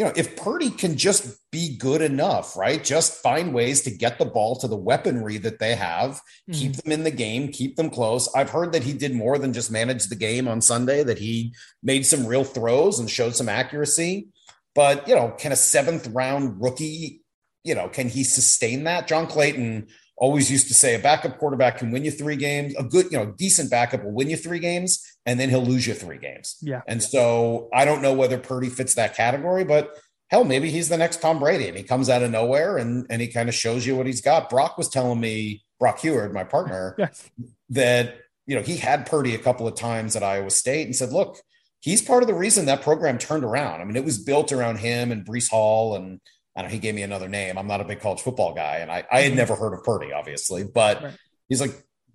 You 0.00 0.06
know, 0.06 0.12
if 0.16 0.34
Purdy 0.34 0.70
can 0.70 0.96
just 0.96 1.36
be 1.50 1.76
good 1.76 2.00
enough, 2.00 2.56
right? 2.56 2.82
Just 2.82 3.22
find 3.22 3.52
ways 3.52 3.82
to 3.82 3.90
get 3.90 4.18
the 4.18 4.24
ball 4.24 4.56
to 4.56 4.66
the 4.66 4.74
weaponry 4.74 5.36
that 5.36 5.58
they 5.58 5.74
have, 5.74 6.12
mm-hmm. 6.12 6.52
keep 6.52 6.76
them 6.76 6.90
in 6.90 7.04
the 7.04 7.10
game, 7.10 7.48
keep 7.48 7.76
them 7.76 7.90
close. 7.90 8.26
I've 8.34 8.48
heard 8.48 8.72
that 8.72 8.82
he 8.82 8.94
did 8.94 9.14
more 9.14 9.36
than 9.36 9.52
just 9.52 9.70
manage 9.70 10.06
the 10.06 10.16
game 10.16 10.48
on 10.48 10.62
Sunday, 10.62 11.02
that 11.02 11.18
he 11.18 11.54
made 11.82 12.06
some 12.06 12.24
real 12.24 12.44
throws 12.44 12.98
and 12.98 13.10
showed 13.10 13.36
some 13.36 13.50
accuracy. 13.50 14.28
But, 14.74 15.06
you 15.06 15.14
know, 15.14 15.34
can 15.36 15.52
a 15.52 15.56
seventh 15.56 16.06
round 16.06 16.62
rookie, 16.62 17.20
you 17.62 17.74
know, 17.74 17.90
can 17.90 18.08
he 18.08 18.24
sustain 18.24 18.84
that? 18.84 19.06
John 19.06 19.26
Clayton 19.26 19.88
always 20.16 20.50
used 20.50 20.68
to 20.68 20.74
say 20.74 20.94
a 20.94 20.98
backup 20.98 21.36
quarterback 21.36 21.76
can 21.76 21.90
win 21.90 22.06
you 22.06 22.10
three 22.10 22.36
games. 22.36 22.74
A 22.76 22.84
good, 22.84 23.12
you 23.12 23.18
know, 23.18 23.34
decent 23.36 23.70
backup 23.70 24.02
will 24.02 24.12
win 24.12 24.30
you 24.30 24.38
three 24.38 24.60
games, 24.60 25.09
and 25.26 25.38
then 25.38 25.50
he'll 25.50 25.64
lose 25.64 25.86
you 25.86 25.94
three 25.94 26.18
games. 26.18 26.56
Yeah. 26.62 26.82
And 26.86 27.02
so 27.02 27.68
I 27.72 27.84
don't 27.84 28.02
know 28.02 28.14
whether 28.14 28.38
Purdy 28.38 28.68
fits 28.68 28.94
that 28.94 29.14
category, 29.14 29.64
but 29.64 29.94
hell, 30.28 30.44
maybe 30.44 30.70
he's 30.70 30.88
the 30.88 30.96
next 30.96 31.20
Tom 31.20 31.38
Brady, 31.38 31.68
and 31.68 31.76
he 31.76 31.82
comes 31.82 32.08
out 32.08 32.22
of 32.22 32.30
nowhere 32.30 32.78
and 32.78 33.06
and 33.10 33.20
he 33.20 33.28
kind 33.28 33.48
of 33.48 33.54
shows 33.54 33.86
you 33.86 33.96
what 33.96 34.06
he's 34.06 34.20
got. 34.20 34.50
Brock 34.50 34.78
was 34.78 34.88
telling 34.88 35.20
me, 35.20 35.64
Brock 35.78 36.00
Huard, 36.00 36.32
my 36.32 36.44
partner, 36.44 36.94
yes. 36.98 37.28
that 37.70 38.18
you 38.46 38.56
know 38.56 38.62
he 38.62 38.76
had 38.76 39.06
Purdy 39.06 39.34
a 39.34 39.38
couple 39.38 39.68
of 39.68 39.74
times 39.74 40.16
at 40.16 40.22
Iowa 40.22 40.50
State 40.50 40.86
and 40.86 40.96
said, 40.96 41.12
look. 41.12 41.38
He's 41.82 42.02
part 42.02 42.22
of 42.22 42.26
the 42.26 42.34
reason 42.34 42.66
that 42.66 42.82
program 42.82 43.16
turned 43.16 43.42
around. 43.42 43.80
I 43.80 43.84
mean, 43.84 43.96
it 43.96 44.04
was 44.04 44.18
built 44.18 44.52
around 44.52 44.80
him 44.80 45.10
and 45.10 45.24
Breece 45.24 45.48
Hall 45.48 45.96
and 45.96 46.20
I 46.54 46.60
don't 46.60 46.70
know 46.70 46.74
he 46.74 46.78
gave 46.78 46.94
me 46.94 47.02
another 47.02 47.26
name. 47.26 47.56
I'm 47.56 47.66
not 47.66 47.80
a 47.80 47.84
big 47.84 48.00
college 48.00 48.20
football 48.20 48.52
guy, 48.52 48.78
and 48.78 48.90
I, 48.90 49.04
I 49.10 49.20
had 49.20 49.28
mm-hmm. 49.28 49.36
never 49.38 49.56
heard 49.56 49.72
of 49.72 49.82
Purdy, 49.82 50.12
obviously, 50.12 50.64
but 50.64 51.02
right. 51.02 51.14
he's 51.48 51.60
like, 51.60 51.70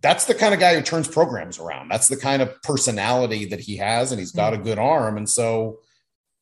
that's 0.05 0.25
the 0.25 0.35
kind 0.35 0.53
of 0.53 0.59
guy 0.59 0.75
who 0.75 0.81
turns 0.83 1.07
programs 1.07 1.57
around. 1.57 1.89
That's 1.89 2.07
the 2.07 2.15
kind 2.15 2.41
of 2.41 2.61
personality 2.61 3.45
that 3.45 3.59
he 3.59 3.77
has, 3.77 4.11
and 4.11 4.19
he's 4.19 4.31
got 4.31 4.53
mm-hmm. 4.53 4.61
a 4.61 4.65
good 4.65 4.77
arm. 4.77 5.17
And 5.17 5.27
so, 5.27 5.79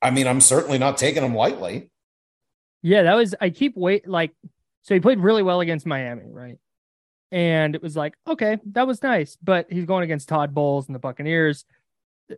I 0.01 0.11
mean, 0.11 0.27
I'm 0.27 0.41
certainly 0.41 0.77
not 0.77 0.97
taking 0.97 1.23
him 1.23 1.33
lightly. 1.33 1.89
Yeah, 2.81 3.03
that 3.03 3.15
was, 3.15 3.33
I 3.39 3.49
keep 3.49 3.77
wait, 3.77 4.05
like, 4.05 4.31
so 4.81 4.93
he 4.93 4.99
played 4.99 5.19
really 5.19 5.43
well 5.43 5.61
against 5.61 5.85
Miami, 5.85 6.29
right? 6.29 6.57
And 7.31 7.73
it 7.73 7.81
was 7.81 7.95
like, 7.95 8.15
okay, 8.27 8.57
that 8.73 8.85
was 8.85 9.01
nice, 9.01 9.37
but 9.41 9.67
he's 9.71 9.85
going 9.85 10.03
against 10.03 10.27
Todd 10.27 10.53
Bowles 10.53 10.87
and 10.87 10.93
the 10.93 10.99
Buccaneers. 10.99 11.63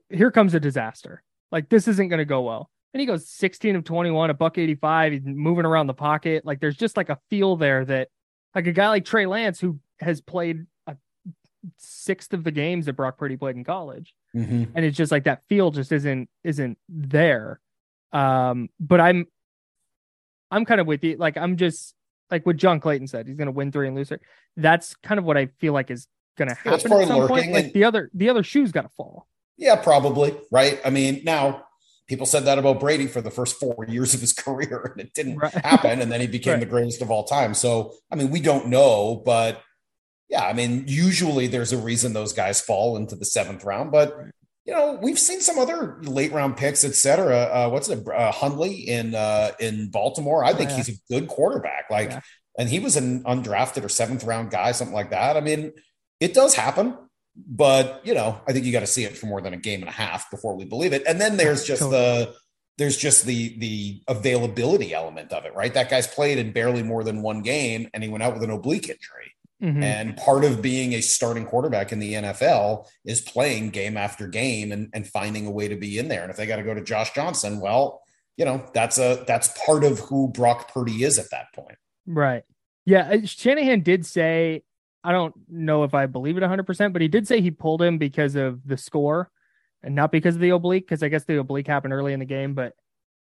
Here 0.09 0.29
comes 0.29 0.53
a 0.53 0.59
disaster. 0.59 1.23
Like, 1.51 1.69
this 1.69 1.87
isn't 1.87 2.09
going 2.09 2.19
to 2.19 2.25
go 2.25 2.41
well 2.41 2.69
and 2.95 3.01
he 3.01 3.05
goes 3.05 3.27
16 3.27 3.75
of 3.75 3.83
21, 3.83 4.29
a 4.29 4.33
buck 4.33 4.57
85. 4.57 5.11
He's 5.11 5.21
moving 5.25 5.65
around 5.65 5.87
the 5.87 5.93
pocket. 5.93 6.45
Like 6.45 6.61
there's 6.61 6.77
just 6.77 6.95
like 6.95 7.09
a 7.09 7.19
feel 7.29 7.57
there 7.57 7.83
that 7.83 8.07
like 8.55 8.67
a 8.67 8.71
guy 8.71 8.87
like 8.87 9.03
Trey 9.03 9.25
Lance, 9.25 9.59
who 9.59 9.79
has 9.99 10.21
played 10.21 10.65
sixth 11.77 12.33
of 12.33 12.43
the 12.43 12.51
games 12.51 12.85
that 12.85 12.93
Brock 12.93 13.17
Purdy 13.17 13.37
played 13.37 13.55
in 13.55 13.63
college. 13.63 14.13
Mm-hmm. 14.35 14.65
And 14.75 14.85
it's 14.85 14.97
just 14.97 15.11
like 15.11 15.25
that 15.25 15.43
feel 15.47 15.71
just 15.71 15.91
isn't 15.91 16.29
isn't 16.43 16.77
there. 16.89 17.59
Um, 18.11 18.69
but 18.79 18.99
I'm 18.99 19.27
I'm 20.51 20.65
kind 20.65 20.81
of 20.81 20.87
with 20.87 21.03
you. 21.03 21.17
Like 21.17 21.37
I'm 21.37 21.57
just 21.57 21.95
like 22.31 22.45
what 22.45 22.57
John 22.57 22.79
Clayton 22.79 23.07
said, 23.07 23.27
he's 23.27 23.37
gonna 23.37 23.51
win 23.51 23.71
three 23.71 23.87
and 23.87 23.95
lose 23.95 24.09
three. 24.09 24.19
That's 24.57 24.95
kind 24.95 25.19
of 25.19 25.25
what 25.25 25.37
I 25.37 25.47
feel 25.59 25.73
like 25.73 25.91
is 25.91 26.07
gonna 26.37 26.55
happen 26.55 26.91
at 26.91 27.07
some 27.07 27.27
point. 27.27 27.51
Like 27.51 27.73
the 27.73 27.83
other 27.83 28.09
the 28.13 28.29
other 28.29 28.43
shoe's 28.43 28.71
gotta 28.71 28.89
fall. 28.89 29.27
Yeah, 29.57 29.75
probably. 29.75 30.35
Right. 30.51 30.79
I 30.83 30.89
mean, 30.89 31.21
now 31.23 31.65
people 32.07 32.25
said 32.25 32.45
that 32.45 32.59
about 32.59 32.79
Brady 32.79 33.07
for 33.07 33.21
the 33.21 33.31
first 33.31 33.59
four 33.59 33.85
years 33.89 34.13
of 34.13 34.21
his 34.21 34.33
career, 34.33 34.91
and 34.93 35.01
it 35.01 35.13
didn't 35.13 35.37
right. 35.37 35.53
happen. 35.53 36.01
And 36.01 36.11
then 36.11 36.21
he 36.21 36.27
became 36.27 36.53
right. 36.53 36.59
the 36.59 36.65
greatest 36.65 37.01
of 37.01 37.11
all 37.11 37.23
time. 37.23 37.53
So, 37.53 37.93
I 38.11 38.15
mean, 38.15 38.31
we 38.31 38.41
don't 38.41 38.67
know, 38.67 39.21
but 39.25 39.61
yeah, 40.29 40.43
I 40.43 40.53
mean, 40.53 40.85
usually 40.87 41.47
there's 41.47 41.73
a 41.73 41.77
reason 41.77 42.13
those 42.13 42.33
guys 42.33 42.61
fall 42.61 42.97
into 42.97 43.15
the 43.15 43.25
seventh 43.25 43.63
round, 43.63 43.91
but 43.91 44.17
you 44.65 44.73
know, 44.73 44.97
we've 44.99 45.19
seen 45.19 45.41
some 45.41 45.59
other 45.59 46.01
late 46.01 46.31
round 46.31 46.57
picks, 46.57 46.83
et 46.83 46.95
cetera. 46.95 47.37
Uh, 47.37 47.69
what's 47.69 47.87
it, 47.87 48.07
uh, 48.07 48.31
Huntley 48.31 48.73
in 48.73 49.13
uh, 49.13 49.51
in 49.59 49.89
Baltimore? 49.89 50.43
I 50.43 50.53
think 50.53 50.69
oh, 50.69 50.73
yeah. 50.73 50.77
he's 50.77 50.89
a 50.89 51.13
good 51.13 51.27
quarterback. 51.27 51.85
Like, 51.91 52.09
yeah. 52.09 52.21
and 52.57 52.67
he 52.67 52.79
was 52.79 52.95
an 52.95 53.23
undrafted 53.23 53.83
or 53.83 53.89
seventh 53.89 54.23
round 54.23 54.49
guy, 54.49 54.71
something 54.71 54.95
like 54.95 55.11
that. 55.11 55.37
I 55.37 55.41
mean, 55.41 55.73
it 56.19 56.33
does 56.33 56.55
happen, 56.55 56.97
but 57.35 58.01
you 58.03 58.15
know, 58.15 58.41
I 58.47 58.53
think 58.53 58.65
you 58.65 58.71
got 58.71 58.79
to 58.79 58.87
see 58.87 59.03
it 59.03 59.15
for 59.15 59.27
more 59.27 59.41
than 59.41 59.53
a 59.53 59.57
game 59.57 59.81
and 59.81 59.89
a 59.89 59.93
half 59.93 60.31
before 60.31 60.55
we 60.55 60.65
believe 60.65 60.93
it. 60.93 61.03
And 61.07 61.21
then 61.21 61.37
there's 61.37 61.63
just 61.63 61.83
totally. 61.83 62.01
the 62.01 62.33
there's 62.79 62.97
just 62.97 63.25
the 63.25 63.59
the 63.59 64.01
availability 64.07 64.95
element 64.95 65.31
of 65.31 65.45
it, 65.45 65.53
right? 65.53 65.75
That 65.75 65.91
guy's 65.91 66.07
played 66.07 66.39
in 66.39 66.53
barely 66.53 66.81
more 66.81 67.03
than 67.03 67.21
one 67.21 67.43
game, 67.43 67.87
and 67.93 68.03
he 68.03 68.09
went 68.09 68.23
out 68.23 68.33
with 68.33 68.43
an 68.43 68.49
oblique 68.49 68.89
injury. 68.89 69.34
Mm-hmm. 69.63 69.83
And 69.83 70.17
part 70.17 70.43
of 70.43 70.61
being 70.61 70.93
a 70.93 71.01
starting 71.01 71.45
quarterback 71.45 71.93
in 71.93 71.99
the 71.99 72.13
NFL 72.13 72.87
is 73.05 73.21
playing 73.21 73.69
game 73.69 73.95
after 73.95 74.27
game 74.27 74.71
and, 74.71 74.89
and 74.93 75.07
finding 75.07 75.47
a 75.47 75.51
way 75.51 75.69
to 75.69 75.75
be 75.75 75.97
in 75.97 76.09
there. 76.09 76.23
And 76.23 76.29
if 76.29 76.35
they 76.35 76.45
got 76.45 76.57
to 76.57 76.63
go 76.63 76.73
to 76.73 76.83
Josh 76.83 77.13
Johnson, 77.13 77.61
well, 77.61 78.01
you 78.37 78.43
know, 78.43 78.65
that's 78.73 78.97
a 78.97 79.23
that's 79.27 79.57
part 79.65 79.83
of 79.83 79.99
who 79.99 80.27
Brock 80.27 80.73
Purdy 80.73 81.03
is 81.03 81.17
at 81.17 81.31
that 81.31 81.53
point. 81.53 81.77
Right. 82.05 82.43
Yeah. 82.85 83.09
Uh, 83.09 83.25
Shanahan 83.25 83.81
did 83.81 84.05
say, 84.05 84.63
I 85.03 85.11
don't 85.11 85.33
know 85.49 85.83
if 85.83 85.93
I 85.93 86.05
believe 86.05 86.37
it 86.37 86.43
100%, 86.43 86.91
but 86.91 87.01
he 87.01 87.07
did 87.07 87.27
say 87.27 87.39
he 87.39 87.51
pulled 87.51 87.81
him 87.81 87.97
because 87.97 88.35
of 88.35 88.67
the 88.67 88.77
score 88.77 89.31
and 89.83 89.95
not 89.95 90.11
because 90.11 90.35
of 90.35 90.41
the 90.41 90.49
oblique, 90.49 90.85
because 90.85 91.03
I 91.03 91.09
guess 91.09 91.23
the 91.23 91.39
oblique 91.39 91.67
happened 91.67 91.93
early 91.93 92.11
in 92.11 92.19
the 92.19 92.25
game. 92.25 92.55
But 92.55 92.73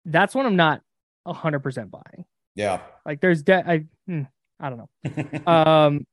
that's 0.05 0.35
when 0.35 0.47
I'm 0.47 0.57
not 0.57 0.83
100% 1.27 1.91
buying. 1.91 2.25
Yeah. 2.55 2.81
Like 3.07 3.21
there's, 3.21 3.43
de- 3.43 3.71
I, 3.71 3.85
hmm, 4.07 4.23
I 4.59 4.71
don't 4.71 4.79
know. 4.79 5.47
um, 5.53 6.07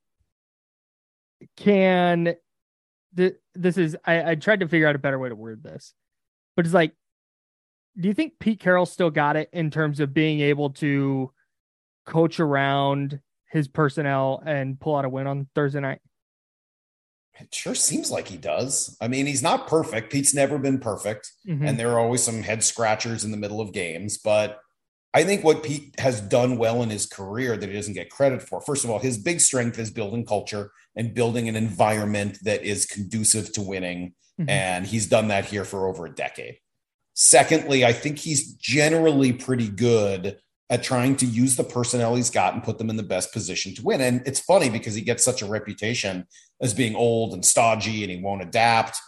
can 1.56 2.36
th- 3.16 3.36
this 3.56 3.78
is 3.78 3.98
I, 4.06 4.32
I 4.32 4.36
tried 4.36 4.62
to 4.62 4.68
figure 4.68 4.88
out 4.88 4.96
a 4.96 5.00
better 5.00 5.20
way 5.20 5.30
to 5.30 5.36
word 5.36 5.64
this, 5.64 5.94
but 6.56 6.66
it's 6.66 6.74
like, 6.74 6.94
do 8.00 8.08
you 8.08 8.14
think 8.14 8.40
Pete 8.40 8.60
Carroll 8.60 8.86
still 8.86 9.10
got 9.10 9.36
it 9.36 9.50
in 9.52 9.72
terms 9.72 10.00
of 10.00 10.14
being 10.14 10.40
able 10.42 10.72
to 10.72 11.32
coach 12.06 12.40
around 12.40 13.20
his 13.52 13.68
personnel 13.68 14.42
and 14.46 14.80
pull 14.80 14.96
out 14.96 15.06
a 15.06 15.10
win 15.10 15.28
on 15.28 15.48
Thursday 15.56 15.80
night? 15.80 16.00
It 17.40 17.54
sure 17.54 17.76
seems 17.76 18.10
like 18.10 18.28
he 18.28 18.38
does. 18.38 18.98
I 19.00 19.08
mean, 19.08 19.28
he's 19.28 19.44
not 19.44 19.68
perfect. 19.68 20.12
Pete's 20.12 20.34
never 20.34 20.58
been 20.58 20.80
perfect, 20.80 21.32
mm-hmm. 21.48 21.66
and 21.66 21.80
there 21.80 21.92
are 21.92 22.00
always 22.00 22.24
some 22.24 22.42
head 22.42 22.64
scratchers 22.64 23.24
in 23.24 23.32
the 23.32 23.38
middle 23.38 23.62
of 23.62 23.74
games, 23.74 24.18
but 24.18 24.60
I 25.14 25.24
think 25.24 25.44
what 25.44 25.64
Pete 25.64 26.00
has 26.00 26.22
done 26.22 26.58
well 26.58 26.84
in 26.84 26.90
his 26.90 27.06
career 27.06 27.58
that 27.58 27.68
he 27.68 27.76
doesn't 27.76 27.94
get 27.94 28.10
credit 28.10 28.42
for. 28.42 28.62
First 28.62 28.84
of 28.84 28.90
all, 28.90 29.00
his 29.00 29.18
big 29.18 29.42
strength 29.42 29.80
is 29.80 29.90
building 29.90 30.26
culture 30.26 30.72
and 30.96 31.14
building 31.14 31.48
an 31.48 31.56
environment 31.56 32.40
that 32.44 32.64
is 32.64 32.86
conducive 32.86 33.52
to 33.54 33.62
winning. 33.62 34.14
Mm-hmm. 34.40 34.50
And 34.50 34.86
he's 34.86 35.08
done 35.08 35.30
that 35.30 35.46
here 35.46 35.66
for 35.66 35.88
over 35.88 36.06
a 36.06 36.14
decade. 36.14 36.58
Secondly, 37.14 37.84
I 37.84 37.94
think 37.94 38.20
he's 38.20 38.54
generally 38.54 39.34
pretty 39.34 39.70
good 39.70 40.38
at 40.70 40.84
trying 40.84 41.16
to 41.16 41.26
use 41.26 41.56
the 41.56 41.64
personnel 41.64 42.16
he's 42.16 42.30
got 42.30 42.54
and 42.54 42.64
put 42.64 42.78
them 42.78 42.90
in 42.90 42.98
the 42.98 43.04
best 43.04 43.32
position 43.32 43.74
to 43.76 43.84
win. 43.84 44.02
And 44.02 44.22
it's 44.28 44.42
funny 44.42 44.70
because 44.70 44.94
he 44.94 45.02
gets 45.02 45.24
such 45.24 45.42
a 45.42 45.48
reputation 45.48 46.28
as 46.62 46.74
being 46.74 46.96
old 46.96 47.34
and 47.34 47.44
stodgy 47.44 48.04
and 48.04 48.12
he 48.12 48.22
won't 48.22 48.42
adapt. 48.42 49.00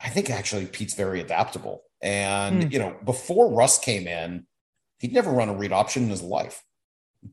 I 0.00 0.10
think 0.10 0.30
actually 0.30 0.66
Pete's 0.66 0.94
very 0.94 1.20
adaptable. 1.20 1.82
And, 2.02 2.64
mm. 2.64 2.72
you 2.72 2.78
know, 2.78 2.96
before 3.04 3.52
Russ 3.52 3.78
came 3.78 4.06
in, 4.06 4.46
He'd 4.98 5.12
never 5.12 5.30
run 5.30 5.48
a 5.48 5.54
read 5.54 5.72
option 5.72 6.04
in 6.04 6.10
his 6.10 6.22
life. 6.22 6.62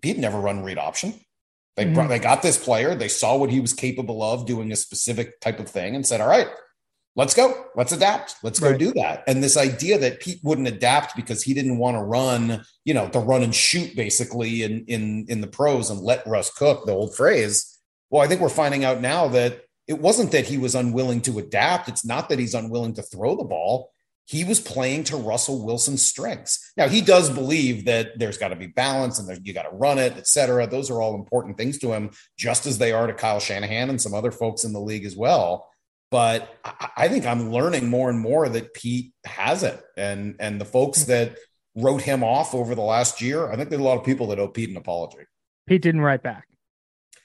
He'd 0.02 0.18
never 0.18 0.40
run 0.40 0.64
read 0.64 0.78
option. 0.78 1.14
They 1.76 1.86
mm-hmm. 1.86 1.94
brought, 1.94 2.10
they 2.10 2.20
got 2.20 2.42
this 2.42 2.64
player. 2.64 2.96
They 2.96 3.08
saw 3.08 3.38
what 3.38 3.50
he 3.50 3.60
was 3.60 3.74
capable 3.74 4.24
of 4.24 4.46
doing 4.46 4.72
a 4.72 4.76
specific 4.76 5.40
type 5.40 5.60
of 5.60 5.70
thing 5.70 5.96
and 5.96 6.06
said, 6.06 6.22
"All 6.22 6.28
right, 6.28 6.48
let's 7.16 7.34
go. 7.34 7.66
Let's 7.76 7.92
adapt. 7.92 8.38
Let's 8.44 8.62
right. 8.62 8.72
go 8.72 8.78
do 8.78 8.94
that." 8.94 9.24
And 9.28 9.44
this 9.44 9.58
idea 9.58 9.98
that 10.00 10.22
Pete 10.22 10.40
wouldn't 10.44 10.68
adapt 10.68 11.16
because 11.16 11.44
he 11.44 11.54
didn't 11.54 11.78
want 11.78 11.98
to 11.98 12.04
run, 12.04 12.64
you 12.86 12.94
know, 12.94 13.08
the 13.08 13.20
run 13.20 13.44
and 13.44 13.54
shoot 13.54 13.96
basically 13.96 14.64
in 14.64 14.86
in 14.86 15.26
in 15.28 15.42
the 15.42 15.48
pros 15.48 15.90
and 15.90 16.00
let 16.00 16.26
Russ 16.26 16.52
cook, 16.52 16.86
the 16.86 16.94
old 16.94 17.16
phrase. 17.16 17.78
Well, 18.10 18.24
I 18.24 18.28
think 18.28 18.42
we're 18.42 18.50
finding 18.50 18.86
out 18.86 19.02
now 19.02 19.28
that 19.30 19.62
it 19.88 20.00
wasn't 20.00 20.32
that 20.32 20.46
he 20.46 20.58
was 20.58 20.76
unwilling 20.76 21.22
to 21.22 21.40
adapt. 21.40 21.90
It's 21.90 22.06
not 22.06 22.30
that 22.30 22.40
he's 22.40 22.54
unwilling 22.54 22.94
to 22.94 23.02
throw 23.02 23.36
the 23.36 23.44
ball 23.44 23.92
he 24.26 24.44
was 24.44 24.60
playing 24.60 25.04
to 25.06 25.18
Russell 25.18 25.64
Wilson's 25.64 26.04
strengths. 26.04 26.74
Now 26.76 26.88
he 26.88 27.02
does 27.02 27.30
believe 27.30 27.86
that 27.86 28.18
there's 28.18 28.38
got 28.38 28.50
to 28.50 28.56
be 28.56 28.68
balance 28.68 29.20
and 29.20 29.48
you 29.48 29.54
got 29.54 29.70
to 29.70 29.76
run 29.76 30.00
it, 30.00 30.14
et 30.18 30.28
cetera. 30.28 30.68
Those 30.68 30.90
are 30.90 31.02
all 31.02 31.16
important 31.16 31.58
things 31.58 31.78
to 31.80 31.94
him, 31.94 32.10
just 32.38 32.66
as 32.66 32.78
they 32.78 32.92
are 32.92 33.08
to 33.08 33.14
Kyle 33.14 33.40
Shanahan 33.40 33.90
and 33.90 34.02
some 34.02 34.14
other 34.14 34.32
folks 34.32 34.64
in 34.64 34.74
the 34.74 34.82
league 34.82 35.06
as 35.06 35.16
well. 35.16 35.70
But 36.12 36.50
I 36.96 37.08
think 37.08 37.26
I'm 37.26 37.52
learning 37.52 37.90
more 37.90 38.10
and 38.10 38.20
more 38.20 38.48
that 38.48 38.74
Pete 38.74 39.12
has 39.26 39.64
it, 39.64 39.82
and 39.98 40.36
and 40.40 40.62
the 40.62 40.66
folks 40.66 41.04
hmm. 41.04 41.12
that 41.12 41.38
wrote 41.76 42.02
him 42.02 42.24
off 42.24 42.56
over 42.56 42.74
the 42.74 42.82
last 42.82 43.22
year, 43.22 43.52
I 43.52 43.56
think 43.56 43.70
there's 43.70 43.82
a 43.82 43.86
lot 43.86 43.98
of 43.98 44.06
people 44.06 44.28
that 44.28 44.40
owe 44.40 44.48
Pete 44.48 44.70
an 44.70 44.78
apology. 44.78 45.26
Pete 45.68 45.82
didn't 45.82 46.02
write 46.02 46.24
back. 46.24 46.48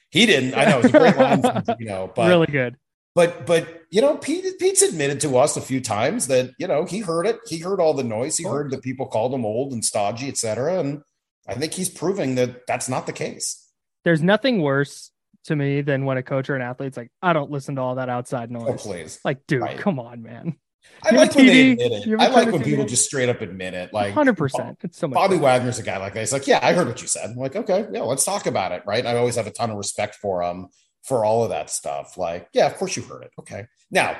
He 0.09 0.25
didn't. 0.25 0.55
I 0.55 0.65
know 0.65 0.79
it's 0.79 0.93
a 0.93 0.99
great 0.99 1.15
line, 1.15 1.41
you 1.79 1.85
know, 1.85 2.11
but 2.13 2.27
really 2.27 2.47
good. 2.47 2.75
But 3.13 3.45
but 3.45 3.83
you 3.89 4.01
know, 4.01 4.15
Pete 4.17 4.45
Pete's 4.59 4.81
admitted 4.81 5.19
to 5.21 5.37
us 5.37 5.57
a 5.57 5.61
few 5.61 5.81
times 5.81 6.27
that 6.27 6.51
you 6.57 6.67
know 6.67 6.85
he 6.85 6.99
heard 6.99 7.27
it. 7.27 7.39
He 7.47 7.59
heard 7.59 7.81
all 7.81 7.93
the 7.93 8.03
noise. 8.03 8.37
He 8.37 8.45
heard 8.45 8.71
that 8.71 8.81
people 8.81 9.07
called 9.07 9.33
him 9.33 9.45
old 9.45 9.73
and 9.73 9.83
stodgy, 9.83 10.29
etc. 10.29 10.79
And 10.79 11.01
I 11.47 11.55
think 11.55 11.73
he's 11.73 11.89
proving 11.89 12.35
that 12.35 12.65
that's 12.67 12.87
not 12.87 13.05
the 13.07 13.13
case. 13.13 13.69
There's 14.03 14.21
nothing 14.21 14.61
worse 14.61 15.11
to 15.45 15.55
me 15.55 15.81
than 15.81 16.05
when 16.05 16.17
a 16.17 16.23
coach 16.23 16.49
or 16.49 16.55
an 16.55 16.61
athlete's 16.61 16.97
like, 16.97 17.11
I 17.21 17.33
don't 17.33 17.51
listen 17.51 17.75
to 17.75 17.81
all 17.81 17.95
that 17.95 18.09
outside 18.09 18.49
oh, 18.51 18.59
noise. 18.59 18.69
Oh, 18.69 18.77
please. 18.77 19.19
Like, 19.25 19.45
dude, 19.47 19.61
right. 19.61 19.77
come 19.77 19.99
on, 19.99 20.21
man. 20.21 20.55
I 21.03 21.15
like 21.15 21.35
when 21.35 21.45
they 21.45 21.71
admit 21.71 21.91
it. 21.91 22.19
I 22.19 22.27
like 22.27 22.51
when 22.51 22.63
people 22.63 22.85
just 22.85 23.05
straight 23.05 23.29
up 23.29 23.41
admit 23.41 23.73
it. 23.73 23.93
Like 23.93 24.13
100%. 24.15 24.77
It's 24.83 24.97
so 24.97 25.07
much 25.07 25.15
Bobby 25.15 25.35
fun. 25.35 25.43
Wagner's 25.43 25.79
a 25.79 25.83
guy 25.83 25.97
like 25.97 26.13
that. 26.13 26.21
He's 26.21 26.33
like, 26.33 26.47
yeah, 26.47 26.59
I 26.61 26.73
heard 26.73 26.87
what 26.87 27.01
you 27.01 27.07
said. 27.07 27.29
I'm 27.29 27.35
like, 27.35 27.55
okay, 27.55 27.87
yeah, 27.91 28.01
let's 28.01 28.23
talk 28.23 28.45
about 28.45 28.71
it. 28.71 28.83
Right. 28.85 29.05
I 29.05 29.17
always 29.17 29.35
have 29.35 29.47
a 29.47 29.51
ton 29.51 29.69
of 29.69 29.77
respect 29.77 30.15
for 30.15 30.41
him 30.41 30.69
for 31.03 31.25
all 31.25 31.43
of 31.43 31.49
that 31.49 31.69
stuff. 31.69 32.17
Like, 32.17 32.47
yeah, 32.53 32.67
of 32.67 32.75
course 32.75 32.95
you 32.95 33.03
heard 33.03 33.23
it. 33.23 33.31
Okay. 33.39 33.65
Now, 33.89 34.17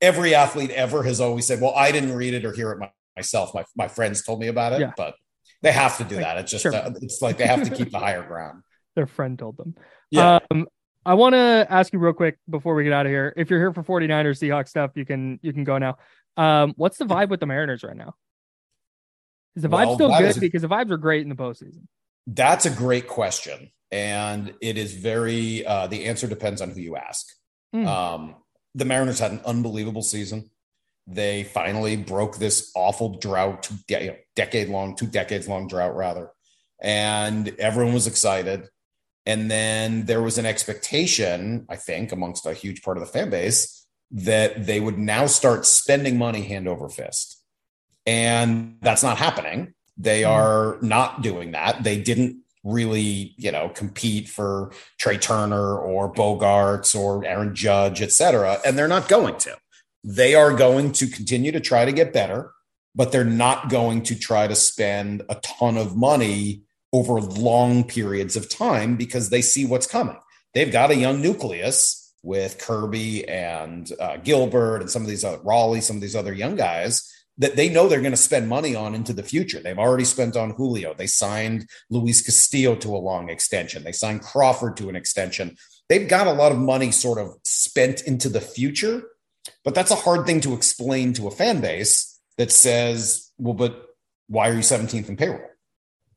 every 0.00 0.34
athlete 0.34 0.70
ever 0.70 1.02
has 1.02 1.20
always 1.20 1.46
said, 1.46 1.60
well, 1.60 1.74
I 1.74 1.92
didn't 1.92 2.14
read 2.14 2.34
it 2.34 2.44
or 2.44 2.52
hear 2.52 2.72
it 2.72 2.90
myself. 3.16 3.54
My, 3.54 3.64
my 3.76 3.88
friends 3.88 4.22
told 4.22 4.40
me 4.40 4.48
about 4.48 4.72
it, 4.72 4.80
yeah. 4.80 4.92
but 4.96 5.14
they 5.62 5.72
have 5.72 5.98
to 5.98 6.04
do 6.04 6.16
that. 6.16 6.38
It's 6.38 6.50
just, 6.50 6.62
sure. 6.62 6.74
uh, 6.74 6.92
it's 7.02 7.22
like 7.22 7.38
they 7.38 7.46
have 7.46 7.68
to 7.68 7.74
keep 7.74 7.90
the 7.90 7.98
higher 8.00 8.22
ground. 8.22 8.62
Their 8.96 9.06
friend 9.06 9.38
told 9.38 9.56
them. 9.56 9.74
Yeah. 10.10 10.40
Um, 10.50 10.66
I 11.06 11.14
want 11.14 11.34
to 11.34 11.66
ask 11.68 11.92
you 11.92 11.98
real 11.98 12.12
quick 12.12 12.38
before 12.48 12.74
we 12.74 12.84
get 12.84 12.92
out 12.92 13.06
of 13.06 13.10
here. 13.10 13.32
If 13.36 13.48
you're 13.48 13.58
here 13.58 13.72
for 13.72 13.82
49ers 13.82 14.38
Seahawks 14.38 14.68
stuff, 14.68 14.90
you 14.96 15.06
can 15.06 15.38
you 15.42 15.52
can 15.52 15.64
go 15.64 15.78
now. 15.78 15.96
Um, 16.36 16.74
what's 16.76 16.98
the 16.98 17.06
vibe 17.06 17.30
with 17.30 17.40
the 17.40 17.46
Mariners 17.46 17.82
right 17.82 17.96
now? 17.96 18.14
Is 19.56 19.62
the 19.62 19.68
vibe 19.68 19.86
well, 19.86 19.94
still 19.94 20.18
good? 20.18 20.36
A, 20.36 20.40
because 20.40 20.62
the 20.62 20.68
vibes 20.68 20.90
are 20.90 20.98
great 20.98 21.22
in 21.22 21.28
the 21.28 21.34
postseason. 21.34 21.86
That's 22.26 22.66
a 22.66 22.70
great 22.70 23.08
question 23.08 23.70
and 23.92 24.54
it 24.60 24.78
is 24.78 24.94
very 24.94 25.66
uh, 25.66 25.86
the 25.86 26.06
answer 26.06 26.26
depends 26.26 26.60
on 26.60 26.70
who 26.70 26.80
you 26.80 26.96
ask. 26.96 27.26
Mm. 27.74 27.86
Um, 27.86 28.36
the 28.74 28.84
Mariners 28.84 29.18
had 29.18 29.32
an 29.32 29.40
unbelievable 29.44 30.02
season. 30.02 30.50
They 31.06 31.44
finally 31.44 31.96
broke 31.96 32.36
this 32.36 32.70
awful 32.76 33.18
drought, 33.18 33.64
two 33.64 33.74
de- 33.88 34.18
decade 34.36 34.68
long, 34.68 34.94
two 34.94 35.06
decades 35.06 35.48
long 35.48 35.66
drought 35.66 35.96
rather, 35.96 36.30
and 36.80 37.48
everyone 37.58 37.94
was 37.94 38.06
excited. 38.06 38.68
And 39.26 39.50
then 39.50 40.06
there 40.06 40.22
was 40.22 40.38
an 40.38 40.46
expectation, 40.46 41.66
I 41.68 41.76
think, 41.76 42.12
amongst 42.12 42.46
a 42.46 42.54
huge 42.54 42.82
part 42.82 42.96
of 42.96 43.02
the 43.02 43.12
fan 43.12 43.30
base 43.30 43.86
that 44.12 44.66
they 44.66 44.80
would 44.80 44.98
now 44.98 45.26
start 45.26 45.66
spending 45.66 46.18
money 46.18 46.42
hand 46.42 46.66
over 46.66 46.88
fist. 46.88 47.40
And 48.06 48.78
that's 48.80 49.02
not 49.02 49.18
happening. 49.18 49.74
They 49.96 50.22
hmm. 50.22 50.30
are 50.30 50.78
not 50.80 51.22
doing 51.22 51.52
that. 51.52 51.84
They 51.84 52.00
didn't 52.00 52.42
really, 52.64 53.34
you 53.36 53.50
know, 53.50 53.68
compete 53.70 54.28
for 54.28 54.72
Trea 54.98 55.18
Turner 55.18 55.78
or 55.78 56.12
Bogaerts 56.12 56.98
or 56.98 57.24
Aaron 57.24 57.54
Judge, 57.54 58.02
et 58.02 58.12
cetera. 58.12 58.58
And 58.64 58.76
they're 58.76 58.88
not 58.88 59.08
going 59.08 59.36
to. 59.38 59.56
They 60.04 60.34
are 60.34 60.52
going 60.52 60.92
to 60.92 61.06
continue 61.06 61.52
to 61.52 61.60
try 61.60 61.84
to 61.84 61.92
get 61.92 62.12
better, 62.12 62.52
but 62.94 63.12
they're 63.12 63.24
not 63.24 63.68
going 63.68 64.02
to 64.04 64.14
try 64.18 64.46
to 64.46 64.54
spend 64.54 65.22
a 65.28 65.36
ton 65.36 65.76
of 65.76 65.96
money 65.96 66.62
over 66.92 67.20
long 67.20 67.84
periods 67.84 68.36
of 68.36 68.48
time 68.48 68.96
because 68.96 69.30
they 69.30 69.42
see 69.42 69.64
what's 69.64 69.86
coming. 69.86 70.16
They've 70.54 70.72
got 70.72 70.90
a 70.90 70.96
young 70.96 71.22
nucleus 71.22 72.12
with 72.22 72.58
Kirby 72.58 73.26
and 73.28 73.90
uh, 74.00 74.16
Gilbert 74.18 74.80
and 74.80 74.90
some 74.90 75.02
of 75.02 75.08
these 75.08 75.24
other 75.24 75.40
Raleigh, 75.42 75.80
some 75.80 75.96
of 75.96 76.02
these 76.02 76.16
other 76.16 76.32
young 76.32 76.56
guys 76.56 77.09
that 77.40 77.56
they 77.56 77.70
know 77.70 77.88
they're 77.88 78.00
going 78.00 78.12
to 78.12 78.16
spend 78.18 78.48
money 78.48 78.76
on 78.76 78.94
into 78.94 79.12
the 79.12 79.22
future. 79.22 79.60
They've 79.60 79.78
already 79.78 80.04
spent 80.04 80.36
on 80.36 80.50
Julio. 80.50 80.94
They 80.94 81.06
signed 81.06 81.68
Luis 81.88 82.22
Castillo 82.22 82.76
to 82.76 82.94
a 82.94 82.98
long 82.98 83.30
extension. 83.30 83.82
They 83.82 83.92
signed 83.92 84.20
Crawford 84.20 84.76
to 84.76 84.90
an 84.90 84.94
extension. 84.94 85.56
They've 85.88 86.06
got 86.06 86.26
a 86.26 86.32
lot 86.32 86.52
of 86.52 86.58
money 86.58 86.92
sort 86.92 87.18
of 87.18 87.34
spent 87.44 88.02
into 88.02 88.28
the 88.28 88.42
future. 88.42 89.02
But 89.64 89.74
that's 89.74 89.90
a 89.90 89.96
hard 89.96 90.26
thing 90.26 90.42
to 90.42 90.52
explain 90.52 91.14
to 91.14 91.28
a 91.28 91.30
fan 91.30 91.62
base 91.62 92.20
that 92.36 92.52
says, 92.52 93.32
well, 93.38 93.54
but 93.54 93.86
why 94.28 94.50
are 94.50 94.54
you 94.54 94.60
17th 94.60 95.08
in 95.08 95.16
payroll? 95.16 95.40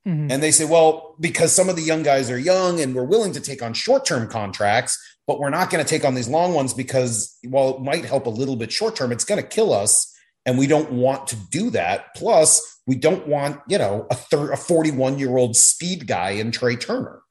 Mm-hmm. 0.06 0.30
And 0.30 0.44
they 0.44 0.52
say, 0.52 0.66
well, 0.66 1.16
because 1.22 1.54
some 1.54 1.70
of 1.70 1.78
the 1.78 1.82
young 1.82 2.04
guys 2.04 2.30
are 2.30 2.38
young 2.38 2.82
and 2.82 2.94
we're 2.94 3.06
willing 3.06 3.32
to 3.32 3.40
take 3.40 3.64
on 3.64 3.74
short 3.74 4.06
term 4.06 4.28
contracts, 4.28 5.00
but 5.26 5.40
we're 5.40 5.50
not 5.50 5.70
going 5.70 5.84
to 5.84 5.90
take 5.90 6.04
on 6.04 6.16
these 6.16 6.28
long 6.28 6.54
ones 6.54 6.74
because 6.74 7.38
while 7.48 7.78
it 7.78 7.82
might 7.82 8.04
help 8.04 8.26
a 8.26 8.30
little 8.30 8.58
bit 8.58 8.74
short 8.74 8.98
term, 8.98 9.14
it's 9.14 9.24
going 9.24 9.42
to 9.42 9.48
kill 9.48 9.74
us. 9.74 10.12
And 10.46 10.58
we 10.58 10.68
don't 10.68 10.91
want 10.91 11.28
to 11.28 11.36
do 11.36 11.70
that. 11.72 12.16
Plus, 12.16 12.82
we 12.86 12.96
don't 12.96 13.28
want, 13.28 13.62
you 13.68 13.78
know, 13.78 14.08
a, 14.12 14.38
a 14.38 14.58
41 14.58 15.20
year 15.20 15.38
old 15.38 15.56
speed 15.56 16.08
guy 16.08 16.32
in 16.32 16.52
Trea 16.52 16.76
Turner. 16.76 17.22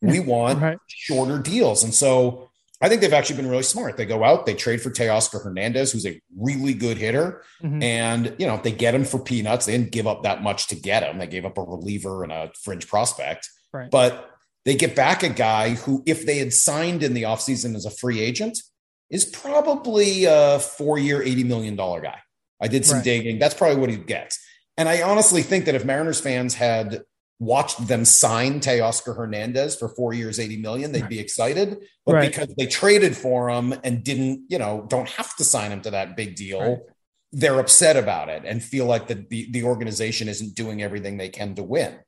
We 0.00 0.18
want 0.18 0.60
right. 0.60 0.78
shorter 0.88 1.38
deals. 1.38 1.84
And 1.84 1.94
so 1.94 2.50
I 2.80 2.88
think 2.88 3.00
they've 3.00 3.12
actually 3.12 3.36
been 3.36 3.48
really 3.48 3.62
smart. 3.62 3.96
They 3.96 4.04
go 4.04 4.24
out, 4.24 4.46
they 4.46 4.54
trade 4.54 4.82
for 4.82 4.90
Teoscar 4.90 5.44
Hernandez, 5.44 5.92
who's 5.92 6.04
a 6.04 6.20
really 6.36 6.74
good 6.74 6.98
hitter. 6.98 7.44
Mm-hmm. 7.62 7.82
And, 7.82 8.34
you 8.38 8.46
know, 8.48 8.60
they 8.60 8.72
get 8.72 8.96
him 8.96 9.04
for 9.04 9.20
peanuts. 9.20 9.66
They 9.66 9.78
didn't 9.78 9.92
give 9.92 10.08
up 10.08 10.24
that 10.24 10.42
much 10.42 10.66
to 10.68 10.74
get 10.74 11.04
him. 11.04 11.18
They 11.18 11.28
gave 11.28 11.44
up 11.44 11.56
a 11.56 11.62
reliever 11.62 12.24
and 12.24 12.32
a 12.32 12.50
fringe 12.60 12.88
prospect. 12.88 13.48
Right. 13.72 13.88
But 13.88 14.28
they 14.64 14.74
get 14.74 14.96
back 14.96 15.22
a 15.22 15.28
guy 15.28 15.70
who, 15.70 16.02
if 16.06 16.26
they 16.26 16.38
had 16.38 16.52
signed 16.52 17.04
in 17.04 17.14
the 17.14 17.22
offseason 17.22 17.76
as 17.76 17.84
a 17.84 17.90
free 17.90 18.20
agent, 18.20 18.58
is 19.10 19.24
probably 19.24 20.24
a 20.24 20.58
four 20.58 20.98
year, 20.98 21.20
$80 21.20 21.46
million 21.46 21.76
guy. 21.76 22.18
I 22.62 22.68
did 22.68 22.86
some 22.86 22.98
right. 22.98 23.04
digging. 23.04 23.38
That's 23.38 23.54
probably 23.54 23.76
what 23.76 23.90
he 23.90 23.96
gets. 23.96 24.38
And 24.76 24.88
I 24.88 25.02
honestly 25.02 25.42
think 25.42 25.66
that 25.66 25.74
if 25.74 25.84
Mariners 25.84 26.20
fans 26.20 26.54
had 26.54 27.02
watched 27.38 27.88
them 27.88 28.04
sign 28.04 28.60
Teoscar 28.60 29.16
Hernandez 29.16 29.76
for 29.76 29.88
four 29.88 30.14
years, 30.14 30.38
80 30.38 30.58
million, 30.58 30.92
they'd 30.92 31.08
be 31.08 31.18
excited. 31.18 31.78
But 32.06 32.14
right. 32.14 32.30
because 32.30 32.54
they 32.56 32.66
traded 32.66 33.16
for 33.16 33.50
him 33.50 33.74
and 33.82 34.04
didn't, 34.04 34.44
you 34.48 34.58
know, 34.58 34.86
don't 34.88 35.08
have 35.08 35.34
to 35.36 35.44
sign 35.44 35.72
him 35.72 35.82
to 35.82 35.90
that 35.90 36.16
big 36.16 36.36
deal, 36.36 36.60
right. 36.60 36.78
they're 37.32 37.58
upset 37.58 37.96
about 37.96 38.28
it 38.28 38.44
and 38.46 38.62
feel 38.62 38.86
like 38.86 39.08
the, 39.08 39.26
the, 39.28 39.50
the 39.50 39.64
organization 39.64 40.28
isn't 40.28 40.54
doing 40.54 40.82
everything 40.82 41.16
they 41.16 41.28
can 41.28 41.54
to 41.56 41.64
win. 41.64 41.98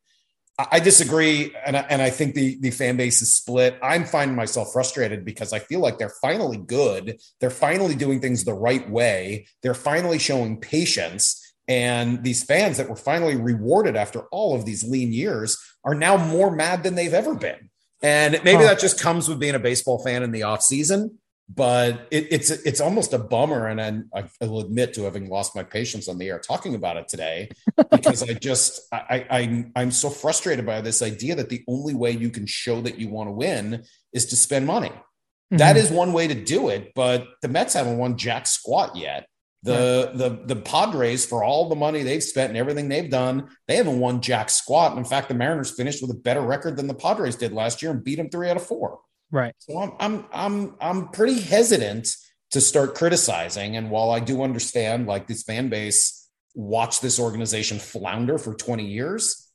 I, 0.58 0.78
disagree. 0.78 1.54
And 1.66 1.76
I, 1.76 1.80
and 1.90 2.00
I 2.00 2.10
think 2.10 2.34
the, 2.34 2.56
the 2.60 2.70
fan 2.70 2.96
base 2.96 3.22
is 3.22 3.34
split. 3.34 3.76
I'm 3.82 4.04
finding 4.04 4.36
myself 4.36 4.72
frustrated 4.72 5.24
because 5.24 5.52
I 5.52 5.58
feel 5.58 5.80
like 5.80 5.98
they're 5.98 6.14
finally 6.22 6.58
good. 6.58 7.18
They're 7.40 7.50
finally 7.50 7.96
doing 7.96 8.20
things 8.20 8.44
the 8.44 8.54
right 8.54 8.88
way. 8.88 9.46
They're 9.62 9.74
finally 9.74 10.18
showing 10.18 10.60
patience 10.60 11.40
and 11.66 12.22
these 12.22 12.44
fans 12.44 12.76
that 12.76 12.88
were 12.88 12.96
finally 12.96 13.36
rewarded 13.36 13.96
after 13.96 14.22
all 14.30 14.54
of 14.54 14.64
these 14.64 14.84
lean 14.84 15.12
years 15.12 15.58
are 15.84 15.94
now 15.94 16.16
more 16.16 16.54
mad 16.54 16.82
than 16.82 16.94
they've 16.94 17.14
ever 17.14 17.34
been. 17.34 17.70
And 18.02 18.32
maybe 18.44 18.62
huh. 18.62 18.68
that 18.68 18.80
just 18.80 19.00
comes 19.00 19.28
with 19.28 19.38
being 19.38 19.54
a 19.54 19.58
baseball 19.58 20.02
fan 20.04 20.22
in 20.22 20.30
the 20.30 20.42
off 20.42 20.62
season, 20.62 21.18
but 21.48 22.08
it, 22.10 22.28
it's 22.30 22.50
it's 22.50 22.80
almost 22.80 23.12
a 23.12 23.18
bummer. 23.18 23.66
And 23.66 24.08
I, 24.14 24.24
will 24.40 24.60
admit 24.60 24.94
to 24.94 25.02
having 25.02 25.28
lost 25.28 25.54
my 25.54 25.62
patience 25.62 26.08
on 26.08 26.18
the 26.18 26.28
air 26.28 26.38
talking 26.38 26.74
about 26.74 26.96
it 26.96 27.08
today 27.08 27.50
because 27.90 28.22
I 28.22 28.32
just 28.34 28.80
I, 28.92 29.26
I 29.30 29.66
I'm 29.76 29.90
so 29.90 30.08
frustrated 30.08 30.64
by 30.64 30.80
this 30.80 31.02
idea 31.02 31.34
that 31.36 31.50
the 31.50 31.62
only 31.68 31.94
way 31.94 32.12
you 32.12 32.30
can 32.30 32.46
show 32.46 32.80
that 32.82 32.98
you 32.98 33.08
want 33.08 33.28
to 33.28 33.32
win 33.32 33.84
is 34.12 34.26
to 34.26 34.36
spend 34.36 34.66
money. 34.66 34.88
Mm-hmm. 34.88 35.58
That 35.58 35.76
is 35.76 35.90
one 35.90 36.12
way 36.12 36.28
to 36.28 36.34
do 36.34 36.68
it, 36.68 36.92
but 36.94 37.26
the 37.42 37.48
Mets 37.48 37.74
haven't 37.74 37.98
won 37.98 38.16
jack 38.16 38.46
squat 38.46 38.96
yet. 38.96 39.26
The, 39.62 40.10
the 40.14 40.54
the 40.54 40.60
Padres, 40.60 41.24
for 41.24 41.42
all 41.42 41.70
the 41.70 41.74
money 41.74 42.02
they've 42.02 42.22
spent 42.22 42.50
and 42.50 42.58
everything 42.58 42.90
they've 42.90 43.08
done, 43.08 43.48
they 43.66 43.76
haven't 43.76 43.98
won 43.98 44.20
jack 44.20 44.50
squat. 44.50 44.90
And 44.90 44.98
in 44.98 45.06
fact, 45.06 45.28
the 45.28 45.34
Mariners 45.34 45.70
finished 45.70 46.02
with 46.02 46.10
a 46.10 46.20
better 46.20 46.42
record 46.42 46.76
than 46.76 46.86
the 46.86 46.92
Padres 46.92 47.36
did 47.36 47.52
last 47.52 47.80
year 47.80 47.90
and 47.90 48.04
beat 48.04 48.16
them 48.16 48.28
three 48.28 48.50
out 48.50 48.58
of 48.58 48.66
four. 48.66 48.98
Right. 49.30 49.54
So 49.58 49.78
I'm 49.78 49.92
I'm 49.98 50.24
I'm 50.32 50.74
I'm 50.80 51.08
pretty 51.08 51.40
hesitant 51.40 52.14
to 52.50 52.60
start 52.60 52.94
criticizing. 52.94 53.76
And 53.76 53.90
while 53.90 54.10
I 54.10 54.20
do 54.20 54.42
understand, 54.42 55.06
like 55.06 55.26
this 55.26 55.42
fan 55.42 55.68
base 55.68 56.28
watched 56.54 57.02
this 57.02 57.18
organization 57.18 57.80
flounder 57.80 58.38
for 58.38 58.54
20 58.54 58.86
years, 58.86 59.50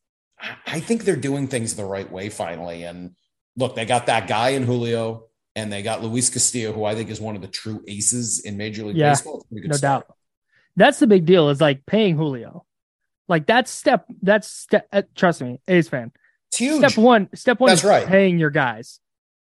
I 0.67 0.81
think 0.81 1.03
they're 1.03 1.15
doing 1.15 1.47
things 1.47 1.75
the 1.75 1.85
right 1.85 2.09
way 2.11 2.29
finally. 2.29 2.83
And 2.83 3.15
look, 3.55 3.75
they 3.75 3.85
got 3.85 4.07
that 4.07 4.27
guy 4.27 4.49
in 4.49 4.63
Julio 4.63 5.27
and 5.55 5.71
they 5.71 5.81
got 5.81 6.03
Luis 6.03 6.29
Castillo, 6.29 6.73
who 6.73 6.83
I 6.83 6.95
think 6.95 7.09
is 7.09 7.21
one 7.21 7.35
of 7.35 7.41
the 7.41 7.47
true 7.47 7.83
aces 7.87 8.39
in 8.41 8.57
Major 8.57 8.85
League 8.85 8.97
yeah, 8.97 9.11
Baseball. 9.11 9.45
no 9.49 9.75
start. 9.75 10.07
doubt. 10.07 10.15
That's 10.75 10.99
the 10.99 11.07
big 11.07 11.25
deal. 11.25 11.49
Is 11.49 11.61
like 11.61 11.85
paying 11.85 12.15
Julio. 12.15 12.65
Like 13.27 13.45
that's 13.45 13.69
step. 13.71 14.05
That's 14.21 14.47
step. 14.47 14.87
Uh, 14.91 15.03
trust 15.15 15.41
me, 15.41 15.59
A's 15.67 15.87
fan. 15.87 16.11
It's 16.49 16.57
huge. 16.57 16.79
Step 16.79 16.97
one. 16.97 17.29
Step 17.35 17.59
one. 17.59 17.69
That's 17.69 17.83
right. 17.83 18.07
Paying 18.07 18.39
your 18.39 18.49
guys. 18.49 18.99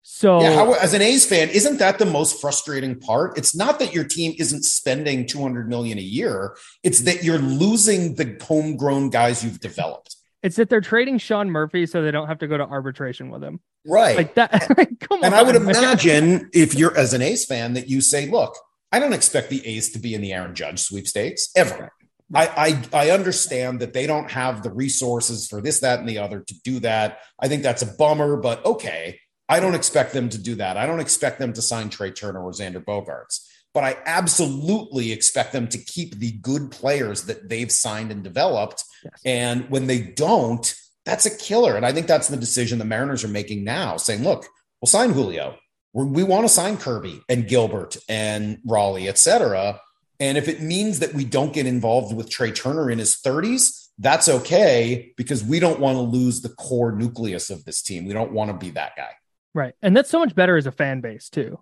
So 0.08 0.40
yeah, 0.40 0.54
how, 0.54 0.74
as 0.74 0.94
an 0.94 1.02
A's 1.02 1.26
fan, 1.26 1.50
isn't 1.50 1.80
that 1.80 1.98
the 1.98 2.06
most 2.06 2.40
frustrating 2.40 3.00
part? 3.00 3.40
It's 3.40 3.56
not 3.56 3.80
that 3.80 3.92
your 3.92 4.04
team 4.04 4.36
isn't 4.38 4.64
spending 4.64 5.26
200 5.26 5.68
million 5.68 5.98
a 5.98 6.02
year. 6.02 6.56
It's 6.84 7.02
that 7.02 7.24
you're 7.24 7.40
losing 7.40 8.14
the 8.14 8.38
homegrown 8.40 9.10
guys 9.10 9.44
you've 9.44 9.60
developed. 9.60 10.16
It's 10.44 10.58
that 10.58 10.70
they're 10.70 10.80
trading 10.80 11.18
Sean 11.18 11.50
Murphy 11.50 11.88
so 11.88 12.04
they 12.04 12.12
don't 12.12 12.28
have 12.28 12.38
to 12.40 12.48
go 12.48 12.56
to 12.56 12.64
arbitration 12.64 13.32
with 13.32 13.44
him. 13.44 13.60
Right. 13.84 14.16
Like 14.16 14.36
that. 14.36 14.52
come 15.00 15.24
on. 15.24 15.26
And 15.26 15.34
I 15.34 15.42
would 15.42 15.60
man. 15.60 15.76
imagine 15.76 16.52
if 16.54 16.76
you're 16.76 16.96
as 16.96 17.16
an 17.16 17.24
A's 17.24 17.44
fan 17.44 17.74
that 17.74 17.90
you 17.90 18.00
say, 18.00 18.30
look, 18.30 18.56
I 18.92 19.00
don't 19.00 19.12
expect 19.12 19.50
the 19.50 19.66
A's 19.66 19.90
to 19.94 20.00
be 20.00 20.14
in 20.14 20.22
the 20.22 20.34
Aaron 20.34 20.54
Judge 20.54 20.84
sweepstakes 20.84 21.50
ever. 21.56 21.92
I, 22.34 22.80
I 22.94 23.06
I 23.06 23.10
understand 23.10 23.80
that 23.82 23.94
they 23.94 24.08
don't 24.08 24.30
have 24.32 24.62
the 24.62 24.72
resources 24.72 25.48
for 25.48 25.62
this, 25.62 25.80
that, 25.80 26.00
and 26.00 26.08
the 26.08 26.20
other 26.20 26.42
to 26.42 26.62
do 26.64 26.80
that. 26.82 27.20
I 27.40 27.48
think 27.48 27.64
that's 27.64 27.82
a 27.82 27.88
bummer, 27.88 28.38
but 28.38 28.66
okay. 28.66 29.20
I 29.48 29.60
don't 29.60 29.76
expect 29.76 30.14
them 30.14 30.30
to 30.30 30.38
do 30.38 30.56
that. 30.56 30.78
I 30.78 30.86
don't 30.86 31.00
expect 31.00 31.40
them 31.40 31.54
to 31.54 31.62
sign 31.62 31.90
Trea 31.90 32.12
Turner 32.12 32.44
or 32.44 32.52
Xander 32.52 32.84
Bogaerts 32.84 33.42
but 33.76 33.84
I 33.84 33.98
absolutely 34.06 35.12
expect 35.12 35.52
them 35.52 35.68
to 35.68 35.78
keep 35.78 36.16
the 36.16 36.32
good 36.32 36.72
players 36.72 37.24
that 37.24 37.50
they've 37.50 37.70
signed 37.70 38.10
and 38.10 38.24
developed. 38.24 38.86
Yes. 39.04 39.22
And 39.26 39.70
when 39.70 39.86
they 39.86 40.00
don't, 40.00 40.74
that's 41.04 41.26
a 41.26 41.38
killer. 41.38 41.76
And 41.76 41.86
I 41.86 41.92
think 41.92 42.08
that's 42.08 42.30
the 42.30 42.38
decision 42.38 42.80
the 42.80 42.86
Mariners 42.86 43.26
are 43.26 43.28
making 43.28 43.66
now, 43.66 43.98
saying, 43.98 44.24
look, 44.24 44.46
we'll 44.82 44.88
sign 44.88 45.12
Julio. 45.12 45.58
We're, 45.92 46.06
we 46.06 46.24
want 46.24 46.46
to 46.46 46.50
sign 46.50 46.78
Kirby 46.78 47.22
and 47.28 47.50
Gilbert 47.50 47.98
and 48.08 48.60
Raleigh, 48.66 49.10
et 49.10 49.18
cetera. 49.18 49.82
And 50.22 50.38
if 50.38 50.48
it 50.48 50.62
means 50.62 51.00
that 51.00 51.14
we 51.14 51.26
don't 51.26 51.52
get 51.52 51.66
involved 51.66 52.16
with 52.16 52.30
Trea 52.30 52.54
Turner 52.54 52.90
in 52.90 52.98
his 52.98 53.18
30s, 53.18 53.90
that's 54.00 54.30
okay 54.30 55.14
because 55.18 55.44
we 55.44 55.60
don't 55.60 55.82
want 55.82 55.98
to 55.98 56.02
lose 56.02 56.40
the 56.40 56.50
core 56.50 56.94
nucleus 56.94 57.50
of 57.50 57.66
this 57.66 57.82
team. 57.82 58.06
We 58.06 58.14
don't 58.14 58.32
want 58.32 58.52
to 58.52 58.58
be 58.58 58.70
that 58.72 58.96
guy. 58.96 59.12
Right. 59.56 59.74
And 59.82 59.98
that's 59.98 60.12
so 60.12 60.20
much 60.20 60.36
better 60.36 60.58
as 60.58 60.68
a 60.68 60.72
fan 60.72 61.02
base, 61.02 61.30
too. 61.30 61.60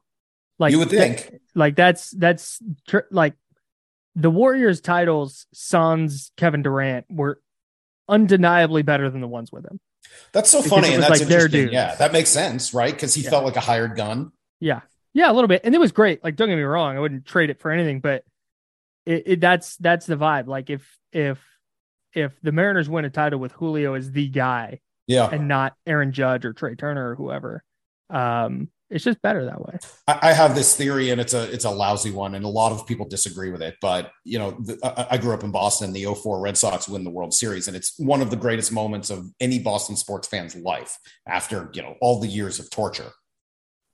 Like 0.60 0.72
you 0.72 0.80
would 0.80 0.90
think, 0.90 1.18
that, 1.26 1.42
like 1.56 1.76
that's 1.76 2.12
that's 2.12 2.60
tr- 2.88 3.10
like 3.10 3.34
the 4.16 4.30
Warriors' 4.30 4.82
titles. 4.82 5.48
Suns, 5.54 6.32
Kevin 6.38 6.62
Durant 6.62 7.06
were 7.10 7.40
undeniably 8.08 8.84
better 8.84 9.10
than 9.10 9.22
the 9.22 9.28
ones 9.28 9.52
with 9.52 9.66
him. 9.66 9.80
That's 10.32 10.50
so 10.50 10.62
funny, 10.62 10.94
and 10.94 11.02
that's 11.02 11.22
like 11.22 11.22
interesting. 11.22 11.70
Yeah, 11.72 11.96
that 11.96 12.12
makes 12.12 12.30
sense, 12.30 12.74
right? 12.74 12.94
Because 12.94 13.16
he 13.16 13.24
yeah. 13.24 13.32
felt 13.32 13.46
like 13.46 13.56
a 13.56 13.62
hired 13.62 13.96
gun. 13.96 14.32
Yeah, 14.60 14.82
yeah, 15.14 15.32
a 15.32 15.34
little 15.34 15.48
bit, 15.48 15.62
and 15.64 15.74
it 15.74 15.80
was 15.80 15.92
great. 15.92 16.24
Like, 16.24 16.36
don't 16.36 16.50
get 16.50 16.56
me 16.56 16.62
wrong, 16.62 16.96
I 16.96 17.00
wouldn't 17.00 17.26
trade 17.26 17.50
it 17.50 17.60
for 17.60 17.72
anything, 17.72 18.00
but 18.00 18.24
it, 19.06 19.24
it 19.26 19.40
that's 19.40 19.76
that's 19.78 20.06
the 20.06 20.16
vibe. 20.16 20.48
Like, 20.48 20.70
if 20.70 20.88
if 21.12 21.40
if 22.14 22.40
the 22.44 22.52
Mariners 22.52 22.88
win 22.88 23.06
a 23.06 23.10
title 23.10 23.40
with 23.40 23.54
Julio 23.54 23.96
as 23.96 24.12
the 24.12 24.28
guy, 24.28 24.82
yeah, 25.08 25.28
and 25.28 25.48
not 25.48 25.76
Aaron 25.88 26.12
Judge 26.12 26.46
or 26.46 26.54
Trea 26.54 26.76
Turner 26.76 27.12
or 27.12 27.16
whoever, 27.16 27.64
um, 28.10 28.70
it's 28.90 29.04
just 29.04 29.22
better 29.22 29.46
that 29.46 29.60
way. 29.60 29.80
I 30.08 30.34
have 30.34 30.54
this 30.54 30.76
theory, 30.76 31.10
and 31.10 31.20
it's 31.20 31.34
a 31.34 31.52
it's 31.52 31.66
a 31.66 31.70
lousy 31.70 32.12
one, 32.12 32.36
and 32.36 32.46
a 32.46 32.50
lot 32.50 32.72
of 32.72 32.86
people 32.86 33.08
disagree 33.08 33.50
with 33.50 33.62
it. 33.62 33.76
But 33.82 34.12
you 34.24 34.38
know, 34.38 34.52
the, 34.52 35.08
I 35.10 35.18
grew 35.18 35.34
up 35.34 35.44
in 35.44 35.52
Boston. 35.52 35.94
The 35.94 36.06
04 36.06 36.40
Red 36.40 36.58
Sox 36.58 36.88
win 36.88 37.04
the 37.04 37.10
World 37.10 37.34
Series, 37.34 37.68
and 37.68 37.76
it's 37.76 37.98
one 37.98 38.22
of 38.22 38.30
the 38.30 38.36
greatest 38.36 38.72
moments 38.72 39.10
of 39.10 39.28
any 39.40 39.58
Boston 39.58 39.96
sports 39.96 40.28
fan's 40.28 40.56
life 40.56 40.98
after 41.28 41.72
you 41.74 41.82
know 41.82 41.96
all 42.02 42.20
the 42.20 42.28
years 42.28 42.60
of 42.60 42.70
torture. 42.70 43.12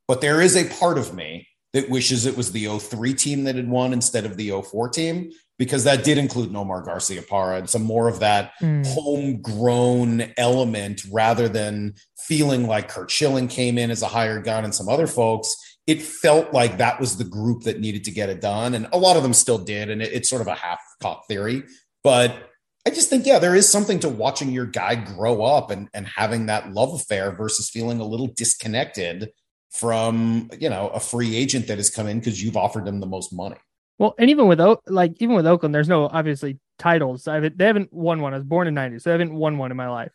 But 0.07 0.21
there 0.21 0.41
is 0.41 0.57
a 0.57 0.67
part 0.79 0.97
of 0.97 1.13
me 1.13 1.47
that 1.73 1.89
wishes 1.89 2.25
it 2.25 2.35
was 2.35 2.51
the 2.51 2.79
03 2.79 3.13
team 3.13 3.43
that 3.43 3.55
had 3.55 3.69
won 3.69 3.93
instead 3.93 4.25
of 4.25 4.37
the 4.37 4.49
04 4.49 4.89
team 4.89 5.31
because 5.59 5.83
that 5.83 6.03
did 6.03 6.17
include 6.17 6.49
Nomar 6.51 6.83
Garciaparra 6.83 7.59
and 7.59 7.69
some 7.69 7.83
more 7.83 8.07
of 8.07 8.21
that 8.21 8.53
mm. 8.61 8.85
homegrown 8.87 10.33
element 10.37 11.03
rather 11.11 11.49
than 11.49 11.93
feeling 12.17 12.65
like 12.65 12.87
Curt 12.87 13.11
Schilling 13.11 13.47
came 13.47 13.77
in 13.77 13.91
as 13.91 14.01
a 14.01 14.07
hired 14.07 14.45
gun 14.45 14.63
and 14.63 14.73
some 14.73 14.87
other 14.87 15.05
folks. 15.05 15.53
It 15.85 16.01
felt 16.01 16.53
like 16.53 16.77
that 16.77 16.99
was 16.99 17.17
the 17.17 17.25
group 17.25 17.63
that 17.63 17.81
needed 17.81 18.05
to 18.05 18.11
get 18.11 18.29
it 18.29 18.41
done. 18.41 18.73
And 18.73 18.87
a 18.93 18.97
lot 18.97 19.17
of 19.17 19.23
them 19.23 19.33
still 19.33 19.57
did. 19.57 19.89
And 19.89 20.01
it, 20.01 20.13
it's 20.13 20.29
sort 20.29 20.41
of 20.41 20.47
a 20.47 20.55
half 20.55 20.79
cop 21.01 21.27
theory. 21.27 21.63
But 22.03 22.49
I 22.87 22.91
just 22.91 23.09
think, 23.09 23.25
yeah, 23.25 23.39
there 23.39 23.55
is 23.55 23.67
something 23.67 23.99
to 23.99 24.09
watching 24.09 24.51
your 24.51 24.65
guy 24.65 24.95
grow 24.95 25.43
up 25.43 25.71
and, 25.71 25.89
and 25.93 26.07
having 26.07 26.45
that 26.45 26.71
love 26.71 26.93
affair 26.93 27.31
versus 27.31 27.69
feeling 27.69 27.99
a 27.99 28.05
little 28.05 28.27
disconnected 28.27 29.29
from, 29.71 30.49
you 30.59 30.69
know, 30.69 30.89
a 30.89 30.99
free 30.99 31.35
agent 31.35 31.67
that 31.67 31.77
has 31.77 31.89
come 31.89 32.07
in 32.07 32.19
because 32.19 32.41
you've 32.41 32.57
offered 32.57 32.85
them 32.85 32.99
the 32.99 33.07
most 33.07 33.33
money. 33.33 33.57
Well, 33.97 34.15
and 34.17 34.29
even 34.29 34.47
with 34.47 34.61
like 34.87 35.13
even 35.19 35.35
with 35.35 35.45
Oakland, 35.45 35.75
there's 35.75 35.89
no 35.89 36.07
obviously 36.07 36.57
titles. 36.77 37.27
I 37.27 37.41
have 37.41 37.57
they 37.57 37.65
haven't 37.65 37.91
won 37.91 38.21
one. 38.21 38.33
I 38.33 38.37
was 38.37 38.45
born 38.45 38.67
in 38.67 38.73
'90, 38.73 38.99
so 38.99 39.11
I 39.11 39.13
haven't 39.13 39.33
won 39.33 39.57
one 39.57 39.71
in 39.71 39.77
my 39.77 39.89
life. 39.89 40.13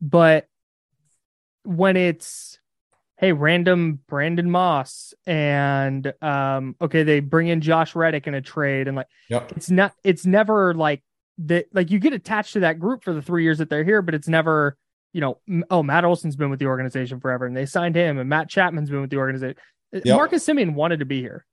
But 0.00 0.46
when 1.64 1.96
it's 1.96 2.58
hey, 3.18 3.32
random 3.32 4.00
Brandon 4.08 4.50
Moss, 4.50 5.14
and 5.26 6.12
um, 6.20 6.76
okay, 6.80 7.02
they 7.02 7.20
bring 7.20 7.48
in 7.48 7.60
Josh 7.60 7.94
Reddick 7.94 8.26
in 8.26 8.34
a 8.34 8.42
trade, 8.42 8.88
and 8.88 8.96
like, 8.96 9.08
yep. 9.28 9.52
it's 9.56 9.70
not, 9.70 9.92
it's 10.04 10.26
never 10.26 10.74
like 10.74 11.02
that. 11.38 11.66
Like 11.72 11.90
you 11.90 11.98
get 11.98 12.12
attached 12.12 12.54
to 12.54 12.60
that 12.60 12.78
group 12.78 13.04
for 13.04 13.12
the 13.12 13.22
three 13.22 13.42
years 13.42 13.58
that 13.58 13.70
they're 13.70 13.84
here, 13.84 14.02
but 14.02 14.14
it's 14.14 14.28
never, 14.28 14.76
you 15.12 15.20
know, 15.20 15.38
oh, 15.70 15.82
Matt 15.82 16.04
Olson's 16.04 16.36
been 16.36 16.50
with 16.50 16.58
the 16.58 16.66
organization 16.66 17.20
forever, 17.20 17.46
and 17.46 17.56
they 17.56 17.66
signed 17.66 17.94
him, 17.94 18.18
and 18.18 18.28
Matt 18.28 18.48
Chapman's 18.48 18.90
been 18.90 19.00
with 19.00 19.10
the 19.10 19.16
organization. 19.16 19.56
Uh, 19.94 20.00
yep. 20.04 20.16
Marcus 20.16 20.46
Semien 20.46 20.74
wanted 20.74 21.00
to 21.00 21.06
be 21.06 21.20
here, 21.20 21.46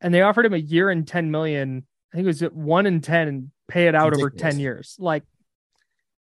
and 0.00 0.12
they 0.12 0.22
offered 0.22 0.46
him 0.46 0.54
a 0.54 0.58
year 0.58 0.90
and 0.90 1.06
ten 1.06 1.30
million. 1.30 1.86
I 2.12 2.16
think 2.16 2.24
it 2.24 2.26
was 2.26 2.40
one 2.52 2.86
in 2.86 3.00
ten, 3.00 3.28
and 3.28 3.50
pay 3.66 3.86
it 3.86 3.94
out 3.94 4.10
Ridiculous. 4.10 4.32
over 4.32 4.38
ten 4.38 4.60
years. 4.60 4.96
Like 4.98 5.24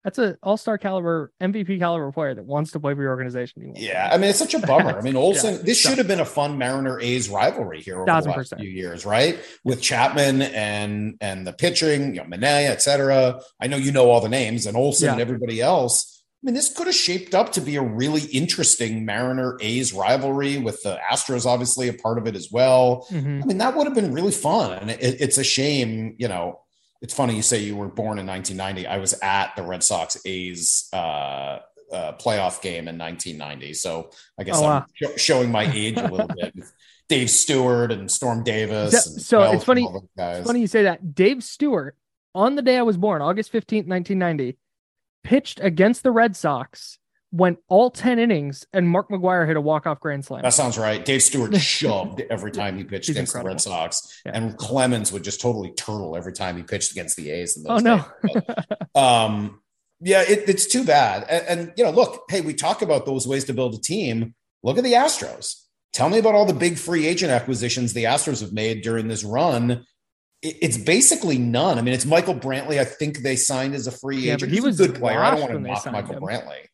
that's 0.06 0.18
an 0.18 0.36
all-star 0.40 0.78
caliber 0.78 1.32
MVP 1.42 1.80
caliber 1.80 2.12
player 2.12 2.32
that 2.32 2.44
wants 2.44 2.70
to 2.70 2.78
play 2.78 2.94
for 2.94 3.02
your 3.02 3.10
organization. 3.10 3.62
Anymore. 3.62 3.82
Yeah, 3.82 4.08
I 4.12 4.18
mean 4.18 4.30
it's 4.30 4.38
such 4.38 4.54
a 4.54 4.60
bummer. 4.60 4.96
I 4.96 5.02
mean 5.02 5.16
Olson, 5.16 5.56
yeah, 5.56 5.62
this 5.62 5.80
should 5.80 5.98
have 5.98 6.06
been 6.06 6.20
a 6.20 6.24
fun 6.24 6.58
Mariner 6.58 7.00
A's 7.00 7.28
rivalry 7.28 7.82
here 7.82 7.96
over 7.96 8.04
the 8.06 8.28
last 8.30 8.54
few 8.56 8.70
years, 8.70 9.04
right? 9.04 9.36
With 9.64 9.82
Chapman 9.82 10.42
and 10.42 11.16
and 11.20 11.44
the 11.44 11.52
pitching, 11.52 12.14
you 12.14 12.22
know, 12.22 12.24
Manaea, 12.24 12.70
et 12.70 12.82
cetera. 12.82 13.40
I 13.60 13.66
know 13.66 13.78
you 13.78 13.90
know 13.90 14.08
all 14.08 14.20
the 14.20 14.28
names 14.28 14.66
and 14.66 14.76
Olson 14.76 15.06
yeah. 15.06 15.12
and 15.14 15.20
everybody 15.20 15.60
else. 15.60 16.15
I 16.42 16.46
mean, 16.46 16.54
this 16.54 16.72
could 16.72 16.86
have 16.86 16.94
shaped 16.94 17.34
up 17.34 17.52
to 17.52 17.60
be 17.60 17.76
a 17.76 17.82
really 17.82 18.22
interesting 18.26 19.04
Mariner 19.04 19.56
A's 19.60 19.92
rivalry 19.92 20.58
with 20.58 20.82
the 20.82 20.98
Astros, 21.10 21.46
obviously 21.46 21.88
a 21.88 21.94
part 21.94 22.18
of 22.18 22.26
it 22.26 22.36
as 22.36 22.52
well. 22.52 23.06
Mm-hmm. 23.10 23.40
I 23.42 23.46
mean, 23.46 23.58
that 23.58 23.74
would 23.74 23.86
have 23.86 23.94
been 23.94 24.12
really 24.12 24.32
fun. 24.32 24.78
And 24.78 24.90
it, 24.90 25.00
it's 25.00 25.38
a 25.38 25.44
shame, 25.44 26.14
you 26.18 26.28
know, 26.28 26.60
it's 27.02 27.14
funny 27.14 27.36
you 27.36 27.42
say 27.42 27.58
you 27.58 27.76
were 27.76 27.88
born 27.88 28.18
in 28.18 28.26
1990. 28.26 28.86
I 28.86 28.98
was 28.98 29.14
at 29.22 29.56
the 29.56 29.62
Red 29.62 29.82
Sox 29.82 30.18
A's 30.24 30.88
uh, 30.92 31.58
uh, 31.92 32.12
playoff 32.12 32.60
game 32.62 32.88
in 32.88 32.98
1990. 32.98 33.74
So 33.74 34.10
I 34.38 34.44
guess 34.44 34.58
oh, 34.58 34.66
I'm 34.66 34.84
sh- 34.94 35.20
showing 35.20 35.50
my 35.50 35.70
age 35.72 35.96
a 35.96 36.08
little 36.08 36.28
bit. 36.28 36.54
Dave 37.08 37.30
Stewart 37.30 37.92
and 37.92 38.10
Storm 38.10 38.42
Davis. 38.42 39.04
So, 39.04 39.10
so 39.18 39.52
it's 39.52 39.64
funny. 39.64 39.88
It's 40.16 40.46
funny 40.46 40.60
you 40.60 40.66
say 40.66 40.84
that. 40.84 41.14
Dave 41.14 41.44
Stewart, 41.44 41.96
on 42.34 42.56
the 42.56 42.62
day 42.62 42.76
I 42.76 42.82
was 42.82 42.96
born, 42.96 43.22
August 43.22 43.52
15th, 43.52 43.86
1990, 43.86 44.56
pitched 45.26 45.58
against 45.60 46.02
the 46.04 46.12
Red 46.12 46.36
Sox 46.36 46.98
went 47.32 47.58
all 47.68 47.90
10 47.90 48.20
innings 48.20 48.64
and 48.72 48.88
Mark 48.88 49.10
McGwire 49.10 49.46
hit 49.46 49.56
a 49.56 49.60
walk-off 49.60 49.98
grand 49.98 50.24
slam. 50.24 50.42
That 50.42 50.54
sounds 50.54 50.78
right. 50.78 51.04
Dave 51.04 51.22
Stewart 51.22 51.54
shoved 51.60 52.22
every 52.30 52.52
time 52.52 52.78
he 52.78 52.84
pitched 52.84 53.08
He's 53.08 53.16
against 53.16 53.34
incredible. 53.34 53.48
the 53.48 53.54
Red 53.54 53.60
Sox. 53.60 54.22
Yeah. 54.24 54.32
And 54.34 54.56
Clemens 54.56 55.12
would 55.12 55.24
just 55.24 55.40
totally 55.40 55.72
turtle 55.72 56.16
every 56.16 56.32
time 56.32 56.56
he 56.56 56.62
pitched 56.62 56.92
against 56.92 57.16
the 57.16 57.30
A's. 57.30 57.62
oh, 57.68 57.78
no. 57.78 58.04
but, 58.22 59.00
um, 59.00 59.60
yeah, 60.00 60.22
it, 60.22 60.48
it's 60.48 60.66
too 60.66 60.84
bad. 60.84 61.24
And, 61.28 61.60
and, 61.60 61.72
you 61.76 61.82
know, 61.84 61.90
look, 61.90 62.22
hey, 62.30 62.40
we 62.40 62.54
talk 62.54 62.82
about 62.82 63.04
those 63.04 63.26
ways 63.26 63.44
to 63.46 63.52
build 63.54 63.74
a 63.74 63.80
team. 63.80 64.34
Look 64.62 64.78
at 64.78 64.84
the 64.84 64.92
Astros. 64.92 65.62
Tell 65.92 66.08
me 66.08 66.18
about 66.18 66.34
all 66.34 66.46
the 66.46 66.54
big 66.54 66.78
free 66.78 67.06
agent 67.06 67.32
acquisitions 67.32 67.92
the 67.92 68.04
Astros 68.04 68.40
have 68.40 68.52
made 68.52 68.82
during 68.82 69.08
this 69.08 69.24
run. 69.24 69.84
It's 70.48 70.76
basically 70.76 71.38
none. 71.38 71.78
I 71.78 71.82
mean, 71.82 71.94
it's 71.94 72.06
Michael 72.06 72.34
Brantley. 72.34 72.78
I 72.78 72.84
think 72.84 73.18
they 73.18 73.36
signed 73.36 73.74
as 73.74 73.86
a 73.86 73.90
free 73.90 74.18
yeah, 74.18 74.34
agent. 74.34 74.52
he 74.52 74.60
was 74.60 74.80
a 74.80 74.88
good 74.88 74.96
player. 74.96 75.22
I 75.22 75.30
don't 75.30 75.40
want 75.40 75.52
to 75.52 75.58
knock 75.60 75.92
Michael 75.92 76.16
him. 76.16 76.22
Brantley. 76.22 76.66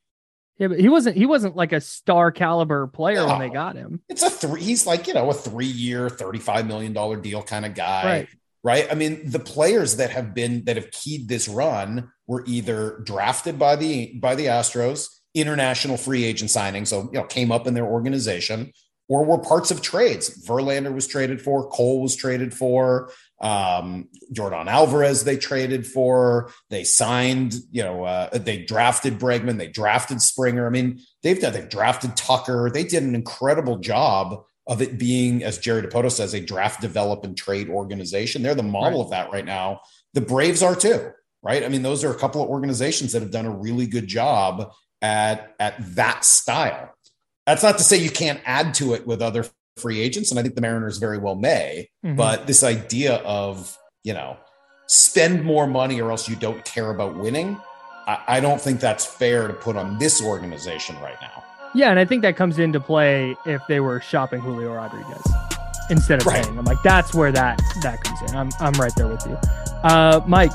Yeah, 0.59 0.69
but 0.69 0.79
he 0.79 0.89
wasn't 0.89 1.17
he 1.17 1.27
wasn't 1.27 1.57
like 1.57 1.73
a 1.73 1.81
star 1.81 2.31
caliber 2.31 2.87
player 2.87 3.17
no. 3.17 3.29
when 3.29 3.39
they 3.41 3.49
got 3.49 3.75
him. 3.75 4.01
It's 4.09 4.23
a 4.23 4.31
three 4.31 4.63
he's 4.63 4.87
like, 4.87 5.07
you 5.07 5.15
know, 5.15 5.31
a 5.31 5.35
three 5.35 5.67
year, 5.67 6.09
$35 6.09 6.67
million 6.67 7.21
deal 7.21 7.43
kind 7.43 7.67
of 7.67 7.75
guy. 7.75 8.05
Right. 8.05 8.29
Right. 8.65 8.87
I 8.89 8.95
mean, 8.95 9.29
the 9.29 9.41
players 9.41 9.97
that 9.97 10.11
have 10.11 10.35
been 10.35 10.65
that 10.67 10.77
have 10.77 10.93
keyed 10.93 11.29
this 11.29 11.49
run 11.49 12.13
were 12.29 12.45
either 12.47 13.01
drafted 13.05 13.59
by 13.59 13.75
the 13.75 14.15
by 14.21 14.37
the 14.37 14.47
Astros, 14.47 15.09
international 15.35 15.97
free 15.97 16.23
agent 16.23 16.51
signing, 16.51 16.85
so 16.85 17.11
you 17.13 17.19
know, 17.19 17.25
came 17.25 17.51
up 17.51 17.67
in 17.67 17.75
their 17.75 17.87
organization, 17.87 18.73
or 19.09 19.25
were 19.25 19.39
parts 19.39 19.71
of 19.71 19.83
trades. 19.83 20.47
Verlander 20.47 20.95
was 20.95 21.07
traded 21.07 21.43
for, 21.43 21.69
Cole 21.71 22.03
was 22.03 22.15
traded 22.15 22.55
for, 22.55 23.11
um, 23.43 24.09
Yordan 24.33 24.69
Alvarez 24.69 25.25
they 25.25 25.37
traded 25.37 25.87
for. 25.87 26.51
They 26.71 26.85
signed, 26.85 27.55
you 27.71 27.83
know, 27.83 28.05
uh, 28.05 28.39
they 28.39 28.65
drafted 28.65 29.19
Bregman, 29.19 29.59
they 29.59 29.69
drafted 29.69 30.23
Springer. 30.23 30.67
I 30.67 30.71
mean, 30.71 31.01
they've 31.23 31.41
done, 31.41 31.53
they've 31.53 31.69
drafted 31.69 32.17
Tucker. 32.17 32.71
They 32.73 32.85
did 32.85 33.03
an 33.03 33.15
incredible 33.15 33.79
job 33.79 34.45
of 34.69 34.81
it 34.81 34.97
being, 34.97 35.43
as 35.43 35.59
Jerry 35.59 35.83
Dipoto 35.83 36.11
says, 36.11 36.35
a 36.35 36.41
draft, 36.41 36.81
develop, 36.81 37.25
and 37.25 37.37
trade 37.37 37.69
organization. 37.69 38.43
They're 38.43 38.55
the 38.55 38.63
model 38.63 39.01
right. 39.01 39.05
of 39.05 39.11
that 39.11 39.33
right 39.33 39.45
now. 39.45 39.81
The 40.15 40.21
Braves 40.21 40.63
are 40.63 40.77
too, 40.77 41.11
right? 41.43 41.65
I 41.65 41.69
mean, 41.69 41.83
those 41.83 42.05
are 42.05 42.13
a 42.13 42.19
couple 42.19 42.43
of 42.43 42.49
organizations 42.49 43.13
that 43.13 43.23
have 43.23 43.33
done 43.33 43.47
a 43.47 43.51
really 43.51 43.87
good 43.89 44.07
job 44.07 44.73
at 45.01 45.55
at 45.59 45.75
that 45.97 46.25
style. 46.25 46.95
That's 47.45 47.65
not 47.65 47.79
to 47.79 47.85
say 47.85 47.97
you 47.97 48.11
can't 48.11 48.41
add 48.45 48.75
to 48.75 48.95
it 48.95 49.05
with 49.05 49.21
other 49.21 49.45
free 49.77 50.01
agents, 50.01 50.31
and 50.31 50.39
I 50.39 50.43
think 50.43 50.55
the 50.55 50.61
Mariners 50.61 50.99
very 50.99 51.19
well 51.19 51.35
may. 51.35 51.89
Mm-hmm. 52.05 52.17
But 52.17 52.47
this 52.47 52.63
idea 52.63 53.17
of 53.17 53.77
you 54.05 54.15
know 54.15 54.37
spend 54.87 55.45
more 55.45 55.67
money 55.67 56.01
or 56.01 56.11
else 56.11 56.29
you 56.29 56.37
don't 56.37 56.65
care 56.65 56.91
about 56.91 57.17
winning, 57.17 57.59
I, 58.07 58.23
I 58.29 58.41
don't 58.41 58.61
think 58.61 58.81
that's 58.81 59.07
fair 59.07 59.49
to 59.49 59.55
put 59.55 59.77
on 59.77 59.99
this 59.99 60.23
organization 60.23 60.97
right 61.01 61.17
now. 61.21 61.43
Yeah, 61.75 61.91
and 61.91 61.99
I 61.99 62.05
think 62.05 62.23
that 62.23 62.37
comes 62.37 62.59
into 62.59 62.81
play 62.81 63.35
if 63.47 63.63
they 63.69 63.81
were 63.81 64.01
shopping 64.01 64.41
Julio 64.41 64.75
Rodriguez 64.75 65.23
instead 65.89 66.21
of 66.21 66.27
right. 66.27 66.43
paying 66.43 66.57
him. 66.57 66.65
Like 66.65 66.83
that's 66.83 67.15
where 67.15 67.33
that 67.33 67.61
that 67.83 68.03
comes 68.03 68.31
in. 68.31 68.37
I'm 68.37 68.51
I'm 68.61 68.75
right 68.75 68.93
there 68.97 69.09
with 69.09 69.25
you, 69.27 69.37
uh, 69.85 70.21
Mike. 70.27 70.53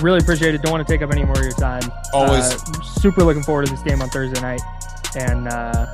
Really 0.00 0.18
appreciate 0.18 0.54
it. 0.54 0.62
Don't 0.62 0.72
want 0.72 0.84
to 0.86 0.92
take 0.92 1.02
up 1.02 1.12
any 1.12 1.24
more 1.24 1.36
of 1.36 1.42
your 1.42 1.52
time. 1.52 1.82
Always 2.12 2.52
uh, 2.52 2.82
super 2.82 3.22
looking 3.22 3.44
forward 3.44 3.66
to 3.66 3.72
this 3.72 3.82
game 3.82 4.02
on 4.02 4.08
Thursday 4.08 4.40
night, 4.40 4.62
and 5.14 5.46
uh, 5.46 5.86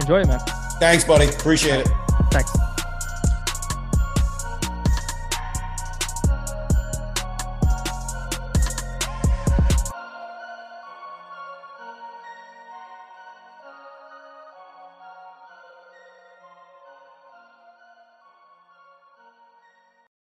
enjoy 0.00 0.20
it, 0.20 0.28
man. 0.28 0.40
Thanks, 0.78 1.04
buddy. 1.04 1.26
Appreciate 1.28 1.80
it. 1.80 1.88
Thanks. 2.30 2.52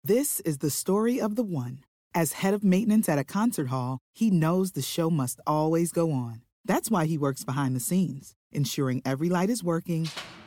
This 0.05 0.41
is 0.41 0.59
the 0.59 0.69
story 0.69 1.21
of 1.21 1.37
the 1.37 1.45
one. 1.45 1.85
As 2.13 2.33
head 2.33 2.55
of 2.55 2.65
maintenance 2.65 3.09
at 3.09 3.19
a 3.19 3.25
concert 3.25 3.69
hall, 3.69 4.01
he 4.13 4.31
knows 4.31 4.73
the 4.73 4.83
show 4.83 5.09
must 5.09 5.41
always 5.47 5.93
go 5.93 6.11
on. 6.11 6.43
That's 6.65 6.91
why 6.91 7.07
he 7.07 7.17
works 7.17 7.45
behind 7.45 7.77
the 7.77 7.81
scenes, 7.81 8.35
ensuring 8.51 9.01
every 9.05 9.29
light 9.29 9.49
is 9.49 9.63
working, 9.63 10.09